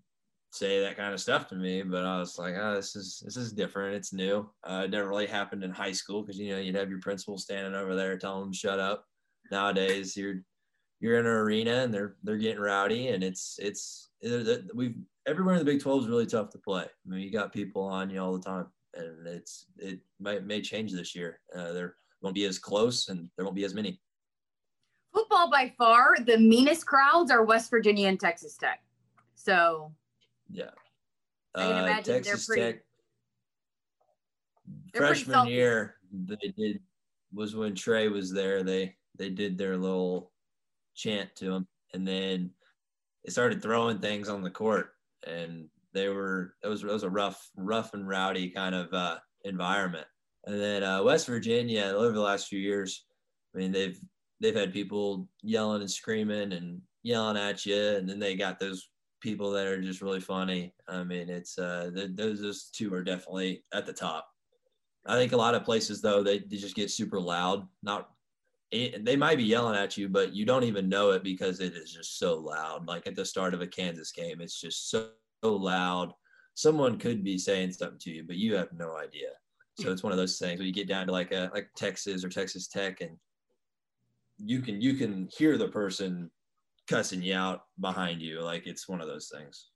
say 0.52 0.80
that 0.80 0.96
kind 0.96 1.14
of 1.14 1.20
stuff 1.20 1.48
to 1.48 1.56
me, 1.56 1.82
but 1.82 2.04
I 2.04 2.18
was 2.18 2.38
like, 2.38 2.54
oh, 2.56 2.74
this 2.74 2.94
is 2.94 3.22
this 3.24 3.36
is 3.36 3.52
different. 3.52 3.96
It's 3.96 4.12
new. 4.12 4.48
Uh, 4.62 4.82
it 4.84 4.90
never 4.90 5.08
really 5.08 5.26
happened 5.26 5.64
in 5.64 5.72
high 5.72 5.92
school 5.92 6.22
because 6.22 6.38
you 6.38 6.52
know 6.52 6.60
you'd 6.60 6.76
have 6.76 6.90
your 6.90 7.00
principal 7.00 7.38
standing 7.38 7.74
over 7.74 7.96
there 7.96 8.16
telling 8.18 8.44
them 8.44 8.52
shut 8.52 8.78
up. 8.78 9.04
Nowadays, 9.50 10.16
you're 10.16 10.36
you're 11.00 11.18
in 11.18 11.26
an 11.26 11.32
arena 11.32 11.82
and 11.82 11.92
they're 11.92 12.16
they're 12.22 12.36
getting 12.36 12.62
rowdy, 12.62 13.08
and 13.08 13.24
it's 13.24 13.58
it's 13.60 14.10
we've 14.74 14.96
everywhere 15.26 15.54
in 15.54 15.58
the 15.58 15.64
Big 15.64 15.80
Twelve 15.80 16.02
is 16.02 16.08
really 16.08 16.26
tough 16.26 16.50
to 16.50 16.58
play. 16.58 16.84
I 16.84 17.08
mean, 17.08 17.20
you 17.20 17.32
got 17.32 17.52
people 17.52 17.82
on 17.82 18.10
you 18.10 18.20
all 18.20 18.38
the 18.38 18.44
time, 18.44 18.66
and 18.94 19.26
it's 19.26 19.66
it 19.78 19.98
might 20.20 20.46
may 20.46 20.60
change 20.60 20.92
this 20.92 21.16
year. 21.16 21.40
Uh, 21.56 21.72
there 21.72 21.96
won't 22.22 22.34
be 22.34 22.44
as 22.44 22.58
close, 22.58 23.08
and 23.08 23.28
there 23.36 23.44
won't 23.44 23.56
be 23.56 23.64
as 23.64 23.74
many. 23.74 24.00
Football 25.12 25.50
by 25.50 25.72
far 25.76 26.16
the 26.24 26.38
meanest 26.38 26.86
crowds 26.86 27.30
are 27.30 27.44
West 27.44 27.70
Virginia 27.70 28.08
and 28.08 28.18
Texas 28.18 28.56
Tech. 28.56 28.82
So 29.34 29.92
yeah. 30.50 30.70
I 31.54 31.62
can 31.62 31.72
uh, 31.72 31.84
imagine 31.84 32.14
Texas 32.14 32.46
they're 32.46 32.56
pretty. 32.56 32.72
Tech, 32.72 32.82
freshman 34.94 35.48
year, 35.48 35.96
they 36.12 36.52
did 36.56 36.80
was 37.32 37.56
when 37.56 37.74
Trey 37.74 38.08
was 38.08 38.32
there. 38.32 38.62
They 38.62 38.94
they 39.18 39.30
did 39.30 39.58
their 39.58 39.76
little 39.76 40.32
chant 40.94 41.34
to 41.36 41.52
him, 41.52 41.66
and 41.92 42.06
then 42.06 42.50
they 43.24 43.30
started 43.30 43.62
throwing 43.62 43.98
things 43.98 44.28
on 44.28 44.42
the 44.42 44.50
court, 44.50 44.94
and 45.26 45.66
they 45.92 46.08
were 46.08 46.54
it 46.62 46.68
was 46.68 46.82
it 46.82 46.90
was 46.90 47.02
a 47.02 47.10
rough 47.10 47.50
rough 47.56 47.94
and 47.94 48.08
rowdy 48.08 48.50
kind 48.50 48.74
of 48.74 48.92
uh, 48.92 49.18
environment. 49.44 50.06
And 50.46 50.60
then 50.60 50.82
uh, 50.82 51.02
West 51.02 51.26
Virginia 51.26 51.92
over 51.94 52.12
the 52.12 52.20
last 52.20 52.48
few 52.48 52.58
years, 52.58 53.04
I 53.54 53.58
mean 53.58 53.72
they've 53.72 53.98
they've 54.40 54.54
had 54.54 54.72
people 54.72 55.28
yelling 55.42 55.82
and 55.82 55.90
screaming 55.90 56.52
and 56.52 56.80
yelling 57.02 57.36
at 57.36 57.64
you, 57.64 57.80
and 57.96 58.08
then 58.08 58.18
they 58.18 58.34
got 58.34 58.58
those 58.58 58.88
people 59.20 59.52
that 59.52 59.66
are 59.66 59.80
just 59.80 60.02
really 60.02 60.20
funny. 60.20 60.74
I 60.88 61.04
mean, 61.04 61.28
it's 61.30 61.58
uh, 61.58 61.90
those 62.14 62.40
those 62.40 62.64
two 62.72 62.92
are 62.92 63.04
definitely 63.04 63.64
at 63.72 63.86
the 63.86 63.92
top. 63.92 64.28
I 65.06 65.16
think 65.16 65.32
a 65.32 65.36
lot 65.36 65.54
of 65.54 65.64
places 65.64 66.00
though 66.00 66.22
they, 66.22 66.40
they 66.40 66.56
just 66.56 66.76
get 66.76 66.90
super 66.90 67.20
loud. 67.20 67.66
Not 67.82 68.08
they 68.70 69.16
might 69.16 69.36
be 69.36 69.44
yelling 69.44 69.76
at 69.76 69.98
you, 69.98 70.08
but 70.08 70.32
you 70.32 70.46
don't 70.46 70.64
even 70.64 70.88
know 70.88 71.10
it 71.10 71.22
because 71.22 71.60
it 71.60 71.74
is 71.74 71.92
just 71.92 72.18
so 72.18 72.38
loud. 72.38 72.88
Like 72.88 73.06
at 73.06 73.14
the 73.14 73.24
start 73.24 73.52
of 73.52 73.60
a 73.60 73.66
Kansas 73.66 74.12
game, 74.12 74.40
it's 74.40 74.58
just 74.58 74.90
so 74.90 75.10
loud. 75.42 76.12
Someone 76.54 76.98
could 76.98 77.22
be 77.22 77.36
saying 77.36 77.72
something 77.72 77.98
to 78.00 78.10
you, 78.10 78.24
but 78.26 78.36
you 78.36 78.54
have 78.54 78.72
no 78.72 78.96
idea. 78.96 79.28
So 79.80 79.90
it's 79.90 80.02
one 80.02 80.12
of 80.12 80.18
those 80.18 80.38
things 80.38 80.58
where 80.58 80.66
you 80.66 80.72
get 80.72 80.88
down 80.88 81.06
to 81.06 81.12
like 81.12 81.32
a 81.32 81.50
like 81.54 81.68
Texas 81.74 82.24
or 82.24 82.28
Texas 82.28 82.68
Tech, 82.68 83.00
and 83.00 83.16
you 84.38 84.60
can 84.60 84.80
you 84.80 84.94
can 84.94 85.28
hear 85.36 85.56
the 85.56 85.68
person 85.68 86.30
cussing 86.86 87.22
you 87.22 87.34
out 87.34 87.64
behind 87.80 88.20
you. 88.20 88.40
Like 88.40 88.66
it's 88.66 88.88
one 88.88 89.00
of 89.00 89.08
those 89.08 89.32
things. 89.34 89.68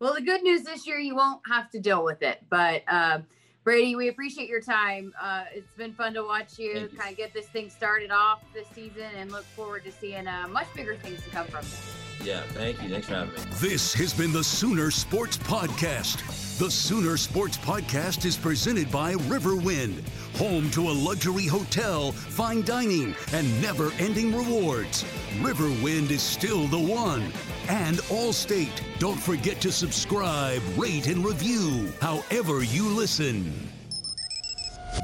Well, 0.00 0.14
the 0.14 0.22
good 0.22 0.42
news 0.42 0.64
this 0.64 0.86
year, 0.86 0.98
you 0.98 1.14
won't 1.14 1.40
have 1.46 1.70
to 1.70 1.78
deal 1.78 2.02
with 2.02 2.22
it. 2.22 2.40
But 2.50 2.82
uh, 2.88 3.20
Brady, 3.62 3.94
we 3.94 4.08
appreciate 4.08 4.48
your 4.48 4.60
time. 4.60 5.12
Uh, 5.20 5.44
it's 5.54 5.72
been 5.76 5.92
fun 5.92 6.14
to 6.14 6.24
watch 6.24 6.58
you, 6.58 6.72
you. 6.72 6.88
kind 6.88 7.12
of 7.12 7.16
get 7.16 7.32
this 7.32 7.46
thing 7.46 7.70
started 7.70 8.10
off 8.10 8.42
this 8.52 8.66
season 8.74 9.08
and 9.16 9.30
look 9.30 9.44
forward 9.44 9.84
to 9.84 9.92
seeing 9.92 10.26
uh, 10.26 10.48
much 10.50 10.66
bigger 10.74 10.96
things 10.96 11.22
to 11.22 11.30
come 11.30 11.46
from 11.46 11.62
this. 11.62 12.01
Yeah, 12.22 12.42
thank 12.50 12.82
you. 12.82 12.88
Thanks 12.88 13.08
for 13.08 13.14
having 13.14 13.34
me. 13.34 13.40
This 13.60 13.92
has 13.94 14.12
been 14.14 14.32
the 14.32 14.44
Sooner 14.44 14.90
Sports 14.90 15.36
Podcast. 15.36 16.58
The 16.58 16.70
Sooner 16.70 17.16
Sports 17.16 17.56
Podcast 17.58 18.24
is 18.24 18.36
presented 18.36 18.90
by 18.92 19.14
Riverwind, 19.14 20.06
home 20.36 20.70
to 20.70 20.82
a 20.88 20.92
luxury 20.92 21.46
hotel, 21.46 22.12
fine 22.12 22.62
dining, 22.62 23.16
and 23.32 23.62
never 23.62 23.90
ending 23.98 24.34
rewards. 24.36 25.04
Riverwind 25.40 26.10
is 26.10 26.22
still 26.22 26.68
the 26.68 26.78
one. 26.78 27.32
And 27.68 27.96
Allstate. 28.10 28.82
Don't 28.98 29.20
forget 29.20 29.60
to 29.62 29.72
subscribe, 29.72 30.62
rate, 30.76 31.06
and 31.06 31.24
review 31.24 31.92
however 32.00 32.62
you 32.62 32.88
listen. 32.88 33.52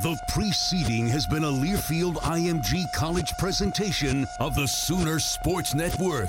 The 0.02 0.16
preceding 0.28 1.08
has 1.08 1.26
been 1.26 1.44
a 1.44 1.50
Learfield 1.50 2.16
IMG 2.16 2.84
College 2.94 3.32
presentation 3.38 4.26
of 4.38 4.54
the 4.54 4.66
Sooner 4.66 5.18
Sports 5.18 5.74
Network. 5.74 6.28